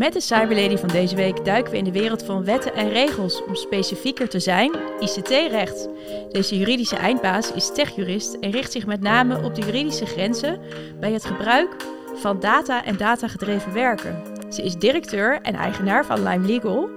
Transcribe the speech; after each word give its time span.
Met 0.00 0.12
de 0.12 0.20
Cyberlady 0.20 0.76
van 0.76 0.88
deze 0.88 1.16
week 1.16 1.44
duiken 1.44 1.72
we 1.72 1.78
in 1.78 1.84
de 1.84 1.92
wereld 1.92 2.24
van 2.24 2.44
wetten 2.44 2.74
en 2.74 2.88
regels. 2.88 3.44
Om 3.44 3.54
specifieker 3.54 4.28
te 4.28 4.40
zijn, 4.40 4.72
ICT-recht. 5.00 5.88
Deze 6.30 6.58
juridische 6.58 6.96
eindbaas 6.96 7.52
is 7.52 7.72
techjurist 7.72 8.34
en 8.34 8.50
richt 8.50 8.72
zich 8.72 8.86
met 8.86 9.00
name 9.00 9.42
op 9.42 9.54
de 9.54 9.60
juridische 9.60 10.06
grenzen 10.06 10.60
bij 11.00 11.12
het 11.12 11.24
gebruik 11.24 11.76
van 12.14 12.40
data 12.40 12.84
en 12.84 12.96
datagedreven 12.96 13.72
werken. 13.72 14.22
Ze 14.52 14.62
is 14.62 14.74
directeur 14.74 15.40
en 15.42 15.54
eigenaar 15.54 16.06
van 16.06 16.22
Lime 16.28 16.46
Legal 16.46 16.90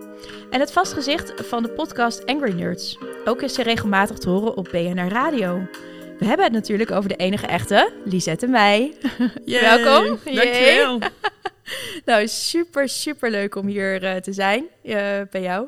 en 0.50 0.60
het 0.60 0.72
vastgezicht 0.72 1.34
van 1.36 1.64
de 1.64 1.70
podcast 1.70 2.26
Angry 2.26 2.54
Nerds. 2.54 2.98
Ook 3.26 3.42
is 3.42 3.54
ze 3.54 3.64
regelmatig 3.64 4.18
te 4.18 4.30
horen 4.30 4.58
op 4.58 4.68
BNR 4.72 5.10
Radio. 5.10 5.68
We 6.20 6.26
hebben 6.26 6.46
het 6.46 6.54
natuurlijk 6.54 6.92
over 6.92 7.10
de 7.10 7.16
enige 7.16 7.48
echte, 7.48 7.92
Lisette 8.06 8.48
Meij. 8.48 8.94
Welkom. 9.46 10.20
Dankjewel. 10.24 11.00
Nou, 12.06 12.28
super, 12.28 12.90
super 12.90 13.32
leuk 13.32 13.56
om 13.56 13.68
hier 13.68 14.04
uh, 14.04 14.16
te 14.16 14.34
zijn 14.34 14.66
uh, 14.84 15.22
bij 15.32 15.42
jou. 15.42 15.68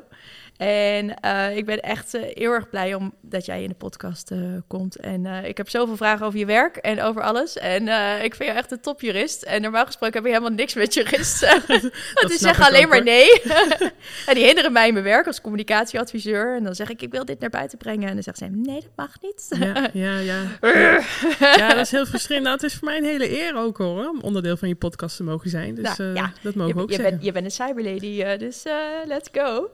En 0.56 1.14
uh, 1.24 1.56
ik 1.56 1.64
ben 1.66 1.80
echt 1.80 2.14
uh, 2.14 2.22
heel 2.24 2.52
erg 2.52 2.70
blij 2.70 2.94
om 2.94 3.14
dat 3.20 3.46
jij 3.46 3.62
in 3.62 3.68
de 3.68 3.74
podcast 3.74 4.30
uh, 4.30 4.38
komt. 4.66 4.96
En 4.96 5.26
ik 5.26 5.56
heb 5.56 5.68
zoveel 5.68 5.96
vragen 5.96 6.26
over 6.26 6.38
je 6.38 6.46
werk 6.46 6.76
en 6.76 7.02
over 7.02 7.22
alles. 7.22 7.56
En 7.56 7.82
ik 8.22 8.34
vind 8.34 8.50
je 8.50 8.56
echt 8.56 8.70
een 8.70 8.80
topjurist. 8.80 9.42
En 9.42 9.62
normaal 9.62 9.86
gesproken 9.86 10.14
heb 10.14 10.24
je 10.24 10.30
helemaal 10.30 10.56
niks 10.56 10.74
met 10.74 10.94
juristen. 10.94 11.62
Want 12.14 12.28
die 12.28 12.38
zeggen 12.38 12.66
alleen 12.66 12.88
maar 12.88 13.02
nee. 13.02 13.42
en 14.26 14.34
die 14.34 14.44
hinderen 14.44 14.72
mij 14.72 14.86
in 14.86 14.92
mijn 14.92 15.04
werk 15.04 15.26
als 15.26 15.40
communicatieadviseur. 15.40 16.56
En 16.56 16.64
dan 16.64 16.74
zeg 16.74 16.90
ik, 16.90 17.02
ik 17.02 17.10
wil 17.10 17.24
dit 17.24 17.40
naar 17.40 17.50
buiten 17.50 17.78
brengen. 17.78 18.08
En 18.08 18.14
dan 18.14 18.22
zegt 18.22 18.38
zij, 18.38 18.48
nee, 18.52 18.80
dat 18.80 18.90
mag 18.96 19.20
niet. 19.20 19.46
ja, 19.58 19.88
ja, 19.92 20.18
ja. 20.18 20.42
ja, 21.56 21.68
dat 21.68 21.78
is 21.78 21.90
heel 21.90 22.06
frustrerend. 22.06 22.44
Nou, 22.44 22.56
het 22.56 22.64
is 22.64 22.74
voor 22.74 22.88
mij 22.88 22.98
een 22.98 23.04
hele 23.04 23.42
eer 23.42 23.56
ook 23.56 23.76
hoor, 23.78 24.08
om 24.08 24.20
onderdeel 24.20 24.56
van 24.56 24.68
je 24.68 24.74
podcast 24.74 25.16
te 25.16 25.22
mogen 25.22 25.50
zijn. 25.50 25.74
Dus 25.74 25.96
nou, 25.96 26.14
ja, 26.14 26.32
dat 26.42 26.54
mogen 26.54 26.68
je, 26.68 26.74
we 26.74 26.80
ook 26.80 26.90
je 26.90 26.94
zeggen. 26.94 27.12
Bent, 27.12 27.24
je 27.24 27.32
bent 27.32 27.44
een 27.44 27.50
cyberlady, 27.50 28.36
dus 28.36 28.62
let's 29.06 29.28
go. 29.32 29.70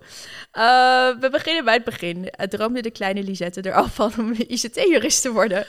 Uh, 0.73 1.21
we 1.21 1.31
beginnen 1.31 1.65
bij 1.65 1.75
het 1.75 1.85
begin. 1.85 2.31
Droomde 2.49 2.83
de 2.83 2.91
kleine 2.91 3.23
Lisette 3.23 3.61
er 3.61 3.75
al 3.75 3.89
van 3.89 4.13
om 4.19 4.33
ICT-jurist 4.33 5.23
te 5.23 5.33
worden? 5.33 5.67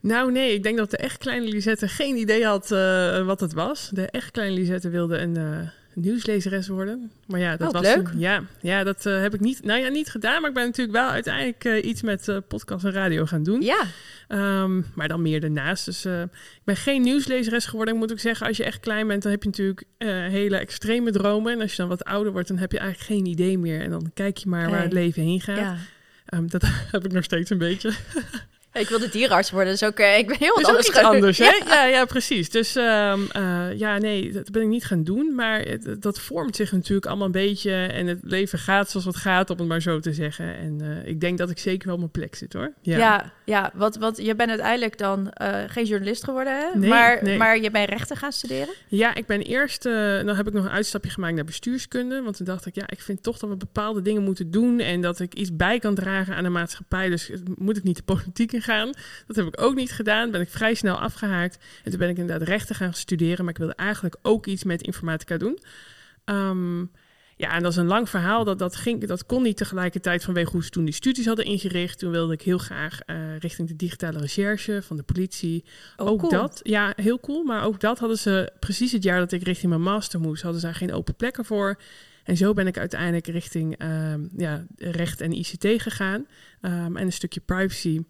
Nou 0.00 0.32
nee, 0.32 0.54
ik 0.54 0.62
denk 0.62 0.76
dat 0.76 0.90
de 0.90 0.96
echt 0.96 1.18
kleine 1.18 1.46
Lisette 1.46 1.88
geen 1.88 2.16
idee 2.16 2.44
had 2.44 2.70
uh, 2.70 3.26
wat 3.26 3.40
het 3.40 3.52
was. 3.52 3.90
De 3.92 4.06
echt 4.10 4.30
kleine 4.30 4.54
Lisette 4.54 4.88
wilde 4.88 5.18
een 5.18 5.38
uh, 5.38 5.68
nieuwslezeres 5.94 6.68
worden. 6.68 7.10
Maar 7.26 7.40
ja, 7.40 7.56
dat 7.56 7.68
oh, 7.68 7.74
was 7.74 7.94
leuk. 7.94 8.10
Ja, 8.16 8.42
ja, 8.60 8.84
dat 8.84 9.02
heb 9.04 9.34
ik 9.34 9.40
niet, 9.40 9.64
nou 9.64 9.80
ja, 9.80 9.88
niet 9.88 10.10
gedaan. 10.10 10.40
Maar 10.40 10.48
ik 10.48 10.56
ben 10.56 10.64
natuurlijk 10.64 10.96
wel 10.96 11.08
uiteindelijk 11.08 11.84
iets 11.84 12.02
met 12.02 12.40
podcast 12.48 12.84
en 12.84 12.92
radio 12.92 13.26
gaan 13.26 13.42
doen. 13.42 13.62
Ja. 13.62 13.82
Um, 14.62 14.86
maar 14.94 15.08
dan 15.08 15.22
meer 15.22 15.40
daarnaast. 15.40 15.84
Dus 15.84 16.04
ik 16.04 16.64
ben 16.64 16.76
geen 16.76 17.02
nieuwslezeres 17.02 17.66
geworden. 17.66 17.94
Ik 17.94 18.00
moet 18.00 18.12
ook 18.12 18.18
zeggen, 18.18 18.46
als 18.46 18.56
je 18.56 18.64
echt 18.64 18.80
klein 18.80 19.06
bent, 19.06 19.22
dan 19.22 19.32
heb 19.32 19.42
je 19.42 19.48
natuurlijk 19.48 19.84
hele 20.30 20.56
extreme 20.56 21.10
dromen. 21.10 21.52
En 21.52 21.60
als 21.60 21.70
je 21.70 21.76
dan 21.76 21.88
wat 21.88 22.04
ouder 22.04 22.32
wordt, 22.32 22.48
dan 22.48 22.58
heb 22.58 22.72
je 22.72 22.78
eigenlijk 22.78 23.10
geen 23.10 23.26
idee 23.26 23.58
meer. 23.58 23.80
En 23.80 23.90
dan 23.90 24.10
kijk 24.14 24.36
je 24.36 24.48
maar 24.48 24.70
waar 24.70 24.82
het 24.82 24.92
leven 24.92 25.22
heen 25.22 25.40
gaat. 25.40 25.56
Ja. 25.56 25.76
Um, 26.34 26.50
dat 26.50 26.62
heb 26.92 27.04
ik 27.04 27.12
nog 27.12 27.24
steeds 27.24 27.50
een 27.50 27.58
beetje. 27.58 27.92
Ik 28.74 28.88
wilde 28.88 29.08
dierenarts 29.08 29.50
worden, 29.50 29.72
dus 29.72 29.84
ook, 29.84 29.98
uh, 29.98 30.18
ik 30.18 30.26
ben 30.26 30.36
heel 30.38 30.54
wat 30.54 30.64
anders. 30.64 30.88
Iets 30.88 30.98
anders 30.98 31.38
hè? 31.38 31.44
Ja. 31.44 31.64
ja, 31.66 31.84
ja, 31.84 32.04
precies. 32.04 32.50
Dus 32.50 32.76
um, 32.76 33.28
uh, 33.36 33.66
ja, 33.76 33.98
nee, 33.98 34.32
dat 34.32 34.50
ben 34.50 34.62
ik 34.62 34.68
niet 34.68 34.84
gaan 34.84 35.04
doen. 35.04 35.34
Maar 35.34 35.60
het, 35.60 36.02
dat 36.02 36.18
vormt 36.20 36.56
zich 36.56 36.72
natuurlijk 36.72 37.06
allemaal 37.06 37.26
een 37.26 37.32
beetje. 37.32 37.72
En 37.72 38.06
het 38.06 38.18
leven 38.22 38.58
gaat 38.58 38.90
zoals 38.90 39.06
het 39.06 39.16
gaat, 39.16 39.50
om 39.50 39.58
het 39.58 39.68
maar 39.68 39.82
zo 39.82 40.00
te 40.00 40.12
zeggen. 40.12 40.56
En 40.56 40.78
uh, 40.82 41.06
ik 41.06 41.20
denk 41.20 41.38
dat 41.38 41.50
ik 41.50 41.58
zeker 41.58 41.84
wel 41.84 41.94
op 41.94 42.00
mijn 42.00 42.10
plek 42.10 42.34
zit 42.34 42.52
hoor. 42.52 42.72
Ja, 42.80 42.98
ja, 42.98 43.32
ja 43.44 43.70
wat, 43.74 43.96
wat, 43.96 44.16
je 44.16 44.34
bent 44.34 44.50
uiteindelijk 44.50 44.98
dan 44.98 45.32
geen 45.66 45.84
journalist 45.84 46.24
geworden, 46.24 46.58
hè? 46.58 46.78
Nee, 46.78 46.88
maar, 46.88 47.18
nee. 47.22 47.38
maar 47.38 47.60
je 47.60 47.70
bent 47.70 47.88
rechten 47.88 48.16
gaan 48.16 48.32
studeren? 48.32 48.74
Ja, 48.88 49.14
ik 49.14 49.26
ben 49.26 49.40
eerst, 49.40 49.82
dan 49.82 50.36
heb 50.36 50.46
ik 50.46 50.52
nog 50.52 50.64
een 50.64 50.70
uitstapje 50.70 51.10
gemaakt 51.10 51.34
naar 51.34 51.44
bestuurskunde. 51.44 52.22
Want 52.22 52.36
toen 52.36 52.46
dacht 52.46 52.66
ik, 52.66 52.74
ja, 52.74 52.84
ik 52.86 53.00
vind 53.00 53.22
toch 53.22 53.38
dat 53.38 53.50
we 53.50 53.56
bepaalde 53.56 54.02
dingen 54.02 54.22
moeten 54.22 54.50
doen. 54.50 54.80
En 54.80 55.00
dat 55.00 55.20
ik 55.20 55.34
iets 55.34 55.56
bij 55.56 55.78
kan 55.78 55.94
dragen 55.94 56.34
aan 56.34 56.44
de 56.44 56.48
maatschappij. 56.48 57.08
Dus 57.08 57.30
moet 57.56 57.76
ik 57.76 57.82
niet 57.82 57.96
de 57.96 58.02
politiek 58.02 58.52
in 58.52 58.62
Dat 59.26 59.36
heb 59.36 59.46
ik 59.46 59.60
ook 59.60 59.74
niet 59.74 59.92
gedaan. 59.92 60.30
Ben 60.30 60.40
ik 60.40 60.50
vrij 60.50 60.74
snel 60.74 61.00
afgehaakt. 61.00 61.58
En 61.84 61.90
toen 61.90 61.98
ben 61.98 62.08
ik 62.08 62.18
inderdaad 62.18 62.48
rechten 62.48 62.74
gaan 62.74 62.94
studeren. 62.94 63.44
Maar 63.44 63.52
ik 63.52 63.58
wilde 63.58 63.74
eigenlijk 63.74 64.16
ook 64.22 64.46
iets 64.46 64.64
met 64.64 64.82
informatica 64.82 65.36
doen. 65.36 65.58
Um, 66.24 66.90
ja, 67.36 67.52
en 67.52 67.62
dat 67.62 67.72
is 67.72 67.78
een 67.78 67.86
lang 67.86 68.08
verhaal. 68.08 68.44
Dat, 68.44 68.58
dat, 68.58 68.76
ging, 68.76 69.06
dat 69.06 69.26
kon 69.26 69.42
niet 69.42 69.56
tegelijkertijd 69.56 70.24
vanwege 70.24 70.50
hoe 70.50 70.64
ze 70.64 70.70
toen 70.70 70.84
die 70.84 70.94
studies 70.94 71.26
hadden 71.26 71.44
ingericht. 71.44 71.98
Toen 71.98 72.10
wilde 72.10 72.32
ik 72.32 72.42
heel 72.42 72.58
graag 72.58 72.98
uh, 73.06 73.38
richting 73.38 73.68
de 73.68 73.76
digitale 73.76 74.18
recherche 74.18 74.82
van 74.82 74.96
de 74.96 75.02
politie. 75.02 75.64
Oh, 75.96 76.06
ook 76.06 76.18
cool. 76.18 76.30
dat, 76.30 76.60
ja, 76.62 76.92
heel 76.96 77.20
cool. 77.20 77.42
Maar 77.42 77.64
ook 77.64 77.80
dat 77.80 77.98
hadden 77.98 78.18
ze 78.18 78.52
precies 78.60 78.92
het 78.92 79.02
jaar 79.02 79.18
dat 79.18 79.32
ik 79.32 79.42
richting 79.42 79.68
mijn 79.68 79.82
master 79.82 80.20
moest. 80.20 80.42
Hadden 80.42 80.60
ze 80.60 80.66
daar 80.66 80.74
geen 80.76 80.92
open 80.92 81.14
plekken 81.14 81.44
voor. 81.44 81.80
En 82.24 82.36
zo 82.36 82.52
ben 82.52 82.66
ik 82.66 82.78
uiteindelijk 82.78 83.26
richting 83.26 83.82
um, 83.82 84.30
ja, 84.36 84.64
recht 84.76 85.20
en 85.20 85.32
ICT 85.32 85.82
gegaan. 85.82 86.26
Um, 86.60 86.96
en 86.96 87.04
een 87.04 87.12
stukje 87.12 87.40
privacy. 87.40 88.02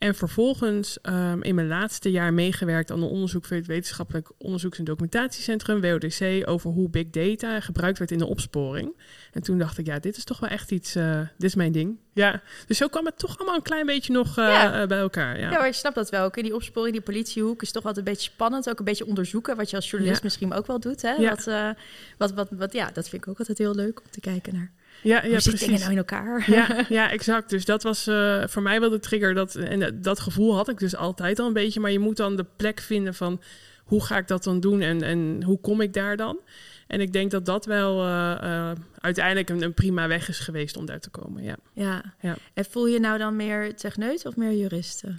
En 0.00 0.14
vervolgens 0.14 0.98
um, 1.02 1.42
in 1.42 1.54
mijn 1.54 1.66
laatste 1.66 2.10
jaar 2.10 2.32
meegewerkt 2.34 2.90
aan 2.90 3.02
een 3.02 3.08
onderzoek 3.08 3.44
voor 3.44 3.56
het 3.56 3.66
Wetenschappelijk 3.66 4.30
Onderzoeks- 4.38 4.78
en 4.78 4.84
Documentatiecentrum, 4.84 5.80
WODC, 5.80 6.48
over 6.48 6.70
hoe 6.70 6.88
big 6.90 7.10
data 7.10 7.60
gebruikt 7.60 7.98
werd 7.98 8.10
in 8.10 8.18
de 8.18 8.26
opsporing. 8.26 8.92
En 9.32 9.42
toen 9.42 9.58
dacht 9.58 9.78
ik, 9.78 9.86
ja, 9.86 9.98
dit 9.98 10.16
is 10.16 10.24
toch 10.24 10.40
wel 10.40 10.50
echt 10.50 10.70
iets, 10.70 10.96
uh, 10.96 11.18
dit 11.20 11.48
is 11.48 11.54
mijn 11.54 11.72
ding. 11.72 11.96
Ja, 12.12 12.42
dus 12.66 12.76
zo 12.76 12.88
kwam 12.88 13.04
het 13.04 13.18
toch 13.18 13.38
allemaal 13.38 13.54
een 13.56 13.62
klein 13.62 13.86
beetje 13.86 14.12
nog 14.12 14.38
uh, 14.38 14.44
Ja. 14.44 14.82
uh, 14.82 14.88
bij 14.88 14.98
elkaar. 14.98 15.38
Ja. 15.40 15.50
Ja, 15.50 15.58
maar 15.58 15.66
je 15.66 15.72
snapt 15.72 15.94
dat 15.94 16.10
wel. 16.10 16.30
Die 16.30 16.54
opsporing, 16.54 16.92
die 16.94 17.04
politiehoek 17.04 17.62
is 17.62 17.72
toch 17.72 17.84
altijd 17.84 18.06
een 18.06 18.12
beetje 18.12 18.30
spannend. 18.30 18.68
Ook 18.70 18.78
een 18.78 18.84
beetje 18.84 19.06
onderzoeken, 19.06 19.56
wat 19.56 19.70
je 19.70 19.76
als 19.76 19.90
journalist 19.90 20.20
Ja. 20.20 20.24
misschien 20.26 20.52
ook 20.52 20.66
wel 20.66 20.80
doet. 20.80 21.02
Hè? 21.02 21.14
Eh, 21.14 21.70
wat, 22.18 22.32
wat, 22.32 22.48
wat, 22.50 22.72
ja, 22.72 22.90
dat 22.92 23.08
vind 23.08 23.22
ik 23.22 23.28
ook 23.28 23.38
altijd 23.38 23.58
heel 23.58 23.74
leuk 23.74 24.00
om 24.00 24.10
te 24.10 24.20
kijken 24.20 24.54
naar. 24.54 24.70
Ja, 25.02 25.24
ja, 25.24 25.30
hoe 25.30 25.40
zitten 25.40 25.66
dingen 25.66 25.80
precies. 25.80 25.80
nou 25.80 25.90
in 25.90 25.98
elkaar? 25.98 26.50
Ja, 26.50 26.84
ja, 27.02 27.10
exact. 27.10 27.50
Dus 27.50 27.64
dat 27.64 27.82
was 27.82 28.08
uh, 28.08 28.46
voor 28.46 28.62
mij 28.62 28.80
wel 28.80 28.90
de 28.90 28.98
trigger. 28.98 29.34
Dat, 29.34 29.54
en 29.54 29.80
dat, 29.80 30.02
dat 30.02 30.20
gevoel 30.20 30.54
had 30.54 30.68
ik 30.68 30.78
dus 30.78 30.96
altijd 30.96 31.38
al 31.38 31.46
een 31.46 31.52
beetje. 31.52 31.80
Maar 31.80 31.90
je 31.90 31.98
moet 31.98 32.16
dan 32.16 32.36
de 32.36 32.46
plek 32.56 32.80
vinden 32.80 33.14
van 33.14 33.40
hoe 33.84 34.04
ga 34.04 34.16
ik 34.16 34.28
dat 34.28 34.44
dan 34.44 34.60
doen 34.60 34.80
en, 34.80 35.02
en 35.02 35.42
hoe 35.42 35.60
kom 35.60 35.80
ik 35.80 35.92
daar 35.92 36.16
dan? 36.16 36.38
En 36.86 37.00
ik 37.00 37.12
denk 37.12 37.30
dat 37.30 37.46
dat 37.46 37.66
wel 37.66 38.06
uh, 38.06 38.38
uh, 38.42 38.70
uiteindelijk 38.98 39.48
een, 39.48 39.62
een, 39.62 39.74
prima 39.74 40.08
weg 40.08 40.28
is 40.28 40.38
geweest 40.38 40.76
om 40.76 40.86
daar 40.86 41.00
te 41.00 41.10
komen. 41.10 41.42
Ja. 41.42 41.56
ja. 41.72 42.02
Ja. 42.20 42.36
En 42.54 42.64
voel 42.64 42.86
je 42.86 43.00
nou 43.00 43.18
dan 43.18 43.36
meer 43.36 43.74
techneut 43.74 44.26
of 44.26 44.36
meer 44.36 44.52
juristen? 44.52 45.18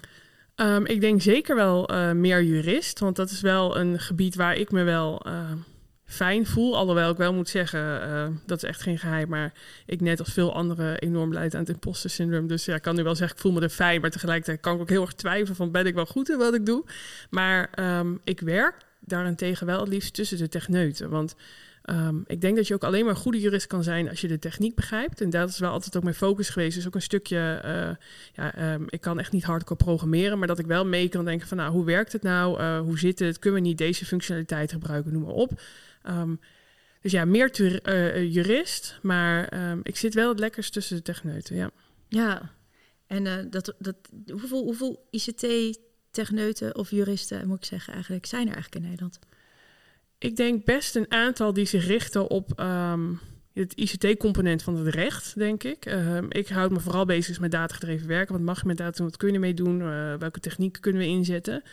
Um, 0.56 0.86
ik 0.86 1.02
denk 1.02 1.22
zeker 1.22 1.56
wel 1.56 1.94
uh, 1.94 2.12
meer 2.12 2.44
jurist, 2.44 3.00
want 3.00 3.16
dat 3.16 3.30
is 3.30 3.42
wel 3.42 3.78
een 3.78 4.00
gebied 4.00 4.36
waar 4.36 4.56
ik 4.56 4.72
me 4.72 4.84
wel 4.84 5.26
fijn 6.12 6.46
voel. 6.46 6.78
Alhoewel 6.78 7.12
ik 7.12 7.18
wel 7.18 7.34
moet 7.34 7.50
zeggen, 7.50 8.10
uh, 8.10 8.28
dat 8.46 8.64
is 8.64 8.70
echt 8.70 8.82
geen 8.82 8.98
geheim. 8.98 9.30
Maar 9.30 9.54
ik 9.86 10.02
net 10.02 10.20
als 10.20 10.34
veel 10.34 10.54
anderen 10.54 11.00
enorm 11.00 11.34
leid 11.34 11.54
aan 11.54 11.60
het 11.60 11.70
imposter 11.70 12.10
syndroom. 12.10 12.48
Dus 12.48 12.66
ja, 12.66 12.76
ik 12.76 12.82
kan 12.82 12.96
nu 12.96 13.04
wel 13.04 13.16
zeggen, 13.16 13.36
ik 13.36 13.42
voel 13.42 13.52
me 13.52 13.62
er 13.62 13.70
fijn. 13.70 14.02
Maar 14.02 14.10
tegelijkertijd 14.10 14.60
kan 14.60 14.76
ik 14.76 14.82
ook 14.82 14.90
heel 14.90 15.02
erg 15.02 15.14
twijfelen 15.14 15.56
van, 15.56 15.72
ben 15.72 15.86
ik 15.86 15.94
wel 15.94 16.06
goed 16.06 16.30
in 16.30 16.38
wat 16.38 16.54
ik 16.54 16.66
doe? 16.66 16.84
Maar 17.30 17.70
um, 18.00 18.20
ik 18.24 18.40
werk 18.40 18.76
daarentegen 19.00 19.66
wel 19.66 19.80
het 19.80 19.90
liefst 19.90 20.14
tussen 20.14 20.38
de 20.38 20.48
techneuten. 20.48 21.10
Want 21.10 21.36
um, 21.90 22.24
ik 22.28 22.42
denk 22.42 22.56
dat 22.56 22.68
je 22.68 22.74
ook 22.74 22.84
alleen 22.84 23.06
maar 23.06 23.14
een 23.14 23.22
goede 23.22 23.40
jurist 23.40 23.68
kan 23.68 23.84
zijn 23.84 24.10
als 24.10 24.22
je 24.22 24.28
de 24.28 24.40
techniek 24.40 24.76
begrijpt. 24.76 25.22
En 25.22 25.30
dat 25.30 25.50
is 25.50 25.60
wel 25.60 25.72
altijd 25.72 25.98
ook 25.98 26.04
mijn 26.04 26.16
focus 26.16 26.50
geweest. 26.50 26.76
Dus 26.76 26.88
ook 26.88 26.96
een 26.96 27.02
stukje, 27.02 27.62
uh, 27.66 27.96
ja, 28.34 28.74
um, 28.74 28.86
ik 28.90 29.02
kan 29.02 29.20
echt 29.20 29.32
niet 29.32 29.44
hardcore 29.44 29.84
programmeren, 29.84 30.40
maar 30.40 30.48
dat 30.48 30.60
ik 30.60 30.66
wel 30.66 30.86
mee 30.86 31.10
kan 31.10 31.26
denken 31.26 31.48
van, 31.48 31.58
nou, 31.58 31.72
hoe 31.72 31.86
werkt 31.86 32.12
het 32.12 32.22
nou? 32.22 32.62
Uh, 32.62 32.80
hoe 32.80 33.00
zit 33.00 33.20
het? 33.20 33.40
Kunnen 33.40 33.62
we 33.62 33.68
niet 33.68 33.78
deze 33.78 34.06
functionaliteit 34.06 34.72
gebruiken? 34.72 35.14
Noem 35.14 35.22
maar 35.22 35.32
op. 35.32 35.62
Um, 36.08 36.40
dus 37.02 37.12
ja, 37.12 37.26
meer 37.26 37.52
te, 37.52 37.82
uh, 37.86 38.34
jurist, 38.34 39.00
maar 39.02 39.70
um, 39.72 39.80
ik 39.84 39.98
zit 39.98 40.14
wel 40.14 40.30
het 40.30 40.40
lekkerst 40.40 40.74
tussen 40.74 40.96
de 40.96 41.02
techneuten, 41.02 41.56
ja. 41.56 41.72
Ja, 42.08 42.52
en 43.08 43.26
uh, 43.26 43.36
dat, 43.50 43.76
dat, 43.80 43.96
hoeveel, 44.32 44.64
hoeveel 44.64 45.08
ICT-techneuten 45.10 46.76
of 46.76 46.92
juristen, 46.92 47.48
moet 47.48 47.58
ik 47.58 47.66
zeggen, 47.66 47.94
eigenlijk 47.94 48.26
zijn 48.26 48.48
er 48.48 48.54
eigenlijk 48.54 48.84
in 48.84 48.90
Nederland? 48.90 49.20
Ik 50.18 50.36
denk 50.36 50.66
best 50.66 50.96
een 50.96 51.12
aantal 51.12 51.54
die 51.54 51.66
zich 51.66 51.86
richten 51.86 52.30
op 52.30 52.60
um, 52.60 53.20
het 53.54 53.74
ICT-component 53.74 54.64
van 54.64 54.76
het 54.76 54.96
recht, 54.96 55.38
denk 55.38 55.64
ik. 55.64 55.86
Uh, 55.86 56.18
ik 56.30 56.48
houd 56.48 56.72
me 56.72 56.80
vooral 56.80 57.06
bezig 57.06 57.40
met 57.40 57.52
datagedreven 57.52 58.08
werken. 58.08 58.34
Wat 58.34 58.44
mag 58.44 58.62
je 58.62 58.68
met 58.68 58.78
data 58.78 58.98
doen? 58.98 59.06
Wat 59.06 59.18
kun 59.18 59.28
je 59.28 59.34
ermee 59.34 59.54
doen? 59.54 59.80
Uh, 59.80 60.16
welke 60.16 60.40
technieken 60.40 60.82
kunnen 60.82 61.02
we 61.02 61.08
inzetten? 61.08 61.64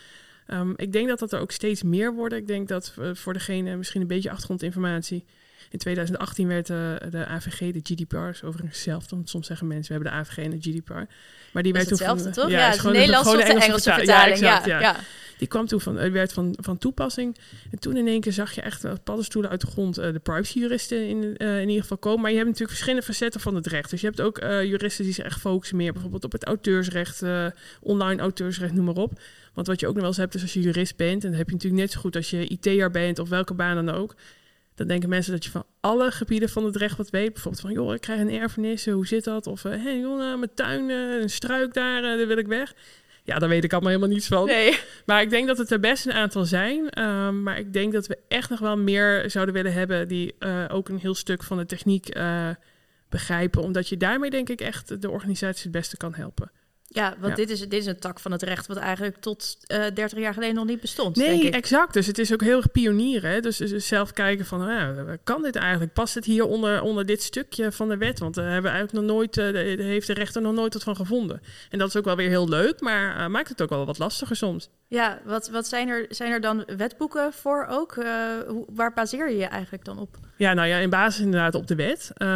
Um, 0.53 0.73
ik 0.77 0.93
denk 0.93 1.09
dat 1.09 1.19
dat 1.19 1.33
er 1.33 1.41
ook 1.41 1.51
steeds 1.51 1.83
meer 1.83 2.15
worden. 2.15 2.39
Ik 2.39 2.47
denk 2.47 2.69
dat 2.69 2.95
uh, 2.99 3.15
voor 3.15 3.33
degene 3.33 3.77
misschien 3.77 4.01
een 4.01 4.07
beetje 4.07 4.31
achtergrondinformatie. 4.31 5.25
In 5.71 5.79
2018 5.79 6.49
werd 6.49 6.69
uh, 6.69 6.77
de 7.11 7.27
AVG, 7.27 7.59
de 7.73 7.81
GDPR, 7.83 8.17
overigens 8.17 8.75
hetzelfde. 8.75 9.15
Want 9.17 9.29
soms 9.29 9.47
zeggen 9.47 9.67
mensen, 9.67 9.87
we 9.87 10.03
hebben 10.03 10.13
de 10.13 10.31
AVG 10.31 10.45
en 10.45 10.51
de 10.51 10.71
GDPR. 10.71 11.13
Maar 11.53 11.63
die 11.63 11.73
werd 11.73 11.89
toen 11.89 11.97
hetzelfde, 11.97 12.23
van, 12.23 12.33
toch? 12.33 12.51
Ja, 12.51 12.59
ja, 12.59 12.73
is 12.73 12.79
gewoon 12.79 12.93
Nederlands 12.93 13.29
gewoon 13.29 13.43
of 13.43 13.53
de 13.53 13.61
Engelse 13.65 13.93
vertaling. 13.93 14.39
Ja, 14.39 14.65
exact. 14.65 15.07
Die 15.39 15.49
kwam 15.49 15.67
toen 15.67 15.81
van, 15.81 16.11
werd 16.13 16.33
van, 16.33 16.57
van 16.61 16.79
toepassing. 16.79 17.37
En 17.71 17.79
toen 17.79 17.97
in 17.97 18.07
één 18.07 18.21
keer 18.21 18.33
zag 18.33 18.55
je 18.55 18.61
echt 18.61 19.05
paddenstoelen 19.05 19.51
uit 19.51 19.61
de 19.61 19.67
grond 19.67 19.99
uh, 19.99 20.13
de 20.13 20.19
privacyjuristen 20.19 21.09
in, 21.09 21.35
uh, 21.39 21.61
in 21.61 21.69
ieder 21.69 21.83
geval 21.83 21.97
komen. 21.97 22.21
Maar 22.21 22.31
je 22.31 22.37
hebt 22.37 22.49
natuurlijk 22.49 22.77
verschillende 22.77 23.07
facetten 23.07 23.41
van 23.41 23.55
het 23.55 23.67
recht. 23.67 23.91
Dus 23.91 24.01
je 24.01 24.07
hebt 24.07 24.21
ook 24.21 24.43
uh, 24.43 24.65
juristen 24.65 25.05
die 25.05 25.15
zich 25.15 25.25
echt 25.25 25.41
focussen 25.41 25.77
meer 25.77 25.93
bijvoorbeeld 25.93 26.25
op 26.25 26.33
het 26.33 26.45
auteursrecht, 26.45 27.23
online 27.81 28.21
auteursrecht, 28.21 28.73
noem 28.73 28.85
maar 28.85 28.95
op. 28.95 29.21
Want 29.55 29.67
wat 29.67 29.81
je 29.81 29.87
ook 29.87 29.93
nog 29.93 30.01
wel 30.01 30.11
eens 30.11 30.21
hebt 30.21 30.35
is 30.35 30.43
als 30.43 30.53
je 30.53 30.61
jurist 30.61 30.97
bent, 30.97 31.25
en 31.25 31.31
dat 31.31 31.39
heb 31.39 31.47
je 31.47 31.55
natuurlijk 31.55 31.83
net 31.83 31.93
zo 31.93 32.01
goed 32.01 32.17
als 32.17 32.31
je 32.31 32.49
IT'er 32.49 32.91
bent 32.91 33.19
of 33.19 33.29
welke 33.29 33.55
baan 33.55 33.87
dan 33.87 33.95
ook. 33.95 34.15
Dan 34.79 34.87
denken 34.87 35.09
mensen 35.09 35.33
dat 35.33 35.45
je 35.45 35.51
van 35.51 35.67
alle 35.81 36.11
gebieden 36.11 36.49
van 36.49 36.65
het 36.65 36.77
recht 36.77 36.97
wat 36.97 37.11
weet. 37.11 37.33
Bijvoorbeeld 37.33 37.63
van, 37.63 37.73
joh, 37.73 37.95
ik 37.95 38.01
krijg 38.01 38.21
een 38.21 38.31
erfenis, 38.31 38.87
hoe 38.87 39.07
zit 39.07 39.25
dat? 39.25 39.47
Of, 39.47 39.63
hé, 39.63 39.79
hey, 39.79 39.99
joh, 39.99 40.19
nou, 40.19 40.39
mijn 40.39 40.55
tuin, 40.55 40.89
een 40.91 41.31
struik 41.31 41.75
daar, 41.75 42.03
daar 42.03 42.27
wil 42.27 42.39
ik 42.39 42.47
weg. 42.47 42.75
Ja, 43.29 43.39
daar 43.39 43.49
weet 43.49 43.65
ik 43.65 43.73
allemaal 43.73 43.91
helemaal 43.91 44.15
niets 44.15 44.27
van. 44.27 44.47
Nee. 44.47 44.79
Maar 45.07 45.23
ik 45.23 45.31
denk 45.31 45.47
dat 45.47 45.59
het 45.59 45.71
er 45.71 45.81
best 45.81 46.07
een 46.07 46.13
aantal 46.13 46.45
zijn. 46.45 46.91
Ehm, 46.91 47.43
maar 47.43 47.59
ik 47.59 47.73
denk 47.73 47.93
dat 47.93 48.07
we 48.07 48.19
echt 48.29 48.51
nog 48.51 48.59
wel 48.59 48.77
meer 48.77 49.31
zouden 49.31 49.55
willen 49.55 49.73
hebben 49.73 50.09
die 50.09 50.35
uh, 50.39 50.65
ook 50.69 50.89
een 50.89 50.99
heel 50.99 51.15
stuk 51.15 51.43
van 51.43 51.57
de 51.57 51.67
techniek 51.67 52.17
uh, 52.17 52.49
begrijpen. 53.09 53.63
Omdat 53.63 53.89
je 53.89 53.97
daarmee 53.97 54.31
denk 54.31 54.49
ik 54.49 54.61
echt 54.61 55.03
de 55.03 55.11
organisatie 55.11 55.63
het 55.63 55.73
beste 55.73 55.97
kan 55.97 56.15
helpen. 56.15 56.51
Ja, 56.91 57.15
want 57.19 57.37
Dit, 57.37 57.51
is, 57.51 57.61
dit 57.61 57.73
is 57.73 57.87
een 57.87 57.99
tak 57.99 58.21
van 58.21 58.33
het 58.33 58.43
recht 58.43 58.67
wat 58.67 58.77
eigenlijk 58.77 59.17
tot 59.17 59.57
uh, 59.67 59.85
30 59.95 60.19
jaar 60.19 60.33
geleden 60.33 60.55
nog 60.55 60.65
niet 60.65 60.81
bestond. 60.81 61.17
Nee, 61.17 61.51
exact. 61.51 61.93
Dus 61.93 62.07
het 62.07 62.19
is 62.19 62.33
ook 62.33 62.41
heel 62.41 62.57
erg 62.57 62.71
pionier. 62.71 63.43
Dus, 63.43 63.57
dus 63.57 63.87
zelf 63.87 64.13
kijken 64.13 64.47
van, 64.47 64.59
nou, 64.59 65.17
kan 65.25 65.43
dit 65.43 65.57
eigenlijk? 65.57 65.93
Past 65.93 66.15
het 66.15 66.25
hier 66.25 66.45
onder, 66.45 66.83
onder 66.83 67.07
dit 67.07 67.23
stukje 67.23 67.73
van 67.73 67.89
de 67.89 67.97
wet? 67.97 68.19
Want 68.19 68.35
daar 68.35 68.45
hebben 68.45 68.71
we 68.71 68.77
eigenlijk 68.77 69.07
nog 69.07 69.17
nooit, 69.17 69.37
uh, 69.37 69.79
heeft 69.85 70.07
de 70.07 70.13
rechter 70.13 70.43
nog 70.43 70.55
nooit 70.55 70.73
wat 70.73 70.83
van 70.83 70.97
gevonden. 70.97 71.41
En 71.71 71.79
dat 71.79 71.89
is 71.89 71.97
ook 71.97 72.05
wel 72.05 72.17
weer 72.17 72.29
heel 72.29 72.49
leuk, 72.49 72.81
maar 72.81 73.31
maakt 73.31 73.49
het 73.49 73.63
ook 73.63 73.69
wel 73.69 73.87
wat 73.87 73.99
lastiger 73.99 74.37
soms. 74.37 74.69
Ja, 74.87 75.21
wat, 75.25 75.49
wat 75.49 75.67
zijn, 75.67 75.89
er, 75.89 76.07
zijn 76.09 76.33
er 76.33 76.41
dan 76.41 76.65
wetboeken 76.77 77.33
voor 77.33 77.67
ook? 77.71 77.95
Hoe, 78.47 78.67
waar 78.75 78.93
baseer 78.93 79.31
je 79.31 79.37
je 79.37 79.47
eigenlijk 79.47 79.85
dan 79.85 79.99
op? 79.99 80.17
Ja, 80.39 80.53
nou 80.53 80.69
ja, 80.69 80.79
in 80.79 80.91
basis 80.91 81.25
inderdaad 81.25 81.55
op 81.55 81.67
de 81.67 81.75
wet. 81.75 82.11
Uh, 82.17 82.29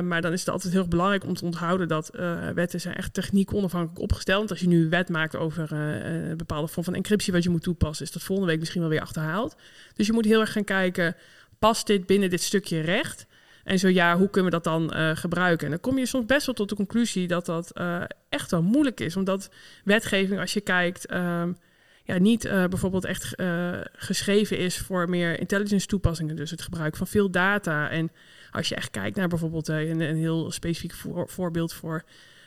maar 0.00 0.20
dan 0.20 0.32
is 0.32 0.40
het 0.40 0.48
altijd 0.48 0.72
heel 0.72 0.88
belangrijk 0.88 1.24
om 1.24 1.34
te 1.34 1.44
onthouden 1.44 1.88
dat 1.88 2.10
uh, 2.14 2.48
wetten 2.48 2.80
zijn 2.80 2.94
echt 2.94 3.14
techniek 3.14 3.54
onafhankelijk 3.54 4.00
opgesteld. 4.00 4.38
Want 4.38 4.50
als 4.50 4.60
je 4.60 4.68
nu 4.68 4.82
een 4.82 4.90
wet 4.90 5.08
maakt 5.08 5.36
over 5.36 5.72
een 5.72 6.36
bepaalde 6.36 6.68
vorm 6.68 6.84
van 6.84 6.94
encryptie 6.94 7.32
wat 7.32 7.42
je 7.42 7.50
moet 7.50 7.62
toepassen, 7.62 8.06
is 8.06 8.12
dat 8.12 8.22
volgende 8.22 8.50
week 8.50 8.60
misschien 8.60 8.80
wel 8.80 8.90
weer 8.90 9.00
achterhaald. 9.00 9.56
Dus 9.94 10.06
je 10.06 10.12
moet 10.12 10.24
heel 10.24 10.40
erg 10.40 10.52
gaan 10.52 10.64
kijken, 10.64 11.16
past 11.58 11.86
dit 11.86 12.06
binnen 12.06 12.30
dit 12.30 12.42
stukje 12.42 12.80
recht? 12.80 13.26
En 13.64 13.78
zo 13.78 13.88
ja, 13.88 14.16
hoe 14.16 14.30
kunnen 14.30 14.50
we 14.50 14.60
dat 14.60 14.64
dan 14.64 15.16
gebruiken? 15.16 15.64
En 15.64 15.70
dan 15.70 15.80
kom 15.80 15.98
je 15.98 16.06
soms 16.06 16.26
best 16.26 16.46
wel 16.46 16.54
tot 16.54 16.68
de 16.68 16.74
conclusie 16.74 17.26
dat 17.26 17.46
dat 17.46 17.72
echt 18.28 18.50
wel 18.50 18.62
moeilijk 18.62 19.00
is. 19.00 19.16
Omdat 19.16 19.50
wetgeving, 19.84 20.40
als 20.40 20.52
je 20.52 20.60
kijkt, 20.60 21.12
uh, 21.12 21.42
ja, 22.08 22.18
niet 22.18 22.44
uh, 22.44 22.64
bijvoorbeeld 22.64 23.04
echt 23.04 23.34
geschreven 23.92 24.58
is 24.58 24.78
voor 24.78 25.08
meer 25.08 25.40
intelligence 25.40 25.86
toepassingen. 25.86 26.36
Dus 26.36 26.50
het 26.50 26.62
gebruik 26.62 26.96
van 26.96 27.06
veel 27.06 27.30
data. 27.30 27.90
En 27.90 28.10
als 28.50 28.68
je 28.68 28.74
echt 28.74 28.90
kijkt 28.90 29.16
naar 29.16 29.28
bijvoorbeeld 29.28 29.68
een, 29.68 30.00
een 30.00 30.16
heel 30.16 30.50
specifiek 30.50 30.92
voor, 30.92 31.28
voorbeeld 31.28 31.72
voor 31.72 32.04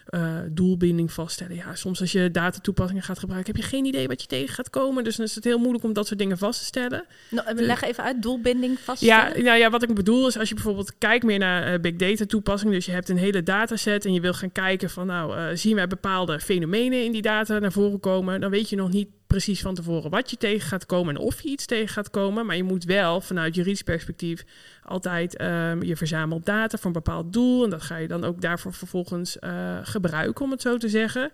uh, 0.09 0.37
doelbinding 0.49 1.11
vaststellen. 1.11 1.55
Ja, 1.55 1.75
soms 1.75 2.01
als 2.01 2.11
je 2.11 2.31
datatoepassingen 2.31 3.03
gaat 3.03 3.19
gebruiken, 3.19 3.53
heb 3.53 3.63
je 3.63 3.69
geen 3.69 3.85
idee 3.85 4.07
wat 4.07 4.21
je 4.21 4.27
tegen 4.27 4.53
gaat 4.53 4.69
komen. 4.69 5.03
Dus 5.03 5.15
dan 5.15 5.25
is 5.25 5.35
het 5.35 5.43
heel 5.43 5.57
moeilijk 5.57 5.83
om 5.83 5.93
dat 5.93 6.07
soort 6.07 6.19
dingen 6.19 6.37
vast 6.37 6.59
te 6.59 6.65
stellen. 6.65 7.05
Nou, 7.29 7.55
we 7.55 7.61
leggen 7.61 7.87
even 7.87 8.03
uit, 8.03 8.21
doelbinding 8.21 8.79
vaststellen. 8.79 9.37
Ja, 9.37 9.43
nou 9.43 9.57
ja, 9.57 9.69
wat 9.69 9.83
ik 9.83 9.93
bedoel 9.93 10.27
is 10.27 10.37
als 10.37 10.49
je 10.49 10.55
bijvoorbeeld 10.55 10.97
kijkt 10.97 11.25
meer 11.25 11.39
naar 11.39 11.73
uh, 11.73 11.79
big 11.79 11.95
data 11.95 12.25
toepassingen. 12.25 12.73
Dus 12.73 12.85
je 12.85 12.91
hebt 12.91 13.09
een 13.09 13.17
hele 13.17 13.43
dataset 13.43 14.05
en 14.05 14.13
je 14.13 14.21
wil 14.21 14.33
gaan 14.33 14.51
kijken 14.51 14.89
van 14.89 15.07
nou, 15.07 15.37
uh, 15.37 15.45
zien 15.53 15.75
wij 15.75 15.87
bepaalde 15.87 16.39
fenomenen 16.39 17.05
in 17.05 17.11
die 17.11 17.21
data 17.21 17.59
naar 17.59 17.71
voren 17.71 17.99
komen. 17.99 18.41
Dan 18.41 18.51
weet 18.51 18.69
je 18.69 18.75
nog 18.75 18.91
niet 18.91 19.07
precies 19.31 19.61
van 19.61 19.75
tevoren 19.75 20.09
wat 20.09 20.29
je 20.29 20.37
tegen 20.37 20.67
gaat 20.67 20.85
komen 20.85 21.15
en 21.15 21.21
of 21.21 21.41
je 21.41 21.49
iets 21.49 21.65
tegen 21.65 21.87
gaat 21.87 22.09
komen. 22.09 22.45
Maar 22.45 22.55
je 22.55 22.63
moet 22.63 22.83
wel 22.83 23.21
vanuit 23.21 23.55
juridisch 23.55 23.81
perspectief 23.81 24.43
altijd 24.83 25.41
um, 25.41 25.83
je 25.83 25.95
verzamelt 25.95 26.45
data 26.45 26.77
voor 26.77 26.85
een 26.85 26.91
bepaald 26.91 27.33
doel. 27.33 27.63
En 27.63 27.69
dat 27.69 27.81
ga 27.81 27.97
je 27.97 28.07
dan 28.07 28.23
ook 28.23 28.41
daarvoor 28.41 28.73
vervolgens 28.73 29.37
uh, 29.39 29.77
gebruiken, 29.83 30.45
om 30.45 30.51
het 30.51 30.61
zo 30.61 30.77
te 30.77 30.89
zeggen. 30.89 31.31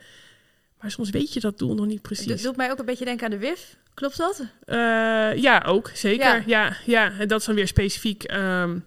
Maar 0.82 0.92
soms 0.92 1.10
weet 1.10 1.34
je 1.34 1.40
dat 1.40 1.58
doel 1.58 1.76
nog 1.76 1.86
niet 1.86 2.02
precies. 2.02 2.28
Dat 2.28 2.42
doet 2.42 2.56
mij 2.56 2.72
ook 2.72 2.80
een 2.80 2.86
beetje 2.86 3.06
denken 3.06 3.26
aan 3.26 3.32
de 3.32 3.38
WIF. 3.38 3.78
Klopt 3.94 4.18
dat? 4.18 4.40
Uh, 4.40 5.36
ja, 5.36 5.64
ook. 5.66 5.92
Zeker. 5.94 6.26
Ja, 6.26 6.44
ja, 6.46 6.78
ja. 6.86 7.12
En 7.20 7.28
dat 7.28 7.40
is 7.40 7.46
dan 7.46 7.56
weer 7.56 7.68
specifiek 7.68 8.32
um, 8.34 8.84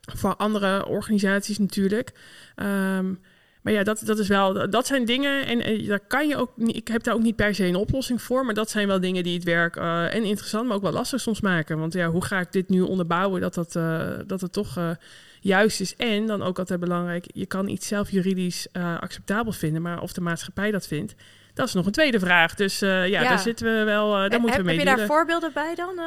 voor 0.00 0.36
andere 0.36 0.86
organisaties 0.86 1.58
natuurlijk. 1.58 2.12
Um, 2.56 3.20
maar 3.66 3.74
ja, 3.74 3.82
dat, 3.82 4.02
dat 4.04 4.18
is 4.18 4.28
wel, 4.28 4.70
dat 4.70 4.86
zijn 4.86 5.04
dingen. 5.04 5.46
En, 5.46 5.62
en 5.62 5.84
daar 5.84 6.00
kan 6.00 6.28
je 6.28 6.36
ook 6.36 6.52
ik 6.56 6.88
heb 6.88 7.02
daar 7.02 7.14
ook 7.14 7.22
niet 7.22 7.36
per 7.36 7.54
se 7.54 7.64
een 7.64 7.76
oplossing 7.76 8.22
voor. 8.22 8.44
Maar 8.44 8.54
dat 8.54 8.70
zijn 8.70 8.86
wel 8.86 9.00
dingen 9.00 9.22
die 9.22 9.34
het 9.34 9.44
werk 9.44 9.76
uh, 9.76 10.14
en 10.14 10.24
interessant, 10.24 10.66
maar 10.66 10.76
ook 10.76 10.82
wel 10.82 10.92
lastig 10.92 11.20
soms 11.20 11.40
maken. 11.40 11.78
Want 11.78 11.92
ja, 11.92 12.08
hoe 12.08 12.24
ga 12.24 12.40
ik 12.40 12.52
dit 12.52 12.68
nu 12.68 12.80
onderbouwen 12.80 13.40
dat, 13.40 13.54
dat, 13.54 13.74
uh, 13.74 14.10
dat 14.26 14.40
het 14.40 14.52
toch 14.52 14.96
juist 15.40 15.80
is? 15.80 15.96
En 15.96 16.26
dan 16.26 16.42
ook 16.42 16.58
altijd 16.58 16.80
belangrijk, 16.80 17.24
je 17.32 17.46
kan 17.46 17.68
iets 17.68 17.86
zelf 17.86 18.10
juridisch 18.10 18.66
acceptabel 18.72 19.52
vinden, 19.52 19.82
maar 19.82 20.00
of 20.00 20.12
de 20.12 20.20
maatschappij 20.20 20.70
dat 20.70 20.86
vindt. 20.86 21.14
Dat 21.56 21.66
is 21.66 21.74
nog 21.74 21.86
een 21.86 21.92
tweede 21.92 22.18
vraag. 22.18 22.54
Dus 22.54 22.82
uh, 22.82 22.90
ja, 22.90 23.04
ja, 23.04 23.28
daar 23.28 23.38
zitten 23.38 23.66
we 23.66 23.84
wel. 23.84 24.12
Uh, 24.12 24.20
daar 24.20 24.30
heb, 24.30 24.40
moeten 24.40 24.58
we 24.58 24.66
mee 24.66 24.78
Heb 24.78 24.88
je 24.88 24.96
daar 24.96 25.06
voorbeelden 25.06 25.50
bij 25.54 25.74
dan? 25.74 26.00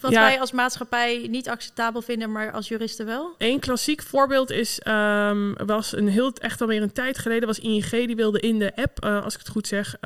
Wat 0.00 0.12
ja. 0.12 0.20
wij 0.20 0.40
als 0.40 0.52
maatschappij 0.52 1.26
niet 1.30 1.48
acceptabel 1.48 2.02
vinden, 2.02 2.32
maar 2.32 2.52
als 2.52 2.68
juristen 2.68 3.06
wel? 3.06 3.34
Een 3.38 3.58
klassiek 3.58 4.02
voorbeeld 4.02 4.50
is, 4.50 4.80
um, 4.88 5.54
was 5.66 5.96
een 5.96 6.08
heel 6.08 6.32
echt 6.32 6.60
alweer 6.60 6.82
een 6.82 6.92
tijd 6.92 7.18
geleden, 7.18 7.46
was 7.46 7.58
ING 7.58 7.90
die 7.90 8.16
wilde 8.16 8.40
in 8.40 8.58
de 8.58 8.72
app, 8.74 9.04
als 9.04 9.34
ik 9.34 9.38
het 9.38 9.48
goed 9.48 9.66
zeg, 9.66 9.96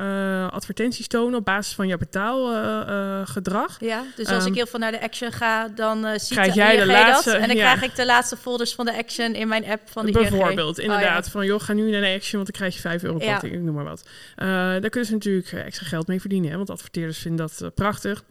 advertenties 0.51 1.07
tonen 1.07 1.39
op 1.39 1.45
basis 1.45 1.73
van 1.73 1.87
jouw 1.87 1.97
betaalgedrag. 1.97 3.77
ja, 3.79 4.03
dus 4.15 4.27
als 4.27 4.43
um, 4.43 4.49
ik 4.49 4.55
heel 4.55 4.67
veel 4.67 4.79
naar 4.79 4.91
de 4.91 5.01
Action 5.01 5.31
ga, 5.31 5.67
dan 5.67 6.19
ziet 6.19 6.29
krijg 6.29 6.53
jij 6.53 6.75
ING 6.75 6.83
de 6.83 6.91
laatste, 6.91 7.31
dat, 7.31 7.41
en 7.41 7.47
dan 7.47 7.57
ja. 7.57 7.73
krijg 7.73 7.91
ik 7.91 7.95
de 7.95 8.05
laatste 8.05 8.37
folders 8.37 8.73
van 8.73 8.85
de 8.85 8.97
Action 8.97 9.35
in 9.35 9.47
mijn 9.47 9.65
app 9.65 9.89
van 9.89 10.05
de 10.05 10.11
Bijvoorbeeld, 10.11 10.77
ING. 10.77 10.87
inderdaad. 10.87 11.25
Oh, 11.25 11.31
van 11.31 11.45
joh, 11.45 11.61
ga 11.61 11.73
nu 11.73 11.91
naar 11.91 12.01
de 12.01 12.13
Action, 12.15 12.41
want 12.41 12.45
dan 12.45 12.55
krijg 12.55 12.73
je 12.73 12.79
5 12.79 13.03
euro 13.03 13.17
korting, 13.17 13.53
ik 13.53 13.61
noem 13.61 13.75
maar 13.75 13.83
wat. 13.83 14.03
Uh, 14.37 14.45
daar 14.47 14.89
kunnen 14.89 15.09
ze 15.09 15.13
natuurlijk 15.13 15.51
extra 15.51 15.85
geld 15.85 16.07
mee 16.07 16.19
verdienen, 16.19 16.51
hè, 16.51 16.57
want 16.57 16.69
adverteerders 16.69 17.17
vinden 17.17 17.47
dat 17.47 17.59
uh, 17.63 17.69
prachtig. 17.75 18.23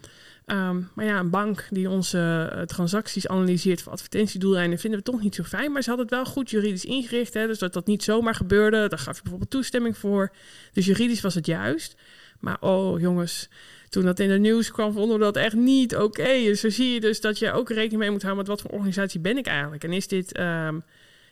Um, 0.47 0.89
maar 0.95 1.05
ja, 1.05 1.19
een 1.19 1.31
bank 1.31 1.67
die 1.71 1.91
onze 1.91 2.63
transacties 2.67 3.29
analyseert 3.29 3.83
voor 3.83 3.93
advertentiedoeleinden 3.93 4.79
vinden 4.79 4.99
we 4.99 5.05
toch 5.05 5.23
niet 5.23 5.35
zo 5.35 5.43
fijn. 5.43 5.73
Maar 5.73 5.83
ze 5.83 5.89
hadden 5.89 6.07
het 6.07 6.15
wel 6.15 6.25
goed 6.25 6.51
juridisch 6.51 6.85
ingericht, 6.85 7.35
hè, 7.35 7.47
dus 7.47 7.59
dat 7.59 7.73
dat 7.73 7.87
niet 7.87 8.03
zomaar 8.03 8.35
gebeurde. 8.35 8.89
Daar 8.89 8.99
gaf 8.99 9.17
je 9.17 9.23
bijvoorbeeld 9.23 9.51
toestemming 9.51 9.99
voor. 9.99 10.33
Dus 10.73 10.87
juridisch 10.87 11.21
was 11.21 11.35
het 11.35 11.47
juist. 11.47 11.97
Maar 12.41 12.57
oh 12.61 13.01
jongens, 13.01 13.49
toen 13.89 14.05
dat 14.05 14.21
in 14.21 14.29
de 14.29 14.39
nieuws 14.39 14.71
kwam, 14.71 14.93
vonden 14.93 15.19
we 15.19 15.25
dat 15.25 15.37
echt 15.37 15.55
niet 15.55 15.97
oké. 15.97 16.43
Dus 16.45 16.61
zo 16.61 16.71
zie 16.71 16.93
je 16.93 17.01
dus 17.01 17.21
dat 17.21 17.39
je 17.39 17.53
ook 17.53 17.69
rekening 17.69 18.01
mee 18.01 18.11
moet 18.11 18.23
houden 18.23 18.47
met 18.47 18.53
wat 18.53 18.61
voor 18.61 18.71
organisatie 18.71 19.21
ben 19.21 19.37
ik 19.37 19.47
eigenlijk. 19.47 19.85
En 19.85 19.93
is 19.93 20.09
dit... 20.09 20.39
Um, 20.39 20.85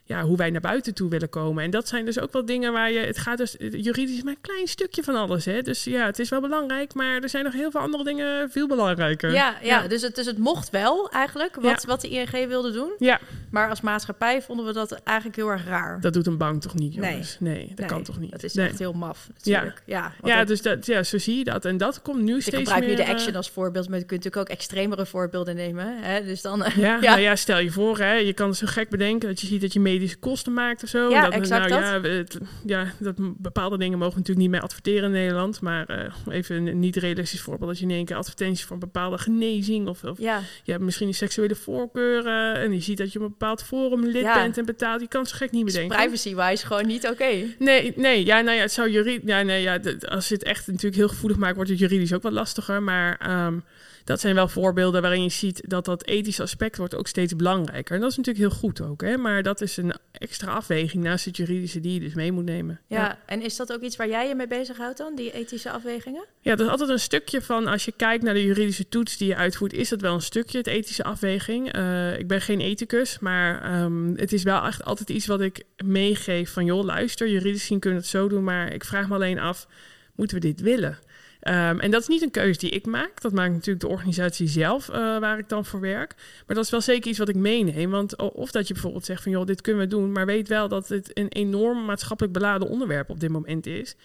ja, 0.07 0.23
hoe 0.23 0.37
wij 0.37 0.51
naar 0.51 0.61
buiten 0.61 0.95
toe 0.95 1.11
willen 1.11 1.29
komen. 1.29 1.65
En 1.65 1.71
dat 1.71 1.89
zijn 1.89 2.05
dus 2.05 2.21
ook 2.21 2.33
wel 2.33 2.45
dingen 2.45 2.73
waar 2.73 2.91
je... 2.91 2.99
Het 2.99 3.19
gaat 3.19 3.39
dus 3.39 3.57
juridisch 3.59 4.23
maar 4.23 4.33
een 4.33 4.41
klein 4.41 4.67
stukje 4.67 5.03
van 5.03 5.15
alles. 5.15 5.45
Hè? 5.45 5.63
Dus 5.63 5.85
ja, 5.85 6.07
het 6.07 6.19
is 6.19 6.29
wel 6.29 6.41
belangrijk, 6.41 6.95
maar 6.95 7.23
er 7.23 7.29
zijn 7.29 7.45
nog 7.45 7.53
heel 7.53 7.71
veel 7.71 7.81
andere 7.81 8.05
dingen 8.05 8.51
veel 8.51 8.69
belangrijker. 8.69 9.33
Ja, 9.33 9.57
ja, 9.63 9.83
ja. 9.83 9.89
Dus, 9.89 10.03
het, 10.03 10.15
dus 10.15 10.27
het 10.27 10.39
mocht 10.39 10.71
wel 10.71 11.11
eigenlijk, 11.11 11.55
wat, 11.55 11.83
ja. 11.83 11.89
wat 11.89 12.01
de 12.01 12.09
ING 12.09 12.47
wilde 12.49 12.73
doen. 12.73 12.93
Ja. 12.99 13.21
Maar 13.51 13.69
als 13.69 13.81
maatschappij 13.81 14.43
vonden 14.43 14.67
we 14.67 14.73
dat 14.73 14.93
eigenlijk 14.93 15.37
heel 15.37 15.49
erg 15.49 15.65
raar. 15.65 16.01
Dat 16.01 16.13
doet 16.13 16.27
een 16.27 16.39
bank 16.39 16.63
toch 16.63 16.75
niet, 16.75 16.95
jongens? 16.95 17.37
Nee, 17.41 17.55
nee 17.55 17.69
dat 17.69 17.79
nee, 17.79 17.89
kan 17.89 18.03
toch 18.03 18.19
niet? 18.19 18.31
Dat 18.31 18.43
is 18.43 18.55
nee. 18.55 18.69
echt 18.69 18.79
heel 18.79 18.93
maf 18.93 19.29
natuurlijk. 19.37 19.83
Ja, 19.87 20.13
ja, 20.23 20.37
ja 20.37 20.45
dus 20.45 20.63
dat, 20.63 20.87
ja, 20.87 21.03
zo 21.03 21.19
zie 21.19 21.39
je 21.39 21.45
dat. 21.45 21.65
En 21.65 21.77
dat 21.77 22.03
komt 22.03 22.23
nu 22.23 22.35
ik 22.35 22.43
steeds 22.43 22.57
gebruik 22.57 22.81
meer... 22.81 22.97
nu 22.97 23.05
de 23.05 23.11
Action 23.11 23.35
als 23.37 23.51
voorbeeld, 23.51 23.89
maar 23.89 23.99
je 23.99 24.05
kunt 24.05 24.25
natuurlijk 24.25 24.51
ook 24.51 24.57
extremere 24.57 25.07
voorbeelden 25.07 25.57
nemen. 25.57 26.03
Hè? 26.03 26.25
Dus 26.25 26.43
dan... 26.43 26.65
Ja, 26.77 26.99
ja. 27.01 27.11
Nou 27.11 27.21
ja, 27.21 27.37
stel 27.37 27.59
je 27.59 27.71
voor, 27.71 27.99
hè, 27.99 28.13
je 28.13 28.33
kan 28.33 28.49
het 28.49 28.57
zo 28.57 28.67
gek 28.67 28.89
bedenken 28.89 29.29
dat 29.29 29.41
je 29.41 29.47
ziet 29.47 29.61
dat 29.61 29.73
je 29.73 29.81
medische 29.95 30.17
kosten 30.17 30.53
maakt 30.53 30.83
of 30.83 30.89
zo. 30.89 31.11
Ja, 31.11 31.25
dat, 31.25 31.33
exact 31.33 31.69
nou, 31.69 31.83
dat. 31.83 32.03
Ja, 32.03 32.11
het, 32.11 32.39
ja, 32.67 32.93
dat 32.99 33.15
bepaalde 33.19 33.79
dingen 33.79 33.99
mogen 33.99 34.17
natuurlijk 34.19 34.47
niet 34.47 34.51
meer 34.51 34.61
adverteren 34.61 35.05
in 35.05 35.11
Nederland. 35.11 35.61
Maar 35.61 35.91
uh, 35.91 36.35
even 36.35 36.67
een 36.67 36.79
niet 36.79 36.97
realistisch 36.97 37.41
voorbeeld. 37.41 37.71
Dat 37.71 37.79
je 37.79 37.85
in 37.85 37.91
één 37.91 38.05
keer 38.05 38.17
advertenties 38.17 38.65
voor 38.65 38.73
een 38.73 38.79
bepaalde 38.79 39.19
genezing 39.19 39.89
of, 39.89 40.05
of 40.05 40.19
ja. 40.19 40.41
je 40.63 40.73
hebt 40.73 40.85
misschien 40.85 41.09
een 41.09 41.15
seksuele 41.15 41.55
voorkeur 41.55 42.27
uh, 42.27 42.63
en 42.63 42.73
je 42.73 42.81
ziet 42.81 42.99
dat 42.99 43.13
je 43.13 43.19
een 43.19 43.29
bepaald 43.29 43.63
forum 43.63 44.05
lid 44.05 44.23
Ja. 44.23 44.35
bent 44.35 44.59
en 44.59 44.65
betaalt. 44.65 45.01
Je 45.01 45.09
kan 45.09 45.27
zo 45.27 45.37
gek 45.37 45.51
niet 45.51 45.65
bedenken. 45.65 45.97
Privacy-wise 45.97 46.67
gewoon 46.67 46.87
niet 46.87 47.09
oké. 47.09 47.31
Nee, 47.59 47.93
nee, 47.97 48.25
ja, 48.25 48.41
nou 48.41 48.57
ja, 48.57 48.63
het 48.63 48.73
zou 48.73 48.91
juridisch. 48.91 49.29
Ja, 49.29 49.43
nee, 49.43 49.63
ja, 49.63 49.79
als 50.09 50.29
je 50.29 50.35
het 50.35 50.45
echt 50.45 50.67
natuurlijk 50.67 50.97
heel 50.97 51.09
gevoelig 51.09 51.37
maakt, 51.37 51.55
wordt 51.55 51.71
het 51.71 51.79
juridisch 51.79 52.13
ook 52.13 52.23
wat 52.23 52.33
lastiger. 52.33 52.83
Maar 52.83 53.45
um, 53.47 53.65
dat 54.05 54.21
zijn 54.21 54.35
wel 54.35 54.49
voorbeelden 54.49 55.03
waarin 55.03 55.23
je 55.23 55.29
ziet 55.29 55.63
dat 55.71 55.85
dat 55.85 56.07
ethische 56.07 56.43
aspect 56.43 56.77
wordt 56.77 56.95
ook 56.95 57.07
steeds 57.07 57.37
belangrijker. 57.37 57.95
En 57.95 58.01
dat 58.01 58.11
is 58.11 58.17
natuurlijk 58.17 58.51
heel 58.51 58.59
goed 58.59 58.81
ook, 58.81 59.03
hè? 59.03 59.17
maar 59.17 59.43
dat 59.43 59.61
is 59.61 59.77
een 59.77 59.95
extra 60.13 60.53
afweging 60.53 61.05
naast 61.05 61.25
het 61.25 61.37
juridische 61.37 61.81
die 61.81 61.95
je 61.95 62.01
dus 62.01 62.15
mee 62.15 62.33
moet 62.33 62.45
nemen. 62.45 62.81
Ja, 62.87 62.97
ja. 62.97 63.19
en 63.27 63.43
is 63.43 63.57
dat 63.57 63.73
ook 63.73 63.81
iets 63.81 63.97
waar 63.97 64.09
jij 64.09 64.29
je 64.29 64.35
mee 64.35 64.47
bezighoudt 64.47 64.99
dan, 64.99 65.15
die 65.15 65.33
ethische 65.33 65.71
afwegingen? 65.71 66.25
Ja, 66.41 66.55
dat 66.55 66.67
is 66.67 66.73
altijd 66.73 66.91
een 66.91 66.99
stukje 66.99 67.43
van, 67.43 67.67
als 67.67 67.85
je 67.85 67.93
kijkt 67.93 68.25
naar 68.25 68.35
de 68.35 68.45
juridische 68.45 68.89
toets 68.89 69.17
die 69.17 69.29
je 69.29 69.37
uitvoert, 69.37 69.73
is 69.73 69.89
dat 69.89 70.01
wel 70.01 70.15
een 70.15 70.23
stukje, 70.23 70.59
het 70.59 70.67
ethische 70.67 71.05
afweging. 71.05 71.77
Uh, 71.77 72.19
ik 72.19 72.29
ben 72.29 72.41
geen 72.41 72.61
ethicus, 72.61 73.19
maar 73.19 73.83
um, 73.83 74.17
het 74.17 74.33
is 74.33 74.43
wel 74.43 74.65
echt 74.65 74.85
altijd 74.85 75.11
iets 75.11 75.27
wat 75.27 75.41
ik 75.41 75.63
meegeef 75.85 76.53
van, 76.53 76.65
joh, 76.65 76.85
luister, 76.85 77.29
juridisch 77.29 77.61
gezien 77.61 77.79
kunnen 77.79 77.99
we 77.99 78.07
het 78.07 78.15
zo 78.15 78.29
doen, 78.29 78.45
maar 78.45 78.73
ik 78.73 78.85
vraag 78.85 79.09
me 79.09 79.15
alleen 79.15 79.39
af, 79.39 79.67
moeten 80.15 80.37
we 80.37 80.47
dit 80.47 80.61
willen? 80.61 80.99
Um, 81.49 81.81
en 81.81 81.91
dat 81.91 82.01
is 82.01 82.09
niet 82.09 82.23
een 82.23 82.31
keuze 82.31 82.59
die 82.59 82.71
ik 82.71 82.87
maak. 82.87 83.21
Dat 83.21 83.33
maakt 83.33 83.53
natuurlijk 83.53 83.81
de 83.81 83.89
organisatie 83.89 84.49
zelf 84.49 84.89
uh, 84.89 84.95
waar 84.95 85.39
ik 85.39 85.49
dan 85.49 85.65
voor 85.65 85.81
werk. 85.81 86.15
Maar 86.47 86.57
dat 86.57 86.65
is 86.65 86.71
wel 86.71 86.81
zeker 86.81 87.11
iets 87.11 87.19
wat 87.19 87.29
ik 87.29 87.35
meeneem. 87.35 87.91
Want 87.91 88.17
of 88.17 88.51
dat 88.51 88.67
je 88.67 88.73
bijvoorbeeld 88.73 89.05
zegt 89.05 89.23
van 89.23 89.33
joh, 89.33 89.47
dit 89.47 89.61
kunnen 89.61 89.83
we 89.83 89.89
doen. 89.89 90.13
Maar 90.13 90.27
weet 90.27 90.49
wel 90.49 90.69
dat 90.69 90.89
het 90.89 91.19
een 91.19 91.29
enorm 91.29 91.85
maatschappelijk 91.85 92.35
beladen 92.35 92.69
onderwerp 92.69 93.11
op 93.11 93.21
dit 93.21 93.31
moment 93.31 93.67
is. 93.67 93.97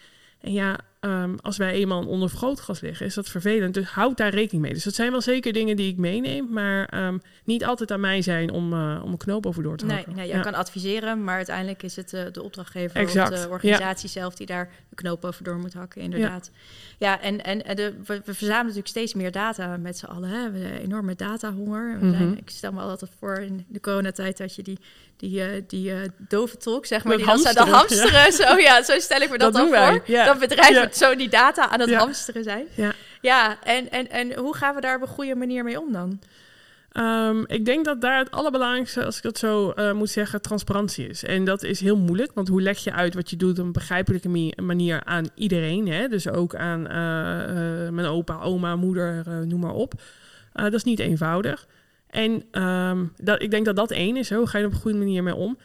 En 0.41 0.53
ja, 0.53 0.79
ehm, 0.99 1.35
als 1.41 1.57
wij 1.57 1.71
eenmaal 1.71 2.05
onder 2.05 2.29
vergrootglas 2.29 2.79
liggen, 2.79 3.05
is 3.05 3.13
dat 3.13 3.29
vervelend. 3.29 3.73
Dus 3.73 3.85
houd 3.85 4.17
daar 4.17 4.33
rekening 4.33 4.63
mee. 4.63 4.73
Dus 4.73 4.83
dat 4.83 4.93
zijn 4.93 5.11
wel 5.11 5.21
zeker 5.21 5.53
dingen 5.53 5.75
die 5.75 5.91
ik 5.91 5.97
meeneem, 5.97 6.47
maar 6.49 6.85
ehm, 6.85 7.17
niet 7.43 7.65
altijd 7.65 7.91
aan 7.91 7.99
mij 7.99 8.21
zijn 8.21 8.51
om, 8.51 8.73
uh, 8.73 9.01
om 9.03 9.11
een 9.11 9.17
knoop 9.17 9.45
over 9.45 9.63
door 9.63 9.77
te 9.77 9.85
nee, 9.85 9.95
hakken. 9.95 10.15
Nee, 10.15 10.27
jij 10.27 10.39
kan 10.39 10.53
adviseren, 10.53 11.23
maar 11.23 11.35
uiteindelijk 11.35 11.83
is 11.83 11.95
het 11.95 12.13
uh, 12.13 12.21
de 12.31 12.43
opdrachtgever 12.43 12.97
exact. 12.97 13.31
of 13.31 13.39
de 13.39 13.49
organisatie 13.49 14.09
zelf 14.09 14.35
die 14.35 14.47
daar 14.47 14.69
de 14.89 14.95
knoop 14.95 15.25
over 15.25 15.43
door 15.43 15.57
moet 15.57 15.73
hakken, 15.73 16.01
inderdaad. 16.01 16.51
Ja, 16.97 17.21
en, 17.21 17.43
en, 17.43 17.65
en 17.65 17.75
de, 17.75 17.93
we, 18.05 18.21
we, 18.25 18.33
verzamelen 18.33 18.65
natuurlijk 18.65 18.87
steeds 18.87 19.13
meer 19.13 19.31
data 19.31 19.77
met 19.77 19.97
z'n 19.97 20.05
allen. 20.05 20.29
Hè? 20.29 20.51
We 20.51 20.57
hebben 20.59 20.81
enorme 20.81 21.15
datahonger. 21.15 21.99
We 21.99 22.09
zijn, 22.09 22.23
mm 22.23 22.29
-hmm. 22.29 22.37
Ik 22.37 22.49
stel 22.49 22.71
me 22.71 22.81
altijd 22.81 23.11
voor 23.19 23.37
in 23.37 23.65
de 23.67 23.79
coronatijd 23.79 24.37
dat 24.37 24.55
je 24.55 24.63
die 24.63 24.79
die, 25.19 25.39
uh, 25.39 25.61
die 25.67 25.93
dove 26.17 26.57
tolk, 26.57 26.85
zeg 26.85 27.03
maar, 27.03 27.17
Met 27.17 27.21
die 27.21 27.27
hamsteren, 27.27 27.65
dan 27.65 27.75
hamsteren. 27.75 28.11
Ja. 28.11 28.31
Zo, 28.31 28.57
ja, 28.57 28.83
zo 28.83 28.99
stel 28.99 29.21
ik 29.21 29.29
me 29.29 29.37
dat, 29.37 29.53
Dat 29.53 29.71
dan 29.71 29.87
voor. 29.87 30.01
ja. 30.05 30.25
Dat 30.25 30.39
bedrijven 30.39 30.88
Ja. 30.97 31.05
zo 31.05 31.15
die 31.15 31.29
data 31.29 31.69
aan 31.69 31.79
het 31.79 31.93
hamsteren 31.93 32.43
zijn. 32.43 32.65
Ja. 32.75 32.93
Ja, 33.21 33.63
en, 33.63 33.91
en, 33.91 34.09
en 34.09 34.35
hoe 34.35 34.55
gaan 34.55 34.75
we 34.75 34.81
daar 34.81 34.95
op 34.95 35.01
een 35.01 35.07
goede 35.07 35.35
manier 35.35 35.63
mee 35.63 35.81
om 35.81 35.91
dan? 35.91 36.19
Ehm, 36.91 37.43
ik 37.47 37.65
denk 37.65 37.85
dat 37.85 38.01
daar 38.01 38.19
het 38.19 38.31
allerbelangrijkste, 38.31 39.05
als 39.05 39.17
ik 39.17 39.23
dat 39.23 39.37
zo 39.37 39.71
eh, 39.71 39.91
moet 39.91 40.09
zeggen, 40.09 40.41
transparantie 40.41 41.07
is. 41.07 41.23
En 41.23 41.45
dat 41.45 41.63
is 41.63 41.79
heel 41.79 41.97
moeilijk, 41.97 42.31
want 42.33 42.47
hoe 42.47 42.61
leg 42.61 42.77
je 42.83 42.91
uit 42.91 43.13
wat 43.13 43.29
je 43.29 43.35
doet 43.35 43.59
op 43.59 43.65
een 43.65 43.71
begrijpelijke 43.71 44.53
manier 44.61 45.03
aan 45.03 45.29
iedereen? 45.35 45.87
Hè? 45.87 46.07
Dus 46.07 46.29
ook 46.29 46.55
aan 46.55 46.87
eh, 46.87 47.85
eh, 47.85 47.93
mijn 47.93 48.07
opa, 48.07 48.39
oma, 48.41 48.75
moeder, 48.75 49.23
noem 49.45 49.59
maar 49.59 49.73
op. 49.73 49.93
Dat 50.53 50.73
is 50.73 50.83
niet 50.83 50.99
eenvoudig. 50.99 51.67
En 52.09 52.43
ehm, 52.51 53.05
dat, 53.23 53.41
ik 53.41 53.51
denk 53.51 53.65
dat 53.65 53.75
dat 53.75 53.91
één 53.91 54.17
is. 54.17 54.29
Hè? 54.29 54.37
Hoe 54.37 54.47
ga 54.47 54.57
je 54.57 54.63
er 54.63 54.69
op 54.69 54.75
een 54.75 54.81
goede 54.81 54.97
manier 54.97 55.23
mee 55.23 55.35
om? 55.35 55.57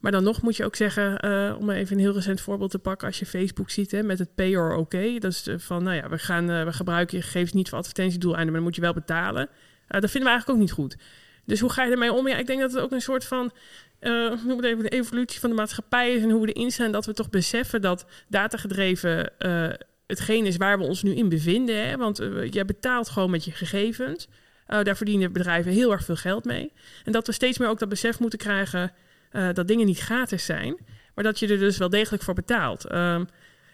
Maar 0.00 0.12
dan 0.12 0.22
nog 0.22 0.42
moet 0.42 0.56
je 0.56 0.64
ook 0.64 0.76
zeggen, 0.76 1.18
eh, 1.18 1.56
om 1.58 1.70
even 1.70 1.96
een 1.96 2.02
heel 2.02 2.12
recent 2.12 2.40
voorbeeld 2.40 2.70
te 2.70 2.78
pakken, 2.78 3.06
als 3.06 3.18
je 3.18 3.26
Facebook 3.26 3.70
ziet 3.70 3.90
hè, 3.90 4.02
met 4.02 4.18
het 4.18 4.34
pay 4.34 4.56
or 4.56 4.74
okay. 4.76 5.18
Dat 5.18 5.32
is 5.32 5.46
eh, 5.46 5.54
van, 5.58 5.82
nou 5.82 5.96
ja, 5.96 6.08
we, 6.08 6.18
gaan, 6.18 6.50
eh, 6.50 6.64
we 6.64 6.72
gebruiken 6.72 7.16
je 7.16 7.22
gegevens 7.22 7.52
niet 7.52 7.68
voor 7.68 7.78
advertentiedoeleinden, 7.78 8.52
maar 8.52 8.60
dan 8.60 8.70
moet 8.70 8.76
je 8.76 8.82
wel 8.82 8.92
betalen. 8.92 9.48
Dat 9.88 10.10
vinden 10.10 10.22
we 10.22 10.28
eigenlijk 10.28 10.50
ook 10.50 10.64
niet 10.64 10.72
goed. 10.72 10.96
Dus 11.44 11.60
hoe 11.60 11.70
ga 11.70 11.84
je 11.84 11.90
ermee 11.90 12.12
om? 12.12 12.28
Ja, 12.28 12.36
ik 12.36 12.46
denk 12.46 12.60
dat 12.60 12.72
het 12.72 12.80
ook 12.80 12.92
een 12.92 13.00
soort 13.00 13.24
van, 13.24 13.52
eh, 13.98 14.32
noem 14.46 14.56
het 14.56 14.64
even, 14.64 14.82
de 14.82 14.88
evolutie 14.88 15.40
van 15.40 15.50
de 15.50 15.56
maatschappij 15.56 16.14
is 16.14 16.22
en 16.22 16.30
hoe 16.30 16.46
we 16.46 16.52
erin 16.52 16.70
staan, 16.70 16.92
dat 16.92 17.06
we 17.06 17.12
toch 17.12 17.30
beseffen 17.30 17.80
dat 17.80 18.06
datagedreven 18.28 19.38
eh 19.38 19.68
hetgeen 20.06 20.46
is 20.46 20.56
waar 20.56 20.78
we 20.78 20.84
ons 20.84 21.02
nu 21.02 21.14
in 21.14 21.28
bevinden. 21.28 21.88
Hè? 21.88 21.96
Want 21.96 22.22
jij 22.50 22.64
betaalt 22.64 23.08
gewoon 23.08 23.30
met 23.30 23.44
je 23.44 23.50
gegevens. 23.50 24.28
Eh, 24.66 24.82
daar 24.82 24.96
verdienen 24.96 25.32
bedrijven 25.32 25.72
heel 25.72 25.92
erg 25.92 26.04
veel 26.04 26.16
geld 26.16 26.44
mee. 26.44 26.72
En 27.04 27.12
dat 27.12 27.26
we 27.26 27.32
steeds 27.32 27.58
meer 27.58 27.68
ook 27.68 27.78
dat 27.78 27.88
besef 27.88 28.18
moeten 28.18 28.38
krijgen 28.38 28.92
eh, 29.30 29.48
dat 29.52 29.68
dingen 29.68 29.86
niet 29.86 29.98
gratis 29.98 30.44
zijn, 30.44 30.76
maar 31.14 31.24
dat 31.24 31.38
je 31.38 31.48
er 31.48 31.58
dus 31.58 31.78
wel 31.78 31.88
degelijk 31.88 32.22
voor 32.22 32.34
betaalt. 32.34 32.84
Ehm, 32.84 33.24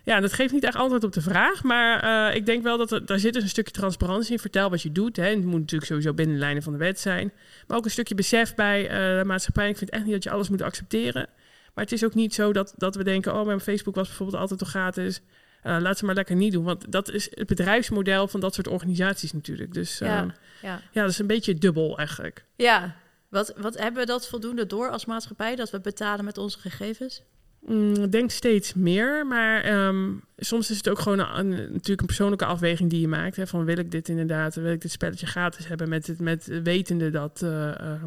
ja, 0.06 0.20
dat 0.20 0.32
geeft 0.32 0.52
niet 0.52 0.64
echt 0.64 0.76
antwoord 0.76 1.04
op 1.04 1.12
de 1.12 1.20
vraag, 1.20 1.62
maar 1.62 2.02
eh, 2.02 2.36
ik 2.36 2.46
denk 2.46 2.62
wel 2.62 2.78
dat 2.78 2.92
er, 2.92 3.06
daar 3.06 3.18
zit 3.18 3.32
dus 3.32 3.42
een 3.42 3.48
stukje 3.48 3.72
transparantie 3.72 4.32
in. 4.32 4.38
Vertel 4.38 4.70
wat 4.70 4.82
je 4.82 4.92
doet. 4.92 5.16
Hè. 5.16 5.24
En 5.24 5.36
het 5.36 5.44
moet 5.44 5.60
natuurlijk 5.60 5.90
sowieso 5.90 6.14
binnen 6.14 6.34
de 6.34 6.40
lijnen 6.40 6.62
van 6.62 6.72
de 6.72 6.78
wet 6.78 7.00
zijn. 7.00 7.32
Maar 7.66 7.76
ook 7.76 7.84
een 7.84 7.90
stukje 7.90 8.14
besef 8.14 8.54
bij 8.54 8.88
eh, 8.88 9.18
de 9.18 9.24
maatschappij. 9.24 9.68
Ik 9.68 9.76
vind 9.76 9.90
echt 9.90 10.04
niet 10.04 10.12
dat 10.12 10.22
je 10.22 10.30
alles 10.30 10.48
moet 10.48 10.62
accepteren. 10.62 11.28
Maar 11.74 11.84
het 11.84 11.92
is 11.92 12.04
ook 12.04 12.14
niet 12.14 12.34
zo 12.34 12.52
dat, 12.52 12.74
dat 12.76 12.94
we 12.94 13.04
denken, 13.04 13.34
oh, 13.34 13.46
mijn 13.46 13.60
Facebook 13.60 13.94
was 13.94 14.06
bijvoorbeeld 14.06 14.40
altijd 14.40 14.58
toch 14.58 14.68
gratis. 14.68 15.20
Laat 15.62 15.98
ze 15.98 16.04
maar 16.04 16.14
lekker 16.14 16.36
niet 16.36 16.52
doen. 16.52 16.64
Want 16.64 16.92
dat 16.92 17.10
is 17.10 17.28
het 17.30 17.46
bedrijfsmodel 17.46 18.28
van 18.28 18.40
dat 18.40 18.54
soort 18.54 18.68
organisaties 18.68 19.32
natuurlijk. 19.32 19.74
Dus 19.74 19.98
Ja, 19.98 20.18
ehm, 20.18 20.28
ja. 20.62 20.80
ja, 20.92 21.02
dat 21.02 21.10
is 21.10 21.18
een 21.18 21.26
beetje 21.26 21.54
dubbel 21.54 21.98
eigenlijk. 21.98 22.44
ja. 22.56 22.96
Wat, 23.28 23.52
wat 23.56 23.78
hebben 23.78 24.00
we 24.00 24.06
dat 24.06 24.28
voldoende 24.28 24.66
door 24.66 24.90
als 24.90 25.04
maatschappij, 25.04 25.56
dat 25.56 25.70
we 25.70 25.80
betalen 25.80 26.24
met 26.24 26.38
onze 26.38 26.58
gegevens? 26.58 27.22
Mm, 27.60 27.94
Ik 27.94 28.12
denk 28.12 28.30
steeds 28.30 28.74
meer, 28.74 29.26
maar 29.26 29.62
ehm, 29.62 30.12
soms 30.36 30.70
is 30.70 30.76
het 30.76 30.88
ook 30.88 30.98
gewoon 30.98 31.18
een, 31.18 31.48
natuurlijk 31.48 32.00
een 32.00 32.06
persoonlijke 32.06 32.44
afweging 32.44 32.90
die 32.90 33.00
je 33.00 33.08
maakt. 33.08 33.36
Hè, 33.36 33.46
van 33.46 33.64
wil 33.64 33.78
ik 33.78 33.90
dit 33.90 34.08
inderdaad, 34.08 34.54
wil 34.54 34.72
ik 34.72 34.80
dit 34.80 34.90
spelletje 34.90 35.26
gratis 35.26 35.66
hebben 35.66 35.88
met, 35.88 36.06
het, 36.06 36.20
met 36.20 36.60
wetende 36.62 37.10
dat, 37.10 37.42
eh, 37.42 37.80
eh, 37.80 38.02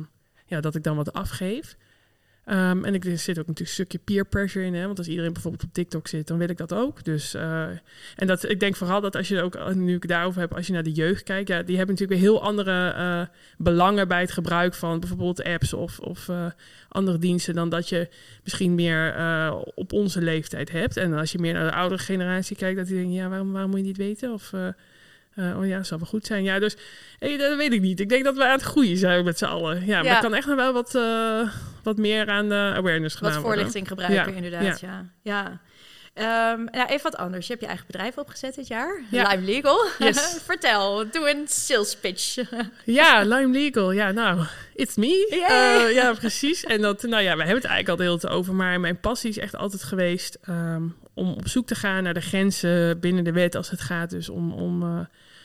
ja, 0.46 0.60
dat 0.62 0.76
ik 0.76 0.84
dan 0.84 0.96
wat 0.96 1.14
afgeef. 1.14 1.76
Ehm, 2.50 2.84
en 2.84 2.94
ik, 2.94 3.06
er 3.06 3.18
zit 3.18 3.40
ook 3.40 3.48
natuurlijk 3.48 3.60
een 3.60 3.66
stukje 3.68 3.98
peer 3.98 4.26
pressure 4.26 4.66
in. 4.66 4.74
Hè? 4.74 4.86
Want 4.86 4.98
als 4.98 5.08
iedereen 5.08 5.34
bijvoorbeeld 5.34 5.64
op 5.64 5.74
TikTok 5.74 6.08
zit, 6.08 6.28
dan 6.28 6.38
wil 6.38 6.50
ik 6.50 6.58
dat 6.58 6.74
ook. 6.74 7.04
Dus, 7.04 7.34
eh, 7.34 7.68
en 8.16 8.28
dat, 8.28 8.50
ik 8.50 8.60
denk 8.60 8.76
vooral 8.76 9.02
dat 9.02 9.16
als 9.16 9.28
je 9.28 9.42
ook, 9.42 9.56
eh, 9.56 9.74
nu 9.74 9.96
ik 9.96 10.08
daarover 10.08 10.42
heb, 10.42 10.56
als 10.56 10.68
je 10.68 10.74
naar 10.74 10.84
de 10.84 10.92
jeugd 10.92 11.24
kijkt, 11.24 11.48
ja, 11.48 11.64
die 11.64 11.78
hebben 11.78 11.96
natuurlijk 11.96 12.22
weer 12.22 12.32
heel 12.32 12.44
andere 12.44 12.90
eh, 12.90 13.22
belangen 13.58 14.08
bij 14.08 14.22
het 14.22 14.32
gebruik 14.32 14.74
van 14.74 15.00
bijvoorbeeld 15.00 15.44
apps 15.44 15.74
of, 15.74 16.00
of 16.00 16.30
andere 16.88 17.18
diensten 17.18 17.54
dan 17.54 17.70
dat 17.70 17.90
je 17.90 18.10
misschien 18.44 18.76
meer 18.76 19.16
op 19.76 19.94
onze 19.94 20.22
leeftijd 20.22 20.72
hebt. 20.72 20.98
En 20.98 21.14
als 21.14 21.32
je 21.32 21.40
meer 21.40 21.54
naar 21.54 21.70
de 21.70 21.76
oudere 21.76 22.02
generatie 22.02 22.56
kijkt, 22.56 22.78
dat 22.78 22.88
die 22.88 22.96
denken, 22.96 23.14
ja, 23.14 23.30
waarom, 23.30 23.52
waarom 23.52 23.70
moet 23.70 23.80
je 23.80 23.86
niet 23.86 23.98
weten? 23.98 24.34
Of, 24.34 24.54
eh, 25.36 25.58
oh 25.58 25.68
ja, 25.68 25.78
dat 25.78 25.88
zal 25.88 25.98
wel 25.98 26.08
goed 26.08 26.26
zijn. 26.26 26.44
Ja, 26.44 26.60
dus 26.60 26.78
eh, 27.20 27.40
dat 27.40 27.58
weet 27.58 27.74
ik 27.74 27.82
niet. 27.82 28.00
Ik 28.00 28.10
denk 28.10 28.24
dat 28.24 28.36
we 28.36 28.46
aan 28.46 28.52
het 28.52 28.62
groeien 28.62 28.98
zijn 28.98 29.26
met 29.26 29.38
z'n 29.38 29.46
allen. 29.46 29.86
Ja, 29.86 30.04
maar 30.04 30.22
kan 30.22 30.34
echt 30.34 30.48
nog 30.48 30.56
wel 30.56 30.74
wat, 30.74 30.96
eh, 30.96 31.50
wat 31.84 31.98
meer 31.98 32.30
aan 32.30 32.50
de 32.50 32.74
awareness 32.76 33.16
gedaan 33.16 33.34
Wat 33.34 33.42
worden. 33.42 33.58
voorlichting 33.58 33.88
gebruiken, 33.88 34.32
Ja, 34.32 34.38
inderdaad. 34.38 34.80
Ja. 34.80 35.06
ja. 35.22 35.60
Nou, 36.72 36.88
even 36.88 37.04
wat 37.12 37.18
anders. 37.18 37.46
Je 37.46 37.52
hebt 37.52 37.64
je 37.64 37.70
eigen 37.70 37.88
bedrijf 37.88 38.18
opgezet 38.18 38.56
dit 38.56 38.68
jaar. 38.68 39.02
Ja. 39.12 39.30
Lime 39.30 39.46
Legal. 39.46 39.86
Yes. 40.00 40.38
Vertel, 40.46 41.10
doe 41.12 41.30
een 41.30 41.48
sales 41.48 41.96
pitch. 41.96 42.36
Ja, 42.84 43.22
Lime 43.22 43.48
Legal. 43.48 43.92
Ja, 43.92 44.12
nou, 44.12 44.46
it's 44.74 44.96
me. 44.96 45.36
Ja, 45.94 46.14
precies. 46.14 46.64
En 46.64 46.82
dat, 46.82 47.02
nou 47.02 47.24
ja, 47.24 47.34
we 47.34 47.44
hebben 47.44 47.62
het 47.62 47.66
eigenlijk 47.66 47.90
al 47.90 47.96
de 47.96 48.04
hele 48.04 48.20
tijd 48.20 48.34
over. 48.34 48.54
Maar 48.54 48.80
mijn 48.80 49.00
passie 49.00 49.30
is 49.30 49.38
echt 49.38 49.56
altijd 49.56 49.84
geweest 49.84 50.38
ehm, 50.42 50.84
om 51.20 51.34
op 51.34 51.48
zoek 51.48 51.68
te 51.68 51.76
gaan 51.76 52.04
naar 52.04 52.14
de 52.14 52.22
grenzen 52.22 53.00
binnen 53.00 53.24
de 53.24 53.32
wet 53.32 53.56
als 53.56 53.70
het 53.70 53.82
gaat 53.82 54.10
dus 54.10 54.30
om, 54.30 54.52
om 54.52 54.84
eh, 54.84 55.00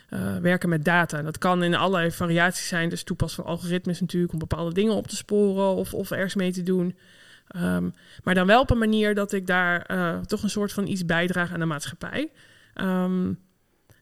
eh, 0.09 0.37
werken 0.37 0.69
met 0.69 0.85
data. 0.85 1.23
Dat 1.23 1.38
kan 1.38 1.62
in 1.62 1.75
allerlei 1.75 2.11
variaties 2.11 2.69
zijn. 2.69 2.88
Dus 2.88 3.02
toepassen 3.02 3.43
van 3.43 3.52
algoritmes 3.52 4.00
natuurlijk 4.00 4.33
om 4.33 4.38
bepaalde 4.38 4.75
dingen 4.75 4.95
op 4.95 5.07
te 5.07 5.16
sporen 5.16 5.75
of, 5.75 5.95
of 5.95 6.11
ergens 6.11 6.35
mee 6.35 6.52
te 6.52 6.62
doen. 6.62 6.97
Ehm, 7.49 7.90
maar 8.23 8.35
dan 8.35 8.47
wel 8.47 8.61
op 8.61 8.71
een 8.71 8.78
manier 8.78 9.14
dat 9.14 9.33
ik 9.33 9.47
daar 9.47 9.83
eh, 9.83 10.19
toch 10.19 10.43
een 10.43 10.50
soort 10.50 10.73
van 10.73 10.87
iets 10.87 11.04
bijdraag 11.04 11.52
aan 11.52 11.61
de 11.61 11.64
maatschappij. 11.64 12.31
Ehm, 12.75 13.33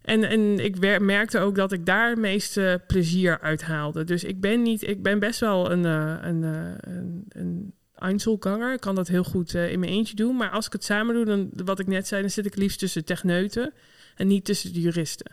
en, 0.03 0.25
en 0.25 0.65
ik 0.65 1.01
merkte 1.01 1.39
ook 1.39 1.55
dat 1.55 1.73
ik 1.73 1.87
daar 1.87 2.09
het 2.09 2.19
meeste 2.19 2.83
plezier 2.87 3.41
uit 3.41 3.63
haalde. 3.63 4.05
Dus 4.05 4.25
ik 4.25 4.41
ben 4.41 4.63
niet, 4.63 4.89
ik 4.89 5.03
ben 5.03 5.19
best 5.19 5.41
wel 5.41 5.71
een, 5.71 5.85
een, 5.85 6.43
een, 6.43 7.25
een 7.29 7.75
Einzelganger. 8.03 8.79
Kan 8.79 8.95
dat 8.95 9.09
heel 9.09 9.25
goed 9.25 9.55
eh, 9.55 9.73
in 9.73 9.81
mijn 9.81 9.93
eentje 9.93 10.15
doen. 10.15 10.37
Maar 10.37 10.51
als 10.51 10.67
ik 10.67 10.73
het 10.73 10.85
samen 10.85 11.15
doe, 11.15 11.25
dan 11.25 11.51
wat 11.65 11.79
ik 11.79 11.87
net 11.87 12.07
zei, 12.07 12.21
dan 12.21 12.31
zit 12.31 12.47
ik 12.47 12.57
liefst 12.57 12.79
tussen 12.79 13.05
techneuten 13.05 13.73
en 14.17 14.27
niet 14.27 14.45
tussen 14.45 14.73
de 14.73 14.81
juristen. 14.81 15.33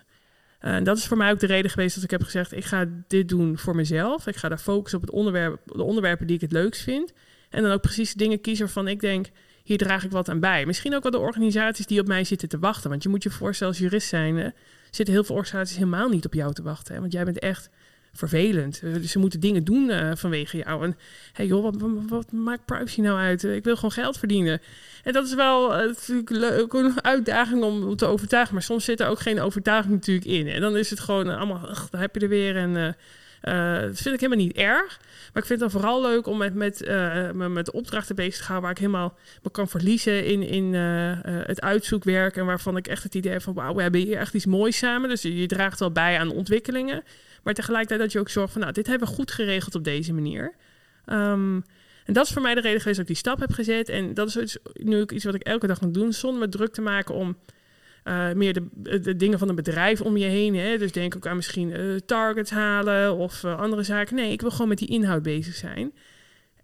Eh, 0.59 0.75
En 0.75 0.83
dat 0.83 0.97
is 0.97 1.05
voor 1.05 1.17
mij 1.17 1.31
ook 1.31 1.39
de 1.39 1.47
reden 1.47 1.71
geweest 1.71 1.95
dat 1.95 2.03
ik 2.03 2.11
heb 2.11 2.23
gezegd: 2.23 2.51
ik 2.51 2.65
ga 2.65 2.85
dit 3.07 3.29
doen 3.29 3.57
voor 3.57 3.75
mezelf. 3.75 4.27
Ik 4.27 4.35
ga 4.35 4.49
daar 4.49 4.57
focussen 4.57 4.99
op 4.99 5.05
het 5.05 5.15
onderwerp, 5.15 5.61
de 5.65 5.83
onderwerpen 5.83 6.27
die 6.27 6.35
ik 6.35 6.41
het 6.41 6.51
leukst 6.51 6.81
vind. 6.81 7.13
En 7.49 7.63
dan 7.63 7.71
ook 7.71 7.81
precies 7.81 8.13
dingen 8.13 8.41
kiezen 8.41 8.65
waarvan 8.65 8.87
ik 8.87 8.99
denk: 8.99 9.27
hier 9.63 9.77
draag 9.77 10.03
ik 10.03 10.11
wat 10.11 10.29
aan 10.29 10.39
bij. 10.39 10.65
Misschien 10.65 10.95
ook 10.95 11.03
wel 11.03 11.11
de 11.11 11.17
organisaties 11.17 11.85
die 11.85 11.99
op 11.99 12.07
mij 12.07 12.23
zitten 12.23 12.49
te 12.49 12.59
wachten. 12.59 12.89
Want 12.89 13.03
je 13.03 13.09
moet 13.09 13.23
je 13.23 13.29
voorstellen, 13.29 13.73
als 13.73 13.81
jurist 13.81 14.07
zijn, 14.07 14.53
zitten 14.91 15.13
heel 15.13 15.23
veel 15.23 15.35
organisaties 15.35 15.77
helemaal 15.77 16.09
niet 16.09 16.25
op 16.25 16.33
jou 16.33 16.53
te 16.53 16.61
wachten. 16.61 16.93
Hè? 16.93 16.99
Want 16.99 17.11
jij 17.11 17.23
bent 17.23 17.39
echt 17.39 17.69
vervelend. 18.13 18.81
Ze 19.05 19.19
moeten 19.19 19.39
dingen 19.39 19.63
doen 19.63 19.89
eh, 19.89 20.11
vanwege 20.15 20.57
jou. 20.57 20.83
En 20.83 20.97
hey 21.33 21.45
joh, 21.45 21.63
wat, 21.63 21.75
wat, 22.07 22.31
maakt 22.31 22.65
privacy 22.65 23.01
nou 23.01 23.19
uit? 23.19 23.43
Ik 23.43 23.63
wil 23.63 23.75
gewoon 23.75 23.91
geld 23.91 24.17
verdienen. 24.17 24.61
En 25.03 25.13
dat 25.13 25.25
is 25.25 25.33
wel 25.33 25.75
eh, 25.75 25.87
natuurlijk 25.87 26.29
leuk, 26.29 26.73
een 26.73 27.03
uitdaging 27.03 27.63
om 27.63 27.95
te 27.95 28.05
overtuigen. 28.05 28.53
Maar 28.53 28.63
soms 28.63 28.85
zit 28.85 28.99
er 28.99 29.07
ook 29.07 29.19
geen 29.19 29.41
overtuiging 29.41 29.93
natuurlijk 29.93 30.27
in. 30.27 30.47
En 30.47 30.61
dan 30.61 30.77
is 30.77 30.89
het 30.89 30.99
gewoon 30.99 31.29
eh, 31.29 31.37
allemaal, 31.37 31.67
ach, 31.67 31.89
daar 31.89 32.01
heb 32.01 32.15
je 32.15 32.21
er 32.21 32.29
weer. 32.29 32.55
En 32.55 32.95
dat 33.41 34.01
vind 34.01 34.15
ik 34.15 34.19
helemaal 34.19 34.45
niet 34.45 34.57
erg. 34.57 34.99
Maar 35.33 35.41
ik 35.41 35.47
vind 35.47 35.61
het 35.61 35.71
dan 35.71 35.71
vooral 35.71 36.01
leuk 36.01 36.27
om 36.27 36.37
met, 36.37 36.53
met, 36.53 36.79
me 37.33 37.49
met 37.49 37.71
opdrachten 37.71 38.15
bezig 38.15 38.37
te 38.37 38.43
gaan... 38.43 38.61
waar 38.61 38.71
ik 38.71 38.77
helemaal 38.77 39.17
me 39.43 39.51
kan 39.51 39.67
verliezen 39.67 40.25
in, 40.25 40.43
in 40.43 40.73
het 41.23 41.61
uitzoekwerk... 41.61 42.35
en 42.35 42.45
waarvan 42.45 42.77
ik 42.77 42.87
echt 42.87 43.03
het 43.03 43.15
idee 43.15 43.31
heb 43.31 43.41
van... 43.41 43.53
wauw, 43.53 43.75
we 43.75 43.81
hebben 43.81 44.01
hier 44.01 44.17
echt 44.17 44.33
iets 44.33 44.45
moois 44.45 44.77
samen. 44.77 45.09
Dus 45.09 45.21
je, 45.21 45.37
je 45.37 45.47
draagt 45.47 45.79
wel 45.79 45.91
bij 45.91 46.19
aan 46.19 46.31
ontwikkelingen. 46.31 47.03
Maar 47.43 47.53
tegelijkertijd 47.53 47.99
dat 47.99 48.11
je 48.11 48.19
ook 48.19 48.29
zorgt 48.29 48.51
van... 48.51 48.61
nou, 48.61 48.73
dit 48.73 48.87
hebben 48.87 49.07
we 49.07 49.13
goed 49.13 49.31
geregeld 49.31 49.75
op 49.75 49.83
deze 49.83 50.13
manier. 50.13 50.55
Ehm, 51.05 51.55
en 52.05 52.13
dat 52.13 52.25
is 52.25 52.31
voor 52.31 52.41
mij 52.41 52.53
de 52.55 52.61
reden 52.61 52.79
geweest 52.79 52.97
dat 52.97 53.09
ik 53.09 53.13
die 53.13 53.23
stap 53.23 53.39
heb 53.39 53.51
gezet. 53.51 53.89
En 53.89 54.13
dat 54.13 54.35
is 54.35 54.57
nu 54.73 55.01
ook 55.01 55.11
iets 55.11 55.23
wat 55.23 55.35
ik 55.35 55.43
elke 55.43 55.67
dag 55.67 55.81
moet 55.81 55.93
doen... 55.93 56.13
zonder 56.13 56.39
me 56.39 56.49
druk 56.49 56.73
te 56.73 56.81
maken 56.81 57.15
om... 57.15 57.37
eh, 58.03 58.31
meer 58.31 58.53
de, 58.53 58.99
de 58.99 59.15
dingen 59.15 59.39
van 59.39 59.49
een 59.49 59.55
bedrijf 59.55 60.01
om 60.01 60.17
je 60.17 60.25
heen. 60.25 60.55
Hè? 60.55 60.77
Dus 60.77 60.91
denk 60.91 61.15
ook 61.15 61.27
aan 61.27 61.35
misschien 61.35 61.73
eh, 61.73 61.95
targets 62.05 62.51
halen 62.51 63.15
of 63.15 63.43
eh, 63.43 63.59
andere 63.59 63.83
zaken. 63.83 64.15
Nee, 64.15 64.31
ik 64.31 64.41
wil 64.41 64.51
gewoon 64.51 64.67
met 64.67 64.77
die 64.77 64.87
inhoud 64.87 65.23
bezig 65.23 65.55
zijn. 65.55 65.93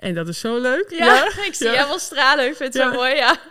En 0.05 0.13
dat 0.13 0.27
is 0.27 0.39
zo 0.39 0.61
leuk. 0.61 0.85
Ja, 0.89 1.25
ik 1.47 1.53
zie 1.53 1.69
Ja. 1.69 1.87
wel 1.87 1.99
stralen. 1.99 2.45
Ik 2.47 2.55
vind 2.55 2.73
het 2.73 2.83
Ja. 2.83 2.89
zo 2.89 2.95
mooi, 2.95 3.15
ja. 3.15 3.35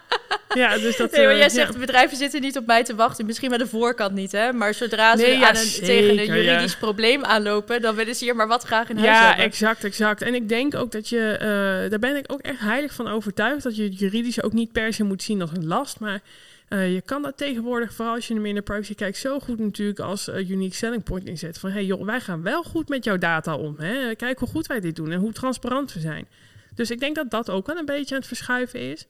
Ja, 0.54 0.78
dus 0.78 0.96
dat... 0.96 1.10
Nee, 1.10 1.22
maar 1.24 1.32
eh, 1.32 1.38
jij 1.38 1.48
zegt, 1.48 1.78
bedrijven 1.78 2.16
zitten 2.16 2.40
niet 2.40 2.56
op 2.56 2.66
mij 2.66 2.84
te 2.84 2.94
wachten. 2.94 3.26
Misschien 3.26 3.50
met 3.50 3.58
de 3.58 3.66
voorkant 3.66 4.14
niet, 4.14 4.32
hè. 4.32 4.52
Maar 4.52 4.74
zodra 4.74 5.16
ze 5.16 5.22
Nee, 5.22 5.44
aan 5.44 5.56
een, 5.56 5.70
tegen 5.82 6.18
een 6.18 6.24
juridisch 6.24 6.76
probleem 6.76 7.24
aanlopen... 7.24 7.82
dan 7.82 7.94
willen 7.94 8.14
ze 8.14 8.24
hier 8.24 8.36
maar 8.36 8.48
wat 8.48 8.62
graag 8.62 8.88
in 8.88 8.96
huis 8.96 9.08
Ja, 9.10 9.26
hebben. 9.26 9.44
exact, 9.44 9.84
exact. 9.84 10.22
En 10.22 10.34
ik 10.34 10.48
denk 10.48 10.74
ook 10.74 10.92
dat 10.92 11.08
je, 11.08 11.36
eh, 11.40 11.90
daar 11.90 11.98
ben 11.98 12.16
ik 12.16 12.32
ook 12.32 12.40
echt 12.40 12.60
heilig 12.60 12.92
van 12.94 13.08
overtuigd, 13.08 13.62
dat 13.62 13.76
je 13.76 13.82
het 13.82 13.98
juridische 13.98 14.42
ook 14.42 14.52
niet 14.52 14.72
per 14.72 14.92
se 14.92 15.04
moet 15.04 15.22
zien 15.22 15.40
als 15.40 15.50
een 15.56 15.66
last, 15.66 16.00
maar 16.00 16.20
je 16.68 17.02
kan 17.04 17.22
dat 17.22 17.36
tegenwoordig, 17.36 17.92
vooral 17.92 18.14
als 18.14 18.28
je 18.28 18.34
hem 18.34 18.46
in 18.46 18.54
de 18.54 18.62
privacy 18.62 18.94
kijkt, 18.94 19.16
zo 19.16 19.40
goed 19.40 19.58
natuurlijk 19.58 19.98
als 19.98 20.28
unique 20.28 20.74
selling 20.74 21.02
point 21.02 21.26
inzetten. 21.26 21.60
Van 21.60 21.70
hey 21.70 21.84
joh, 21.84 22.04
wij 22.04 22.20
gaan 22.20 22.42
wel 22.42 22.62
goed 22.62 22.88
met 22.88 23.04
jouw 23.04 23.18
data 23.18 23.56
om. 23.56 23.74
Hè? 23.78 24.14
Kijk 24.14 24.38
hoe 24.38 24.48
goed 24.48 24.66
wij 24.66 24.80
dit 24.80 24.96
doen 24.96 25.10
en 25.10 25.20
hoe 25.20 25.32
transparant 25.32 25.92
we 25.92 26.00
zijn. 26.00 26.28
Dus 26.74 26.90
ik 26.90 27.00
denk 27.00 27.14
dat 27.14 27.30
dat 27.30 27.50
ook 27.50 27.66
wel 27.66 27.76
een 27.76 27.84
beetje 27.84 28.14
aan 28.14 28.20
het 28.20 28.28
verschuiven 28.28 28.80
is. 28.80 29.06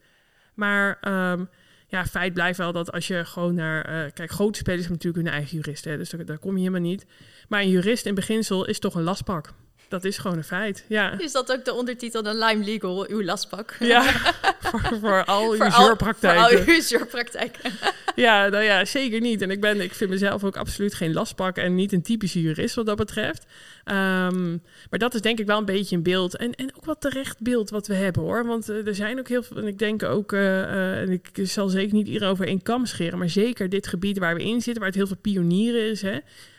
Maar 0.54 0.98
um, 1.32 1.48
ja, 1.88 2.06
feit 2.06 2.32
blijft 2.34 2.58
wel 2.58 2.72
dat 2.72 2.92
als 2.92 3.06
je 3.06 3.24
gewoon 3.24 3.54
naar... 3.54 4.04
Uh, 4.04 4.12
kijk, 4.12 4.30
grote 4.30 4.58
spelers 4.58 4.86
hebben 4.86 4.98
natuurlijk 5.02 5.24
hun 5.24 5.34
eigen 5.34 5.56
jurist, 5.56 5.84
hè, 5.84 5.96
dus 5.96 6.10
daar, 6.10 6.38
kom 6.38 6.52
je 6.52 6.58
helemaal 6.58 6.80
niet. 6.80 7.06
Maar 7.48 7.60
een 7.60 7.70
jurist 7.70 8.06
in 8.06 8.14
beginsel 8.14 8.66
is 8.66 8.78
toch 8.78 8.94
een 8.94 9.02
lastpak. 9.02 9.52
Dat 9.94 10.04
is 10.04 10.18
gewoon 10.18 10.36
een 10.36 10.44
feit, 10.44 10.84
ja. 10.88 11.18
Is 11.18 11.32
dat 11.32 11.52
ook 11.52 11.64
de 11.64 11.74
ondertitel 11.74 12.22
de 12.22 12.34
Lime 12.34 12.64
Legal, 12.64 13.06
uw 13.08 13.22
lastpak? 13.22 13.76
Ja, 13.80 14.02
voor, 14.60 14.98
voor 15.00 15.24
al 15.24 15.52
uw 15.52 15.70
zeurpraktijken. 15.70 16.42
Voor 16.48 16.58
al 16.58 16.74
uw 16.74 16.80
zeurpraktijken. 16.80 17.72
ja, 18.14 18.48
nou 18.48 18.64
ja, 18.64 18.84
zeker 18.84 19.20
niet. 19.20 19.42
En 19.42 19.50
ik, 19.50 19.60
ben, 19.60 19.80
ik 19.80 19.94
vind 19.94 20.10
mezelf 20.10 20.44
ook 20.44 20.56
absoluut 20.56 20.94
geen 20.94 21.12
lastpak 21.12 21.56
en 21.56 21.74
niet 21.74 21.92
een 21.92 22.02
typische 22.02 22.40
jurist 22.40 22.74
wat 22.74 22.86
dat 22.86 22.96
betreft. 22.96 23.46
Um, 23.84 24.62
maar 24.90 24.98
dat 24.98 25.14
is 25.14 25.20
denk 25.20 25.38
ik 25.38 25.46
wel 25.46 25.58
een 25.58 25.64
beetje 25.64 25.96
een 25.96 26.02
beeld. 26.02 26.36
En, 26.36 26.54
en 26.54 26.76
ook 26.76 26.84
wat 26.84 27.00
terecht 27.00 27.40
beeld 27.40 27.70
wat 27.70 27.86
we 27.86 27.94
hebben 27.94 28.22
hoor. 28.22 28.46
Want 28.46 28.70
uh, 28.70 28.86
er 28.86 28.94
zijn 28.94 29.18
ook 29.18 29.28
heel 29.28 29.42
veel, 29.42 29.56
en 29.56 29.66
ik 29.66 29.78
denk 29.78 30.02
ook, 30.02 30.32
uh, 30.32 31.00
en 31.00 31.10
ik 31.10 31.30
zal 31.42 31.68
zeker 31.68 31.94
niet 31.94 32.06
iedereen 32.06 32.28
over 32.28 32.46
één 32.46 32.62
kam 32.62 32.86
scheren, 32.86 33.18
maar 33.18 33.30
zeker 33.30 33.68
dit 33.68 33.86
gebied 33.86 34.18
waar 34.18 34.34
we 34.34 34.42
in 34.42 34.62
zitten, 34.62 34.78
waar 34.78 34.90
het 34.90 34.94
heel 34.94 35.06
veel 35.06 35.16
pionieren 35.16 35.90
is, 35.90 36.02
hè. 36.02 36.18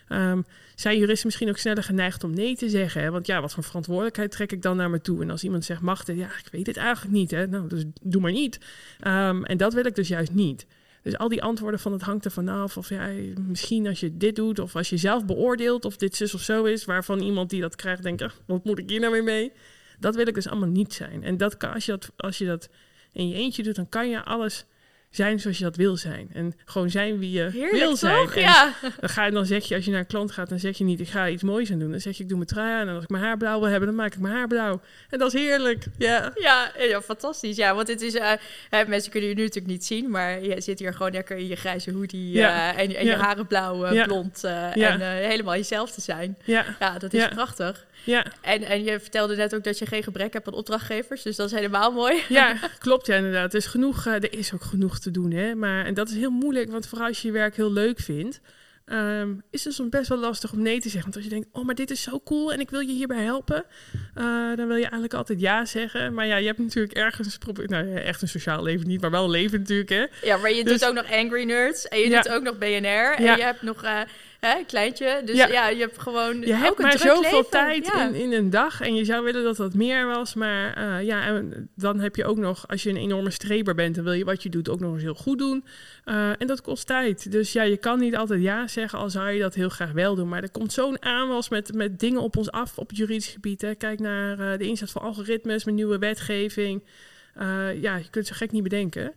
Um, 0.09 0.45
zijn 0.75 0.97
juristen 0.97 1.27
misschien 1.27 1.49
ook 1.49 1.57
sneller 1.57 1.83
geneigd 1.83 2.23
om 2.23 2.33
nee 2.33 2.55
te 2.55 2.69
zeggen. 2.69 3.11
Want 3.11 3.27
ja, 3.27 3.41
wat 3.41 3.53
voor 3.53 3.63
verantwoordelijkheid 3.63 4.31
trek 4.31 4.51
ik 4.51 4.61
dan 4.61 4.77
naar 4.77 4.89
me 4.89 5.01
toe? 5.01 5.21
En 5.21 5.29
als 5.29 5.43
iemand 5.43 5.65
zegt, 5.65 5.81
mag 5.81 6.03
dit? 6.03 6.17
Ja, 6.17 6.25
ik 6.25 6.47
weet 6.51 6.67
het 6.67 6.77
eigenlijk 6.77 7.15
niet. 7.15 7.31
Hè? 7.31 7.47
Nou, 7.47 7.67
dus 7.67 7.83
doe 8.01 8.21
maar 8.21 8.31
niet. 8.31 8.59
Um, 9.07 9.45
en 9.45 9.57
dat 9.57 9.73
wil 9.73 9.85
ik 9.85 9.95
dus 9.95 10.07
juist 10.07 10.33
niet. 10.33 10.65
Dus 11.01 11.17
al 11.17 11.29
die 11.29 11.43
antwoorden 11.43 11.79
van 11.79 11.91
het 11.91 12.01
hangt 12.01 12.25
er 12.25 12.31
vanaf. 12.31 12.77
Of 12.77 12.89
ja, 12.89 13.09
misschien 13.47 13.87
als 13.87 13.99
je 13.99 14.17
dit 14.17 14.35
doet, 14.35 14.59
of 14.59 14.75
als 14.75 14.89
je 14.89 14.97
zelf 14.97 15.25
beoordeelt 15.25 15.85
of 15.85 15.97
dit 15.97 16.15
zus 16.15 16.33
of 16.33 16.41
zo 16.41 16.63
is, 16.63 16.85
waarvan 16.85 17.19
iemand 17.19 17.49
die 17.49 17.61
dat 17.61 17.75
krijgt 17.75 18.03
denkt, 18.03 18.25
wat 18.45 18.63
moet 18.63 18.79
ik 18.79 18.89
hier 18.89 18.99
nou 18.99 19.11
weer 19.11 19.23
mee? 19.23 19.51
Dat 19.99 20.15
wil 20.15 20.27
ik 20.27 20.33
dus 20.33 20.47
allemaal 20.47 20.69
niet 20.69 20.93
zijn. 20.93 21.23
En 21.23 21.37
dat 21.37 21.57
kan, 21.57 21.73
als 21.73 21.85
je 21.85 21.91
dat, 21.91 22.11
als 22.17 22.37
je 22.37 22.45
dat 22.45 22.69
in 23.11 23.29
je 23.29 23.35
eentje 23.35 23.63
doet, 23.63 23.75
dan 23.75 23.89
kan 23.89 24.09
je 24.09 24.23
alles 24.23 24.65
zijn 25.15 25.39
zoals 25.39 25.57
je 25.57 25.63
dat 25.63 25.75
wil 25.75 25.97
zijn. 25.97 26.29
En 26.33 26.53
gewoon 26.65 26.89
zijn 26.89 27.19
wie 27.19 27.31
je 27.31 27.69
wil 27.71 27.95
zijn. 27.95 28.29
ja. 28.35 28.73
Dan, 28.99 29.09
ga 29.09 29.25
je, 29.25 29.31
dan 29.31 29.45
zeg 29.45 29.65
je, 29.65 29.75
als 29.75 29.85
je 29.85 29.91
naar 29.91 29.99
een 29.99 30.05
klant 30.05 30.31
gaat, 30.31 30.49
dan 30.49 30.59
zeg 30.59 30.77
je 30.77 30.83
niet, 30.83 30.99
ik 30.99 31.07
ga 31.07 31.27
iets 31.29 31.43
moois 31.43 31.71
aan 31.71 31.79
doen. 31.79 31.91
Dan 31.91 31.99
zeg 31.99 32.17
je, 32.17 32.23
ik 32.23 32.29
doe 32.29 32.37
mijn 32.37 32.49
trui 32.49 32.71
aan. 32.71 32.87
En 32.87 32.93
als 32.95 33.03
ik 33.03 33.09
mijn 33.09 33.23
haar 33.23 33.37
blauw 33.37 33.59
wil 33.59 33.69
hebben, 33.69 33.87
dan 33.87 33.97
maak 33.97 34.13
ik 34.13 34.19
mijn 34.19 34.35
haar 34.35 34.47
blauw. 34.47 34.81
En 35.09 35.19
dat 35.19 35.33
is 35.33 35.41
heerlijk. 35.41 35.85
Ja, 35.97 36.31
ja, 36.35 36.71
ja 36.79 37.01
fantastisch. 37.01 37.55
Ja, 37.55 37.75
want 37.75 37.87
het 37.87 38.01
is, 38.01 38.15
uh, 38.15 38.31
mensen 38.87 39.11
kunnen 39.11 39.29
je 39.29 39.35
nu 39.35 39.41
natuurlijk 39.41 39.73
niet 39.73 39.85
zien, 39.85 40.09
maar 40.09 40.43
je 40.43 40.61
zit 40.61 40.79
hier 40.79 40.93
gewoon 40.93 41.11
lekker 41.11 41.37
in 41.37 41.47
je 41.47 41.55
grijze 41.55 41.91
hoodie 41.91 42.31
ja. 42.31 42.73
uh, 42.73 42.81
en, 42.81 42.95
en 42.95 43.05
je 43.05 43.15
haren 43.15 43.47
blauw, 43.47 43.93
uh, 43.93 44.03
blond 44.03 44.43
en 44.43 45.01
helemaal 45.01 45.55
jezelf 45.55 45.91
te 45.91 46.01
zijn. 46.01 46.37
Ja 46.43 46.65
dat 46.99 47.13
is 47.13 47.27
prachtig. 47.27 47.85
Ja. 48.03 48.25
En, 48.41 48.63
en 48.63 48.83
je 48.83 48.99
vertelde 48.99 49.35
net 49.35 49.55
ook 49.55 49.63
dat 49.63 49.77
je 49.77 49.85
geen 49.85 50.03
gebrek 50.03 50.33
hebt 50.33 50.47
aan 50.47 50.53
opdrachtgevers, 50.53 51.21
dus 51.21 51.35
dat 51.35 51.51
is 51.51 51.55
helemaal 51.55 51.91
mooi. 51.91 52.21
Ja, 52.29 52.57
klopt 52.79 53.05
ja 53.05 53.15
inderdaad. 53.15 53.53
Er 53.53 53.59
is 53.59 53.65
genoeg, 53.65 54.05
er 54.05 54.37
is 54.37 54.53
ook 54.53 54.63
genoeg 54.63 54.99
te 54.99 55.11
doen. 55.11 55.31
Hè? 55.31 55.55
Maar, 55.55 55.85
en 55.85 55.93
dat 55.93 56.09
is 56.09 56.15
heel 56.15 56.31
moeilijk, 56.31 56.71
want 56.71 56.87
vooral 56.87 57.07
als 57.07 57.21
je 57.21 57.27
je 57.27 57.33
werk 57.33 57.55
heel 57.55 57.71
leuk 57.71 57.99
vindt, 57.99 58.41
um, 58.85 59.43
is 59.51 59.63
het 59.63 59.73
soms 59.73 59.89
best 59.89 60.09
wel 60.09 60.17
lastig 60.17 60.51
om 60.51 60.61
nee 60.61 60.79
te 60.79 60.89
zeggen. 60.89 61.01
Want 61.01 61.15
als 61.15 61.23
je 61.23 61.29
denkt, 61.29 61.47
oh, 61.51 61.65
maar 61.65 61.75
dit 61.75 61.91
is 61.91 62.01
zo 62.01 62.21
cool 62.23 62.53
en 62.53 62.59
ik 62.59 62.69
wil 62.69 62.79
je 62.79 62.91
hierbij 62.91 63.23
helpen, 63.23 63.65
uh, 64.17 64.23
dan 64.55 64.67
wil 64.67 64.75
je 64.75 64.81
eigenlijk 64.81 65.13
altijd 65.13 65.39
ja 65.39 65.65
zeggen. 65.65 66.13
Maar 66.13 66.25
ja, 66.25 66.35
je 66.35 66.45
hebt 66.45 66.59
natuurlijk 66.59 66.93
ergens, 66.93 67.37
nou, 67.65 67.95
echt 67.95 68.21
een 68.21 68.27
sociaal 68.27 68.63
leven 68.63 68.87
niet, 68.87 69.01
maar 69.01 69.11
wel 69.11 69.23
een 69.23 69.29
leven 69.29 69.59
natuurlijk. 69.59 69.89
Hè? 69.89 70.05
Ja, 70.21 70.37
maar 70.37 70.51
je 70.51 70.63
dus, 70.63 70.79
doet 70.79 70.89
ook 70.89 70.95
nog 70.95 71.11
Angry 71.11 71.43
Nerds 71.43 71.87
en 71.87 71.99
je 71.99 72.09
doet 72.09 72.29
ook 72.29 72.43
nog 72.43 72.57
BNR 72.57 73.15
en 73.15 73.23
je 73.23 73.43
hebt 73.43 73.61
nog... 73.61 73.83
Uh, 73.83 73.99
hè, 74.45 74.63
kleintje. 74.67 75.21
Dus 75.25 75.35
ja. 75.35 75.69
je 75.69 75.79
hebt 75.79 75.99
gewoon. 75.99 76.41
Je 76.41 76.53
hebt 76.53 76.79
maar 76.79 76.97
zoveel 76.97 77.49
tijd 77.49 77.93
in, 77.93 78.13
in 78.13 78.33
een 78.33 78.49
dag. 78.49 78.81
En 78.81 78.95
je 78.95 79.05
zou 79.05 79.23
willen 79.23 79.43
dat 79.43 79.57
dat 79.57 79.73
meer 79.73 80.05
was. 80.05 80.33
Maar 80.33 80.77
uh, 80.77 81.05
ja, 81.05 81.25
en 81.25 81.69
dan 81.75 81.99
heb 81.99 82.15
je 82.15 82.25
ook 82.25 82.37
nog, 82.37 82.67
als 82.67 82.83
je 82.83 82.89
een 82.89 82.97
enorme 82.97 83.29
streber 83.29 83.75
bent, 83.75 83.95
dan 83.95 84.03
wil 84.03 84.13
je 84.13 84.25
wat 84.25 84.43
je 84.43 84.49
doet 84.49 84.69
ook 84.69 84.79
nog 84.79 84.93
eens 84.93 85.01
heel 85.01 85.13
goed 85.13 85.37
doen. 85.37 85.65
Uh, 86.05 86.41
en 86.41 86.47
dat 86.47 86.61
kost 86.61 86.87
tijd. 86.87 87.31
Dus 87.31 87.53
ja, 87.53 87.63
je 87.63 87.77
kan 87.77 87.99
niet 87.99 88.15
altijd 88.15 88.41
ja 88.41 88.67
zeggen, 88.67 88.99
al 88.99 89.09
zou 89.09 89.29
je 89.29 89.39
dat 89.39 89.55
heel 89.55 89.69
graag 89.69 89.91
wel 89.91 90.15
doen. 90.15 90.29
Maar 90.29 90.43
er 90.43 90.51
komt 90.51 90.73
zo'n 90.73 91.03
aanwas 91.03 91.49
met, 91.49 91.73
met 91.73 91.99
dingen 91.99 92.21
op 92.21 92.37
ons 92.37 92.51
af 92.51 92.77
op 92.77 92.87
het 92.89 92.97
juridisch 92.97 93.27
gebied. 93.27 93.61
Hè. 93.61 93.75
Kijk 93.75 93.99
naar 93.99 94.39
uh, 94.39 94.57
de 94.57 94.67
inzet 94.67 94.91
van 94.91 95.01
algoritmes, 95.01 95.63
met 95.63 95.75
nieuwe 95.75 95.97
wetgeving. 95.97 96.83
ja, 97.81 97.95
je 97.95 98.09
kunt 98.09 98.27
zo 98.27 98.33
gek 98.35 98.51
niet 98.51 98.63
bedenken. 98.63 99.13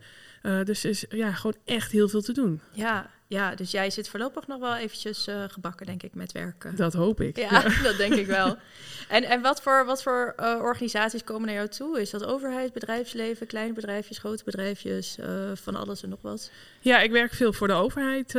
dus 0.64 0.84
is 0.84 1.04
ja, 1.08 1.32
gewoon 1.32 1.56
echt 1.64 1.92
heel 1.92 2.08
veel 2.08 2.22
te 2.22 2.32
doen. 2.32 2.60
Ja, 2.72 3.10
ja, 3.28 3.54
dus 3.54 3.70
jij 3.70 3.90
zit 3.90 4.08
voorlopig 4.08 4.46
nog 4.46 4.60
wel 4.60 4.76
eventjes 4.76 5.28
uh, 5.28 5.44
gebakken, 5.48 5.86
denk 5.86 6.02
ik, 6.02 6.14
met 6.14 6.32
werken. 6.32 6.76
Dat 6.76 6.92
hoop 6.92 7.20
ik. 7.20 7.36
Ja, 7.36 7.62
dat 7.82 7.96
denk 7.96 8.14
ik 8.14 8.26
wel. 8.26 8.56
En, 9.08 9.24
en 9.24 9.40
wat 9.40 9.62
voor, 9.62 9.84
wat 9.84 10.02
voor 10.02 10.34
uh, 10.40 10.58
organisaties 10.62 11.24
komen 11.24 11.46
naar 11.46 11.54
jou 11.54 11.68
toe? 11.68 12.00
Is 12.00 12.10
dat 12.10 12.24
overheid, 12.24 12.72
bedrijfsleven, 12.72 13.46
kleine 13.46 13.72
bedrijfjes, 13.72 14.18
grote 14.18 14.44
bedrijfjes, 14.44 15.16
uh, 15.20 15.26
van 15.54 15.76
alles 15.76 16.02
en 16.02 16.08
nog 16.08 16.18
wat? 16.22 16.50
Ja, 16.80 17.00
ik 17.00 17.10
werk 17.10 17.32
veel 17.32 17.52
voor 17.52 17.66
de 17.66 17.72
overheid, 17.72 18.34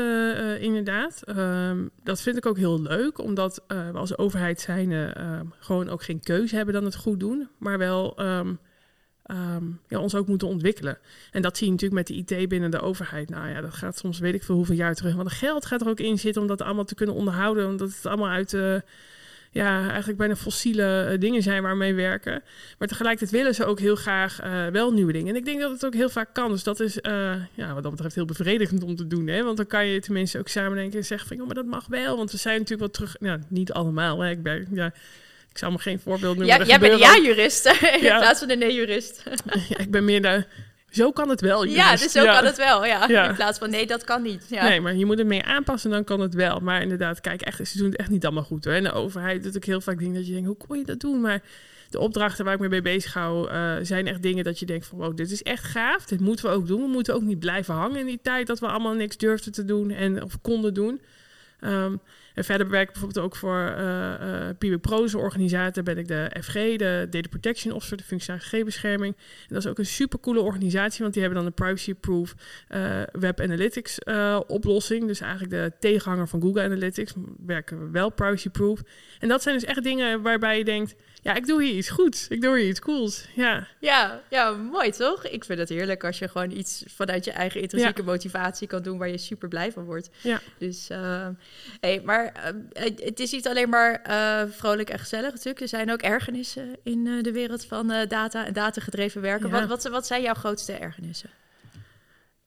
inderdaad. 0.61 1.21
Um, 1.27 1.89
dat 2.03 2.21
vind 2.21 2.37
ik 2.37 2.45
ook 2.45 2.57
heel 2.57 2.81
leuk, 2.81 3.17
omdat 3.19 3.63
we 3.67 3.91
als 3.93 4.17
overheid 4.17 4.61
zijn 4.61 4.91
ehm, 4.91 5.45
gewoon 5.59 5.89
ook 5.89 6.03
geen 6.03 6.19
keuze 6.19 6.55
hebben 6.55 6.73
dan 6.73 6.85
het 6.85 6.95
goed 6.95 7.19
doen, 7.19 7.49
maar 7.57 7.77
wel... 7.77 8.21
Um, 8.21 8.59
um, 9.31 9.79
ja, 9.87 9.99
ons 9.99 10.15
ook 10.15 10.27
moeten 10.27 10.47
ontwikkelen. 10.47 10.97
En 11.31 11.41
dat 11.41 11.57
zie 11.57 11.65
je 11.65 11.71
natuurlijk 11.71 12.09
met 12.09 12.27
de 12.27 12.35
IT 12.35 12.49
binnen 12.49 12.71
de 12.71 12.79
overheid. 12.79 13.29
Nou 13.29 13.49
ja, 13.49 13.61
dat 13.61 13.73
gaat 13.73 13.97
soms 13.97 14.19
weet 14.19 14.33
ik 14.33 14.43
veel 14.43 14.55
hoeveel 14.55 14.75
jaar 14.75 14.95
terug. 14.95 15.15
Want 15.15 15.29
het 15.29 15.37
geld 15.37 15.65
gaat 15.65 15.81
er 15.81 15.89
ook 15.89 15.99
in 15.99 16.19
zitten 16.19 16.41
om 16.41 16.47
dat 16.47 16.61
allemaal 16.61 16.85
te 16.85 16.95
kunnen 16.95 17.15
onderhouden. 17.15 17.67
Omdat 17.67 17.89
het 17.89 18.05
allemaal 18.05 18.29
uit... 18.29 18.53
Uh, 18.53 18.75
ja, 19.51 19.87
eigenlijk 19.87 20.17
bijna 20.17 20.35
fossiele 20.35 21.09
uh, 21.11 21.19
dingen 21.19 21.41
zijn 21.41 21.63
waarmee 21.63 21.93
werken. 21.93 22.43
Maar 22.77 22.87
tegelijkertijd 22.87 23.31
willen 23.31 23.55
ze 23.55 23.65
ook 23.65 23.79
heel 23.79 23.95
graag 23.95 24.43
uh, 24.43 24.67
wel 24.67 24.93
nieuwe 24.93 25.11
dingen. 25.11 25.29
En 25.29 25.35
ik 25.35 25.45
denk 25.45 25.59
dat 25.61 25.71
het 25.71 25.85
ook 25.85 25.93
heel 25.93 26.09
vaak 26.09 26.33
kan. 26.33 26.51
Dus 26.51 26.63
dat 26.63 26.79
is 26.79 26.97
ja, 27.53 27.73
wat 27.73 27.83
dat 27.83 27.91
betreft 27.91 28.15
heel 28.15 28.25
bevredigend 28.25 28.83
om 28.83 28.95
te 28.95 29.07
doen. 29.07 29.27
Hè? 29.27 29.43
Want 29.43 29.57
dan 29.57 29.67
kan 29.67 29.85
je 29.85 29.99
tenminste 29.99 30.39
ook 30.39 30.47
samen 30.47 30.77
denken 30.77 30.99
en 30.99 31.05
zeggen 31.05 31.27
van... 31.27 31.37
joh, 31.37 31.45
maar 31.45 31.55
dat 31.55 31.65
mag 31.65 31.87
wel. 31.87 32.17
Want 32.17 32.31
we 32.31 32.37
zijn 32.37 32.59
natuurlijk 32.59 32.79
wel 32.79 33.07
terug... 33.07 33.19
Nou, 33.19 33.39
niet 33.47 33.71
allemaal. 33.71 34.19
Hè? 34.19 34.29
Ik 34.29 34.43
ben, 34.43 34.67
ja, 34.71 34.93
zal 35.59 35.71
me 35.71 35.77
geen 35.77 35.99
voorbeeld 35.99 36.37
noemen. 36.37 36.57
Ja, 36.57 36.65
jij 36.65 36.79
bent 36.79 36.99
ja-jurist 36.99 37.65
in 37.65 37.99
plaats 37.99 38.39
van 38.39 38.49
een 38.49 38.59
nee-jurist. 38.59 39.23
ja, 39.69 39.77
ik 39.77 39.91
ben 39.91 40.05
meer 40.05 40.21
de... 40.21 40.45
Zo 40.89 41.11
kan 41.11 41.29
het 41.29 41.41
wel. 41.41 41.63
Ja, 41.63 41.91
dus 41.91 42.11
zo 42.11 42.25
kan 42.25 42.45
het 42.45 42.57
wel. 42.57 42.85
Ja. 42.85 43.29
In 43.29 43.35
plaats 43.35 43.59
van 43.59 43.69
nee, 43.69 43.87
dat 43.87 44.03
kan 44.03 44.21
niet. 44.21 44.45
Ja. 44.49 44.67
Nee, 44.67 44.81
maar 44.81 44.95
je 44.95 45.05
moet 45.05 45.17
het 45.17 45.27
mee 45.27 45.43
aanpassen, 45.43 45.89
dan 45.89 46.03
kan 46.03 46.19
het 46.19 46.33
wel. 46.33 46.59
Maar 46.59 46.81
inderdaad, 46.81 47.21
kijk, 47.21 47.41
echt, 47.41 47.67
ze 47.67 47.77
doen 47.77 47.89
het 47.89 47.99
echt 47.99 48.09
niet 48.09 48.25
allemaal 48.25 48.43
goed. 48.43 48.65
Hoor. 48.65 48.73
En 48.73 48.83
de 48.83 48.91
overheid 48.91 49.43
doet 49.43 49.55
ook 49.55 49.65
heel 49.65 49.81
vaak 49.81 49.99
dingen 49.99 50.15
dat 50.15 50.27
je 50.27 50.31
denkt, 50.31 50.47
hoe 50.47 50.57
kon 50.67 50.77
je 50.77 50.85
dat 50.85 50.99
doen? 50.99 51.21
Maar 51.21 51.41
de 51.89 51.99
opdrachten 51.99 52.45
waar 52.45 52.53
ik 52.53 52.59
me 52.59 52.67
mee 52.67 52.81
bezig 52.81 53.13
hou, 53.13 53.51
uh, 53.51 53.75
zijn 53.81 54.07
echt 54.07 54.21
dingen 54.21 54.43
dat 54.43 54.59
je 54.59 54.65
denkt 54.65 54.85
van, 54.85 54.97
wow, 54.97 55.17
dit 55.17 55.31
is 55.31 55.43
echt 55.43 55.63
gaaf. 55.63 56.05
Dit 56.05 56.19
moeten 56.19 56.45
we 56.45 56.51
ook 56.51 56.67
doen. 56.67 56.81
We 56.81 56.87
moeten 56.87 57.15
ook 57.15 57.21
niet 57.21 57.39
blijven 57.39 57.73
hangen 57.73 57.99
in 57.99 58.05
die 58.05 58.19
tijd 58.23 58.47
dat 58.47 58.59
we 58.59 58.67
allemaal 58.67 58.93
niks 58.93 59.17
durfden 59.17 59.51
te 59.51 59.65
doen 59.65 59.91
en 59.91 60.23
of 60.23 60.41
konden 60.41 60.73
doen. 60.73 61.01
Um, 61.61 62.01
en 62.33 62.43
verder 62.43 62.69
werk 62.69 62.87
ik 62.87 62.93
bijvoorbeeld 62.93 63.25
ook 63.25 63.35
voor 63.35 63.75
uh, 63.77 64.49
uh, 64.61 64.77
Pro's 64.81 65.13
organisatie. 65.13 65.83
ben 65.83 65.97
ik 65.97 66.07
de 66.07 66.31
FG, 66.41 66.53
de 66.53 67.07
Data 67.09 67.29
Protection 67.29 67.73
Officer, 67.73 67.97
de 67.97 68.03
functionele 68.03 68.43
gegevensbescherming. 68.43 69.15
En 69.15 69.47
dat 69.47 69.63
is 69.63 69.69
ook 69.69 69.77
een 69.77 69.85
supercoole 69.85 70.39
organisatie, 70.41 71.01
want 71.01 71.13
die 71.13 71.23
hebben 71.23 71.39
dan 71.39 71.47
een 71.47 71.65
privacy-proof 71.65 72.35
uh, 72.69 73.01
web 73.11 73.39
analytics 73.39 73.97
oplossing. 74.47 75.07
Dus 75.07 75.19
eigenlijk 75.19 75.51
de 75.51 75.71
tegenhanger 75.79 76.27
van 76.27 76.41
Google 76.41 76.61
Analytics. 76.63 77.13
Werken 77.45 77.79
we 77.79 77.91
wel 77.91 78.09
privacy-proof. 78.09 78.81
En 79.19 79.27
dat 79.27 79.41
zijn 79.41 79.55
dus 79.55 79.65
echt 79.65 79.83
dingen 79.83 80.21
waarbij 80.21 80.57
je 80.57 80.63
denkt, 80.63 80.95
ja, 81.21 81.33
ik 81.35 81.47
doe 81.47 81.63
hier 81.63 81.73
iets 81.73 81.89
goeds. 81.89 82.27
Ik 82.27 82.41
doe 82.41 82.57
hier 82.57 82.67
iets 82.67 82.79
cools. 82.79 83.25
Ja. 83.35 83.67
Ja, 83.79 84.21
ja, 84.29 84.51
mooi 84.51 84.91
toch? 84.91 85.25
Ik 85.25 85.45
vind 85.45 85.59
het 85.59 85.69
heerlijk 85.69 86.03
als 86.03 86.19
je 86.19 86.27
gewoon 86.27 86.51
iets 86.51 86.83
vanuit 86.87 87.25
je 87.25 87.31
eigen 87.31 87.61
intrinsieke 87.61 88.03
motivatie 88.03 88.67
kan 88.67 88.81
doen 88.81 88.97
waar 88.97 89.09
je 89.09 89.17
super 89.17 89.47
blij 89.47 89.71
van 89.71 89.83
wordt. 89.83 90.09
Ja. 90.21 90.41
Dus, 90.57 90.89
uh, 90.91 91.27
hey, 91.79 92.01
maar 92.03 92.53
uh, 92.73 92.83
het 92.95 93.19
is 93.19 93.31
niet 93.31 93.47
alleen 93.47 93.69
maar 93.69 94.01
uh, 94.09 94.51
vrolijk 94.51 94.89
en 94.89 94.99
gezellig 94.99 95.31
natuurlijk. 95.31 95.59
Er 95.59 95.67
zijn 95.67 95.91
ook 95.91 96.01
ergernissen 96.01 96.77
in 96.83 97.23
de 97.23 97.31
wereld 97.31 97.65
van 97.65 97.87
data 98.07 98.45
en 98.45 98.53
datagedreven 98.53 99.21
werken. 99.21 99.49
Wat, 99.49 99.67
wat, 99.67 99.83
wat 99.83 100.07
zijn 100.07 100.21
jouw 100.21 100.33
grootste 100.33 100.73
ergernissen? 100.73 101.29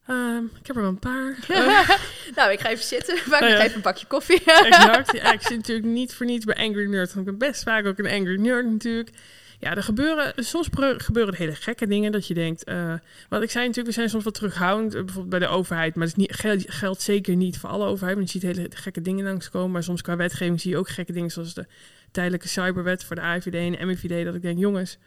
Um, 0.08 0.50
ik 0.60 0.66
heb 0.66 0.76
er 0.76 0.82
wel 0.82 0.90
een 0.90 0.98
paar. 0.98 1.38
nou, 2.36 2.52
ik 2.52 2.60
ga 2.60 2.68
even 2.68 2.84
zitten. 2.84 3.14
Maak 3.30 3.40
nou 3.40 3.52
ja. 3.52 3.62
even 3.62 3.76
een 3.76 3.82
bakje 3.82 4.06
koffie. 4.06 4.42
exact. 4.44 5.12
Ja, 5.12 5.32
ik 5.32 5.42
zit 5.42 5.56
natuurlijk 5.56 5.86
niet 5.86 6.14
voor 6.14 6.26
niets 6.26 6.44
bij 6.44 6.54
Angry 6.54 6.86
Nerd. 6.86 7.14
Want 7.14 7.28
ik 7.28 7.38
ben 7.38 7.48
best 7.48 7.62
vaak 7.62 7.86
ook 7.86 7.98
een 7.98 8.10
Angry 8.10 8.40
Nerd 8.40 8.70
natuurlijk. 8.70 9.10
Ja, 9.58 9.74
er 9.76 9.82
gebeuren, 9.82 10.32
soms 10.36 10.68
gebeuren 10.96 11.34
hele 11.34 11.54
gekke 11.54 11.86
dingen 11.86 12.12
dat 12.12 12.26
je 12.26 12.34
denkt... 12.34 12.68
Uh, 12.68 12.94
wat 13.28 13.42
ik 13.42 13.50
zei 13.50 13.66
natuurlijk, 13.66 13.94
we 13.94 14.00
zijn 14.00 14.10
soms 14.10 14.24
wat 14.24 14.34
terughoudend. 14.34 14.94
Uh, 14.94 15.00
bijvoorbeeld 15.00 15.38
bij 15.40 15.48
de 15.48 15.54
overheid. 15.54 15.94
Maar 15.94 16.06
het 16.06 16.16
niet, 16.16 16.64
geldt, 16.66 17.02
zeker 17.02 17.36
niet 17.36 17.58
voor 17.58 17.70
alle 17.70 17.86
overheid. 17.86 18.16
Want 18.16 18.32
je 18.32 18.38
ziet 18.38 18.56
hele 18.56 18.70
gekke 18.70 19.02
dingen 19.02 19.24
langskomen. 19.24 19.70
Maar 19.70 19.82
soms 19.82 20.02
qua 20.02 20.16
wetgeving 20.16 20.60
zie 20.60 20.70
je 20.70 20.76
ook 20.76 20.88
gekke 20.88 21.12
dingen... 21.12 21.30
zoals 21.30 21.54
de 21.54 21.66
tijdelijke 22.10 22.48
cyberwet 22.48 23.04
voor 23.04 23.16
de 23.16 23.22
AIVD 23.22 23.54
en 23.54 23.72
de 23.72 23.84
MIVD. 23.84 24.24
Dat 24.24 24.34
ik 24.34 24.42
denk, 24.42 24.58
jongens 24.58 24.98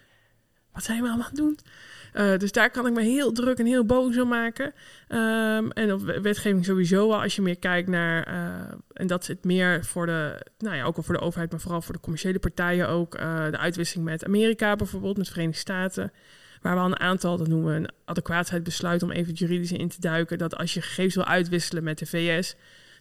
wat 0.75 0.83
zijn 0.83 1.01
we 1.01 1.07
allemaal 1.07 1.25
aan 1.25 1.31
het 1.31 1.39
doen? 1.39 1.57
Uh, 2.15 2.37
dus 2.37 2.51
daar 2.51 2.71
kan 2.71 2.87
ik 2.87 2.93
me 2.93 3.01
heel 3.01 3.31
druk 3.31 3.57
en 3.57 3.65
heel 3.65 3.85
boos 3.85 4.17
om 4.17 4.27
maken. 4.27 4.65
Um, 4.65 5.71
en 5.71 5.93
op 5.93 6.01
wetgeving 6.21 6.65
sowieso 6.65 7.11
al, 7.11 7.21
als 7.21 7.35
je 7.35 7.41
meer 7.41 7.59
kijkt 7.59 7.89
naar, 7.89 8.27
uh, 8.27 8.75
en 8.93 9.07
dat 9.07 9.25
zit 9.25 9.43
meer 9.43 9.85
voor 9.85 10.05
de, 10.05 10.45
nou 10.57 10.75
ja, 10.75 10.83
ook 10.83 10.97
al 10.97 11.03
voor 11.03 11.15
de 11.15 11.21
overheid, 11.21 11.51
maar 11.51 11.59
vooral 11.59 11.81
voor 11.81 11.93
de 11.93 11.99
commerciële 11.99 12.39
partijen 12.39 12.87
ook, 12.87 13.19
uh, 13.19 13.45
de 13.51 13.57
uitwisseling 13.57 14.07
met 14.07 14.25
Amerika 14.25 14.75
bijvoorbeeld, 14.75 15.17
met 15.17 15.25
de 15.25 15.31
Verenigde 15.31 15.59
Staten. 15.59 16.11
Waar 16.61 16.73
we 16.75 16.79
al 16.79 16.85
een 16.85 16.99
aantal, 16.99 17.37
dat 17.37 17.47
noemen 17.47 17.71
we 17.71 17.79
een 17.79 17.91
adequaatheidsbesluit 18.05 19.03
om 19.03 19.11
even 19.11 19.33
juridisch 19.33 19.71
in 19.71 19.89
te 19.89 19.99
duiken, 19.99 20.37
dat 20.37 20.57
als 20.57 20.73
je 20.73 20.81
gegevens 20.81 21.15
wil 21.15 21.25
uitwisselen 21.25 21.83
met 21.83 21.97
de 21.97 22.05
VS, 22.05 22.55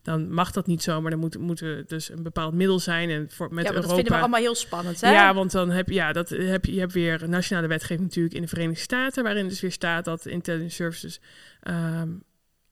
dan 0.05 0.33
mag 0.33 0.51
dat 0.51 0.67
niet 0.67 0.83
zo, 0.83 1.01
maar 1.01 1.11
dan 1.11 1.21
moet, 1.21 1.39
moet 1.39 1.61
er 1.61 1.87
dus 1.87 2.11
een 2.11 2.23
bepaald 2.23 2.55
middel 2.55 2.79
zijn. 2.79 3.11
En 3.11 3.31
voor, 3.31 3.55
met 3.55 3.65
ja, 3.65 3.71
Europa, 3.71 3.87
dat 3.87 3.97
vinden 3.97 4.13
we 4.15 4.19
allemaal 4.19 4.41
heel 4.41 4.55
spannend, 4.55 5.01
hè? 5.01 5.11
Ja, 5.13 5.35
want 5.35 5.51
dan 5.53 5.71
heb 5.71 5.89
je, 5.89 5.95
ja, 5.95 6.13
dat 6.13 6.29
heb 6.29 6.65
je, 6.65 6.75
je 6.75 6.81
hebt 6.81 6.93
weer 6.93 7.29
nationale 7.29 7.67
wetgeving 7.67 8.01
natuurlijk 8.01 8.35
in 8.35 8.43
de 8.43 8.49
Verenigde 8.49 8.81
Staten, 8.81 9.23
waarin 9.23 9.49
dus 9.49 9.61
weer 9.61 9.73
staat 9.73 10.05
dat 10.05 10.27
intelligence 10.27 10.75
services 10.75 11.21
um, 11.69 12.23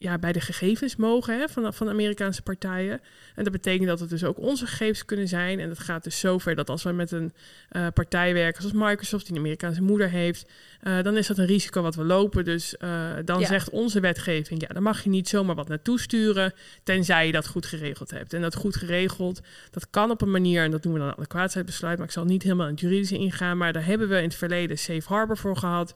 ja, 0.03 0.19
bij 0.19 0.33
de 0.33 0.41
gegevens 0.41 0.97
mogen 0.97 1.39
hè, 1.39 1.49
van, 1.49 1.75
van 1.75 1.89
Amerikaanse 1.89 2.43
partijen. 2.43 3.01
En 3.35 3.45
dat 3.45 3.53
betekent 3.53 3.89
dat 3.89 4.01
het 4.01 4.09
dus 4.09 4.25
ook 4.25 4.39
onze 4.39 4.67
gegevens 4.67 5.05
kunnen 5.05 5.29
zijn. 5.29 5.61
En 5.61 5.69
dat 5.69 5.79
gaat 5.79 6.05
dus 6.05 6.19
zover 6.19 6.55
dat 6.55 6.71
als 6.71 6.83
we 6.83 6.93
met 6.93 7.11
een 7.11 7.33
uh, 7.73 7.87
partij 7.95 8.35
werken, 8.35 8.63
zoals 8.63 8.89
Microsoft, 8.89 9.25
die 9.25 9.35
een 9.35 9.41
Amerikaanse 9.41 9.83
moeder 9.83 10.11
heeft, 10.11 10.51
uh, 10.83 11.03
dan 11.03 11.17
is 11.17 11.27
dat 11.27 11.39
een 11.39 11.47
risico 11.47 11.83
wat 11.83 11.95
we 11.95 12.05
lopen. 12.05 12.45
Dus 12.45 12.75
uh, 12.85 13.11
dan 13.25 13.41
ja. 13.41 13.47
zegt 13.47 13.71
onze 13.71 14.01
wetgeving, 14.01 14.61
ja, 14.61 14.69
dan 14.69 14.83
mag 14.83 15.03
je 15.05 15.11
niet 15.11 15.29
zomaar 15.29 15.55
wat 15.55 15.69
naartoe 15.69 16.01
sturen, 16.01 16.53
tenzij 16.83 17.27
je 17.27 17.33
dat 17.33 17.47
goed 17.47 17.67
geregeld 17.67 18.11
hebt. 18.11 18.33
En 18.33 18.43
dat 18.43 18.55
goed 18.55 18.77
geregeld, 18.77 19.41
dat 19.71 19.91
kan 19.91 20.11
op 20.11 20.23
een 20.23 20.31
manier, 20.31 20.63
en 20.65 20.71
dat 20.71 20.83
doen 20.83 20.93
we 20.93 20.99
dan 20.99 21.09
een 21.09 21.17
adequaatheidsbesluit, 21.17 21.99
maar 21.99 22.07
ik 22.07 22.13
zal 22.13 22.25
niet 22.25 22.43
helemaal 22.43 22.67
in 22.67 22.73
het 22.73 22.81
juridische 22.81 23.19
ingaan, 23.19 23.57
maar 23.57 23.73
daar 23.73 23.87
hebben 23.87 24.09
we 24.09 24.17
in 24.17 24.23
het 24.23 24.35
verleden 24.35 24.79
Safe 24.79 25.09
Harbor 25.13 25.37
voor 25.37 25.57
gehad. 25.57 25.95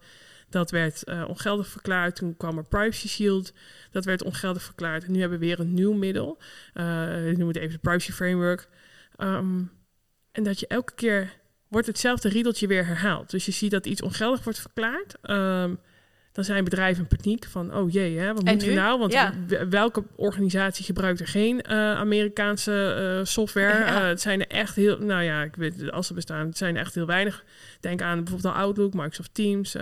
Dat 0.51 0.71
werd 0.71 1.03
uh, 1.05 1.25
ongeldig 1.29 1.67
verklaard. 1.67 2.17
Toen 2.17 2.37
kwam 2.37 2.59
er 2.59 2.65
Privacy 2.65 3.09
Shield. 3.09 3.53
Dat 3.91 4.05
werd 4.05 4.23
ongeldig 4.23 4.63
verklaard. 4.63 5.05
En 5.05 5.13
nu 5.13 5.21
hebben 5.21 5.39
we 5.39 5.47
weer 5.47 5.61
een 5.61 5.75
nieuw 5.75 5.93
middel. 5.93 6.39
Ik 7.29 7.37
noem 7.37 7.49
het 7.49 7.57
even 7.57 7.73
de 7.73 7.79
Privacy 7.79 8.13
Framework. 8.13 8.69
Um, 9.19 9.71
en 10.33 10.43
dat 10.43 10.61
je 10.61 10.67
elke 10.67 10.95
keer 10.95 11.33
wordt 11.69 11.87
hetzelfde 11.87 12.29
riedeltje 12.29 12.67
weer 12.67 12.87
herhaald. 12.87 13.31
Dus 13.31 13.47
je 13.47 13.53
ziet 13.53 13.71
dat 13.71 13.87
iets 13.87 14.03
ongeldig 14.03 14.45
wordt 14.45 14.61
verklaard. 14.61 15.15
Um, 15.23 15.79
dan 16.33 16.45
zijn 16.45 16.65
bedrijven 16.65 17.07
in 17.09 17.17
paniek 17.17 17.45
van, 17.45 17.75
oh 17.75 17.93
jee, 17.93 18.19
hè, 18.19 18.35
wat 18.35 18.45
moeten 18.45 18.69
we 18.69 18.75
nou? 18.75 18.99
Want 18.99 19.13
ja. 19.13 19.35
welke 19.69 20.05
organisatie 20.17 20.85
gebruikt 20.85 21.21
er 21.21 21.27
geen 21.27 21.65
uh, 21.69 21.75
Amerikaanse 21.95 23.17
uh, 23.19 23.25
software? 23.25 23.79
Ja. 23.79 24.03
Uh, 24.03 24.09
het 24.09 24.21
zijn 24.21 24.41
er 24.41 24.47
echt 24.47 24.77
heel, 24.77 24.99
nou 24.99 25.23
ja, 25.23 25.43
ik 25.43 25.57
weet, 25.57 25.91
als 25.91 26.07
ze 26.07 26.15
bestaan, 26.15 26.47
het 26.47 26.57
zijn 26.57 26.75
er 26.75 26.81
echt 26.81 26.95
heel 26.95 27.07
weinig. 27.07 27.45
Denk 27.81 28.03
aan 28.03 28.25
bijvoorbeeld 28.25 28.55
Outlook, 28.55 28.95
Microsoft 28.95 29.35
Teams. 29.35 29.77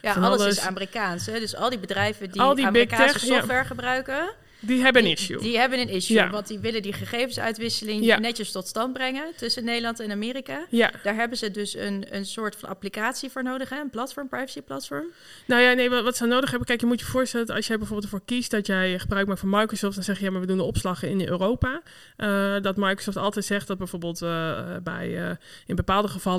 Ja, 0.00 0.14
alles, 0.14 0.40
alles, 0.40 0.56
is 0.56 0.60
Amerikaans. 0.60 1.26
Hè? 1.26 1.38
Dus 1.38 1.56
al 1.56 1.70
die 1.70 1.78
bedrijven 1.78 2.30
die, 2.30 2.40
al 2.40 2.54
die 2.54 2.66
Amerikaanse 2.66 3.18
tech, 3.18 3.22
software 3.22 3.64
gebruiken... 3.64 4.30
Die 4.60 4.80
hebben 4.82 5.04
een 5.04 5.10
issue. 5.10 5.38
Die 5.38 5.58
hebben 5.58 5.78
een 5.78 5.88
issue, 5.88 6.16
ja. 6.16 6.30
want 6.30 6.46
die 6.46 6.58
willen 6.58 6.82
die 6.82 6.92
gegevensuitwisseling 6.92 8.04
ja. 8.04 8.18
netjes 8.18 8.52
tot 8.52 8.68
stand 8.68 8.92
brengen 8.92 9.24
tussen 9.36 9.64
Nederland 9.64 10.00
en 10.00 10.10
Amerika. 10.10 10.66
Ja. 10.70 10.92
Daar 11.02 11.14
hebben 11.14 11.38
ze 11.38 11.50
dus 11.50 11.76
een, 11.76 12.04
een 12.10 12.26
soort 12.26 12.56
van 12.56 12.68
applicatie 12.68 13.30
voor 13.30 13.42
nodig, 13.42 13.68
hè? 13.68 13.80
een 13.80 13.90
platform, 13.90 14.28
privacy 14.28 14.60
platform. 14.60 15.06
Nou 15.46 15.62
ja, 15.62 15.72
nee, 15.72 15.90
wat 15.90 16.16
ze 16.16 16.26
nodig 16.26 16.48
hebben, 16.50 16.66
kijk, 16.66 16.80
je 16.80 16.86
moet 16.86 17.00
je 17.00 17.06
voorstellen 17.06 17.46
dat 17.46 17.56
als 17.56 17.66
jij 17.66 17.78
bijvoorbeeld 17.78 18.12
ervoor 18.12 18.26
kiest 18.26 18.50
dat 18.50 18.66
jij 18.66 18.98
gebruik 18.98 19.26
maakt 19.26 19.40
van 19.40 19.48
Microsoft, 19.50 19.94
dan 19.94 20.04
zeg 20.04 20.18
je 20.18 20.24
ja, 20.24 20.30
maar 20.30 20.40
we 20.40 20.46
doen 20.46 20.56
de 20.56 20.62
opslag 20.62 21.02
in 21.02 21.28
Europa. 21.28 21.82
Uh, 22.16 22.60
dat 22.60 22.76
Microsoft 22.76 23.16
altijd 23.16 23.44
zegt 23.44 23.66
dat 23.66 23.78
bijvoorbeeld 23.78 24.22
uh, 24.22 24.76
bij 24.82 25.08
uh, 25.08 25.30
in 25.66 25.76
bepaalde 25.76 26.08
gevallen 26.08 26.38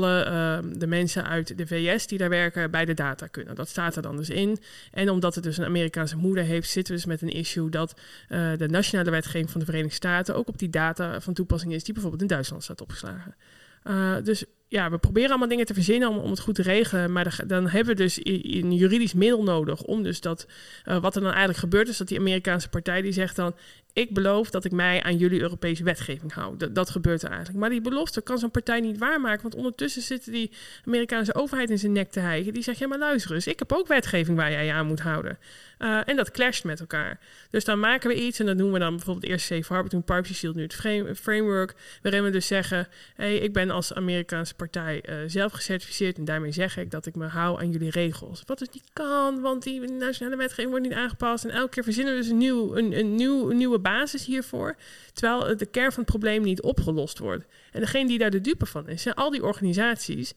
de 0.80 0.88
mensen 0.88 1.28
uit 1.28 1.58
de 1.58 1.68
VS 1.68 2.08
die 2.08 2.18
daar 2.18 2.30
werken 2.30 2.72
bij 2.72 2.86
de 2.86 2.94
data 2.94 3.28
kunnen. 3.28 3.56
Dat 3.56 3.70
staat 3.70 3.96
er 3.96 4.02
dan 4.02 4.18
dus 4.18 4.30
in. 4.30 4.58
En 4.92 5.10
omdat 5.10 5.36
het 5.36 5.44
dus 5.44 5.58
een 5.58 5.66
Amerikaanse 5.66 6.18
moeder 6.18 6.44
heeft, 6.44 6.70
zitten 6.70 6.94
we 6.94 7.00
dus 7.00 7.10
met 7.10 7.22
een 7.22 7.38
issue 7.38 7.70
dat 7.70 7.94
uh, 8.30 8.58
de 8.58 8.68
nationale 8.68 9.12
wetgeving 9.12 9.50
van 9.50 9.60
de 9.60 9.66
Verenigde 9.66 9.96
Staten 9.96 10.36
ook 10.36 10.48
op 10.48 10.58
die 10.58 10.70
data 10.70 11.22
van 11.22 11.34
toepassing 11.34 11.74
is 11.74 11.84
die 11.84 11.94
bijvoorbeeld 11.94 12.22
in 12.22 12.28
Duitsland 12.28 12.64
staat 12.64 12.82
opgeslagen. 12.82 13.36
Uh, 13.84 14.16
dus 14.24 14.46
ja, 14.72 14.90
we 14.90 14.98
proberen 14.98 15.30
allemaal 15.30 15.48
dingen 15.48 15.66
te 15.66 15.74
verzinnen 15.74 16.10
om, 16.10 16.18
om 16.18 16.30
het 16.30 16.40
goed 16.40 16.56
te 16.56 16.62
regelen. 16.62 17.12
Maar 17.12 17.40
dan 17.48 17.68
hebben 17.68 17.96
we 17.96 18.02
dus 18.02 18.20
een 18.26 18.74
juridisch 18.74 19.14
middel 19.14 19.44
nodig 19.44 19.82
om 19.82 20.04
dus 20.04 20.22
dat, 20.22 20.48
uh, 20.86 21.02
wat 21.02 21.16
er 21.16 21.22
dan 21.22 21.30
eigenlijk 21.30 21.60
gebeurt, 21.60 21.88
is 21.88 21.98
dat 21.98 22.08
die 22.08 22.20
Amerikaanse 22.20 22.70
partij 22.70 23.02
die 23.02 23.12
zegt 23.12 23.36
dan, 23.36 23.56
ik 23.94 24.14
beloof 24.14 24.50
dat 24.50 24.66
ik 24.66 24.72
mij 24.72 25.04
aan 25.04 25.18
jullie 25.18 25.42
Europese 25.42 25.84
wetgeving 25.84 26.34
hou. 26.34 26.58
Dat, 26.58 26.76
dat 26.76 26.90
gebeurt 26.90 27.22
er 27.22 27.30
eigenlijk. 27.30 27.60
Maar 27.60 27.70
die 27.70 27.82
belofte 27.82 28.22
kan 28.22 28.38
zo'n 28.38 28.52
partij 28.52 28.80
niet 28.80 28.98
waarmaken, 28.98 29.42
want 29.42 29.56
ondertussen 29.56 30.02
zit 30.02 30.32
die 30.32 30.52
Amerikaanse 30.86 31.36
overheid 31.36 31.70
in 31.70 31.80
zijn 31.80 31.92
nek 31.92 32.12
te 32.12 32.20
hijgen. 32.20 32.54
Die 32.54 32.64
zegt, 32.64 32.78
ja 32.78 32.88
maar 32.88 32.98
luister 32.98 33.34
eens, 33.34 33.48
ik 33.48 33.60
heb 33.60 33.74
ook 33.74 33.88
wetgeving 33.88 34.38
waar 34.38 34.52
jij 34.52 34.66
je 34.66 34.72
aan 34.72 34.88
moet 34.88 35.00
houden. 35.00 35.38
Uh, 35.80 36.00
en 36.06 36.16
dat 36.16 36.32
clasht 36.32 36.64
met 36.64 36.80
elkaar. 36.80 37.20
Dus 37.50 37.66
dan 37.66 37.80
maken 37.80 38.10
we 38.10 38.16
iets 38.16 38.40
en 38.40 38.46
dat 38.46 38.56
noemen 38.56 38.74
we 38.74 38.80
dan 38.80 38.96
bijvoorbeeld 38.96 39.26
eerst 39.26 39.46
Safe 39.46 39.74
Harbor, 39.74 39.90
toen 39.90 40.04
Privacy 40.04 40.34
Shield, 40.34 40.56
nu 40.56 40.62
het 40.62 40.76
frame, 40.76 41.16
framework, 41.16 41.76
waarin 42.02 42.24
we 42.24 42.30
dus 42.30 42.48
zeggen, 42.48 42.88
hé, 43.16 43.26
hey, 43.26 43.36
ik 43.36 43.54
ben 43.54 43.70
als 43.70 43.94
Amerikaanse 43.94 44.56
partij 44.60 45.04
uh, 45.10 45.16
zelf 45.28 45.52
gecertificeerd 45.52 46.18
en 46.18 46.26
daarmee 46.26 46.52
zeg 46.52 46.78
ik 46.78 46.92
dat 46.92 47.06
ik 47.06 47.16
me 47.16 47.26
hou 47.26 47.60
aan 47.60 47.72
jullie 47.72 47.90
regels. 47.90 48.44
Wat 48.46 48.60
dus 48.60 48.70
niet 48.70 48.90
kan, 48.94 49.42
want 49.42 49.64
die 49.64 49.92
nationale 49.92 50.38
wetgeving 50.38 50.70
wordt 50.70 50.86
niet 50.86 50.96
aangepast 50.96 51.46
en 51.46 51.52
elke 51.52 51.70
keer 51.70 51.84
verzinnen 51.84 52.14
we 52.14 52.20
dus 52.20 52.30
een, 52.30 52.38
nieuw, 52.38 52.76
een, 52.76 53.00
een, 53.00 53.16
nieuw, 53.16 53.50
een 53.50 53.58
nieuwe 53.58 53.80
basis 53.80 54.26
hiervoor, 54.26 54.76
terwijl 55.14 55.58
de 55.58 55.66
kern 55.66 55.92
van 55.92 56.02
het 56.02 56.12
probleem 56.12 56.42
niet 56.42 56.62
opgelost 56.62 57.20
wordt. 57.20 57.46
En 57.72 57.80
degene 57.80 58.08
die 58.08 58.18
daar 58.18 58.30
de 58.30 58.42
dupe 58.42 58.66
van 58.66 58.88
is, 58.88 59.02
zijn 59.02 59.16
al 59.16 59.30
die 59.30 59.44
organisaties 59.44 60.34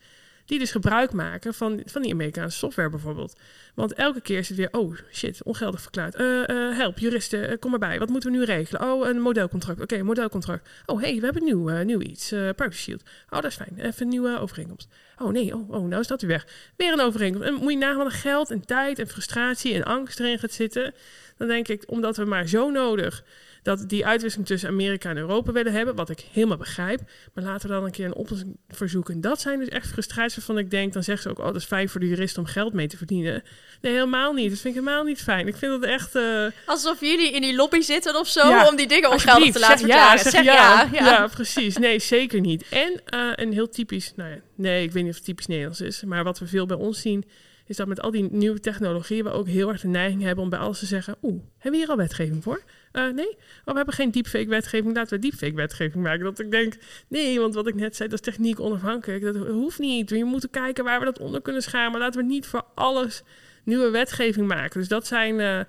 die 0.52 0.60
dus 0.60 0.70
gebruik 0.70 1.12
maken 1.12 1.54
van, 1.54 1.82
van 1.84 2.02
die 2.02 2.12
Amerikaanse 2.12 2.58
software 2.58 2.90
bijvoorbeeld. 2.90 3.36
Want 3.74 3.92
elke 3.92 4.20
keer 4.20 4.38
is 4.38 4.48
het 4.48 4.58
weer, 4.58 4.68
oh 4.70 4.96
shit, 5.12 5.42
ongeldig 5.42 5.80
verklaard. 5.80 6.20
Uh, 6.20 6.42
uh, 6.46 6.76
help, 6.76 6.98
juristen, 6.98 7.50
uh, 7.50 7.58
kom 7.58 7.72
erbij. 7.72 7.98
Wat 7.98 8.08
moeten 8.08 8.30
we 8.30 8.36
nu 8.36 8.44
regelen? 8.44 8.82
Oh, 8.82 9.08
een 9.08 9.20
modelcontract. 9.20 9.80
Oké, 9.80 10.02
modelcontract. 10.02 10.68
Oh, 10.86 11.00
hey, 11.00 11.14
we 11.14 11.24
hebben 11.24 11.44
nieuw, 11.44 11.82
nieuw 11.82 12.00
iets. 12.00 12.28
Privacy 12.28 12.78
Shield. 12.78 13.02
Oh, 13.02 13.40
dat 13.40 13.44
is 13.44 13.54
fijn. 13.54 13.74
Even 13.76 14.02
een 14.02 14.08
nieuwe 14.08 14.38
overeenkomst. 14.38 14.88
Oh 15.18 15.32
nee, 15.32 15.54
oh, 15.54 15.70
oh, 15.70 15.86
nou 15.86 16.00
is 16.00 16.06
dat 16.06 16.20
weer 16.20 16.30
weg. 16.30 16.46
Weer 16.76 16.92
een 16.92 17.00
overeenkomst. 17.00 17.48
En 17.48 17.54
moet 17.54 17.72
je 17.72 17.94
wat 17.96 18.12
geld 18.12 18.50
en 18.50 18.60
tijd 18.66 18.98
en 18.98 19.08
frustratie 19.08 19.74
en 19.74 19.84
angst 19.84 20.20
erin 20.20 20.38
gaat 20.38 20.52
zitten. 20.52 20.94
Dan 21.36 21.48
denk 21.48 21.68
ik, 21.68 21.82
omdat 21.86 22.16
we 22.16 22.24
maar 22.24 22.46
zo 22.46 22.70
nodig 22.70 23.24
dat 23.62 23.88
die 23.88 24.06
uitwisseling 24.06 24.48
tussen 24.48 24.68
Amerika 24.68 25.10
en 25.10 25.16
Europa 25.16 25.52
willen 25.52 25.72
hebben, 25.72 25.94
wat 25.94 26.10
ik 26.10 26.24
helemaal 26.32 26.56
begrijp. 26.56 27.00
Maar 27.34 27.44
laten 27.44 27.68
we 27.68 27.74
dan 27.74 27.84
een 27.84 27.90
keer 27.90 28.06
een 28.06 28.14
oplossing 28.14 28.56
verzoeken. 28.68 29.20
Dat 29.20 29.40
zijn 29.40 29.58
dus 29.58 29.68
echt 29.68 29.86
frustraties 29.86 30.36
waarvan 30.36 30.58
ik 30.58 30.70
denk, 30.70 30.92
dan 30.92 31.02
zeggen 31.02 31.22
ze 31.22 31.30
ook, 31.30 31.38
oh, 31.38 31.52
dat 31.52 31.56
is 31.56 31.64
fijn 31.64 31.88
voor 31.88 32.00
de 32.00 32.08
jurist 32.08 32.38
om 32.38 32.46
geld 32.46 32.72
mee 32.72 32.86
te 32.86 32.96
verdienen. 32.96 33.42
Nee, 33.80 33.92
helemaal 33.92 34.32
niet. 34.32 34.50
Dat 34.50 34.58
vind 34.58 34.76
ik 34.76 34.80
helemaal 34.80 35.04
niet 35.04 35.22
fijn. 35.22 35.46
Ik 35.46 35.56
vind 35.56 35.72
het 35.72 35.84
echt... 35.84 36.16
Uh... 36.16 36.46
Alsof 36.66 37.00
jullie 37.00 37.32
in 37.32 37.40
die 37.40 37.54
lobby 37.54 37.80
zitten 37.80 38.18
of 38.18 38.28
zo, 38.28 38.48
ja, 38.48 38.68
om 38.68 38.76
die 38.76 38.88
dingen 38.88 39.10
ongeldig 39.10 39.52
te 39.52 39.58
laten 39.58 39.78
zeg 39.78 39.88
verklaren. 39.88 40.16
Ja, 40.16 40.22
zeg, 40.22 40.32
zeg 40.32 40.44
ja, 40.44 40.88
ja, 40.92 41.04
ja. 41.04 41.26
precies. 41.26 41.76
Nee, 41.76 41.98
zeker 41.98 42.40
niet. 42.40 42.68
En 42.68 43.00
uh, 43.14 43.32
een 43.34 43.52
heel 43.52 43.68
typisch, 43.68 44.12
nou 44.16 44.30
ja, 44.30 44.38
nee, 44.54 44.84
ik 44.84 44.92
weet 44.92 45.02
niet 45.02 45.10
of 45.10 45.16
het 45.16 45.26
typisch 45.26 45.46
Nederlands 45.46 45.80
is, 45.80 46.04
maar 46.04 46.24
wat 46.24 46.38
we 46.38 46.46
veel 46.46 46.66
bij 46.66 46.76
ons 46.76 47.00
zien, 47.00 47.24
is 47.66 47.76
dat 47.76 47.86
met 47.86 48.00
al 48.00 48.10
die 48.10 48.28
nieuwe 48.30 48.60
technologieën 48.60 49.24
we 49.24 49.30
ook 49.30 49.46
heel 49.46 49.68
erg 49.68 49.80
de 49.80 49.88
neiging 49.88 50.22
hebben 50.22 50.44
om 50.44 50.50
bij 50.50 50.58
alles 50.58 50.78
te 50.78 50.86
zeggen, 50.86 51.16
oeh, 51.22 51.42
hebben 51.52 51.70
we 51.70 51.76
hier 51.76 51.88
al 51.88 51.96
wetgeving 51.96 52.42
voor? 52.42 52.62
Uh, 52.92 53.12
nee, 53.12 53.28
oh, 53.28 53.64
we 53.64 53.72
hebben 53.74 53.94
geen 53.94 54.10
deepfake 54.10 54.48
wetgeving, 54.48 54.94
laten 54.94 55.20
we 55.20 55.28
deepfake 55.28 55.54
wetgeving 55.54 56.04
maken. 56.04 56.24
Dat 56.24 56.38
ik 56.38 56.50
denk, 56.50 56.74
nee, 57.08 57.40
want 57.40 57.54
wat 57.54 57.66
ik 57.66 57.74
net 57.74 57.96
zei, 57.96 58.08
dat 58.08 58.18
is 58.18 58.32
techniek 58.32 58.60
onafhankelijk. 58.60 59.22
Dat 59.22 59.36
hoeft 59.36 59.78
niet. 59.78 60.10
We 60.10 60.24
moeten 60.24 60.50
kijken 60.50 60.84
waar 60.84 60.98
we 60.98 61.04
dat 61.04 61.18
onder 61.18 61.42
kunnen 61.42 61.62
schamen. 61.62 62.00
Laten 62.00 62.20
we 62.20 62.26
niet 62.26 62.46
voor 62.46 62.64
alles 62.74 63.22
nieuwe 63.64 63.90
wetgeving 63.90 64.48
maken. 64.48 64.80
Dus 64.80 64.88
dat 64.88 65.06
zijn 65.06 65.38
uh, 65.38 65.60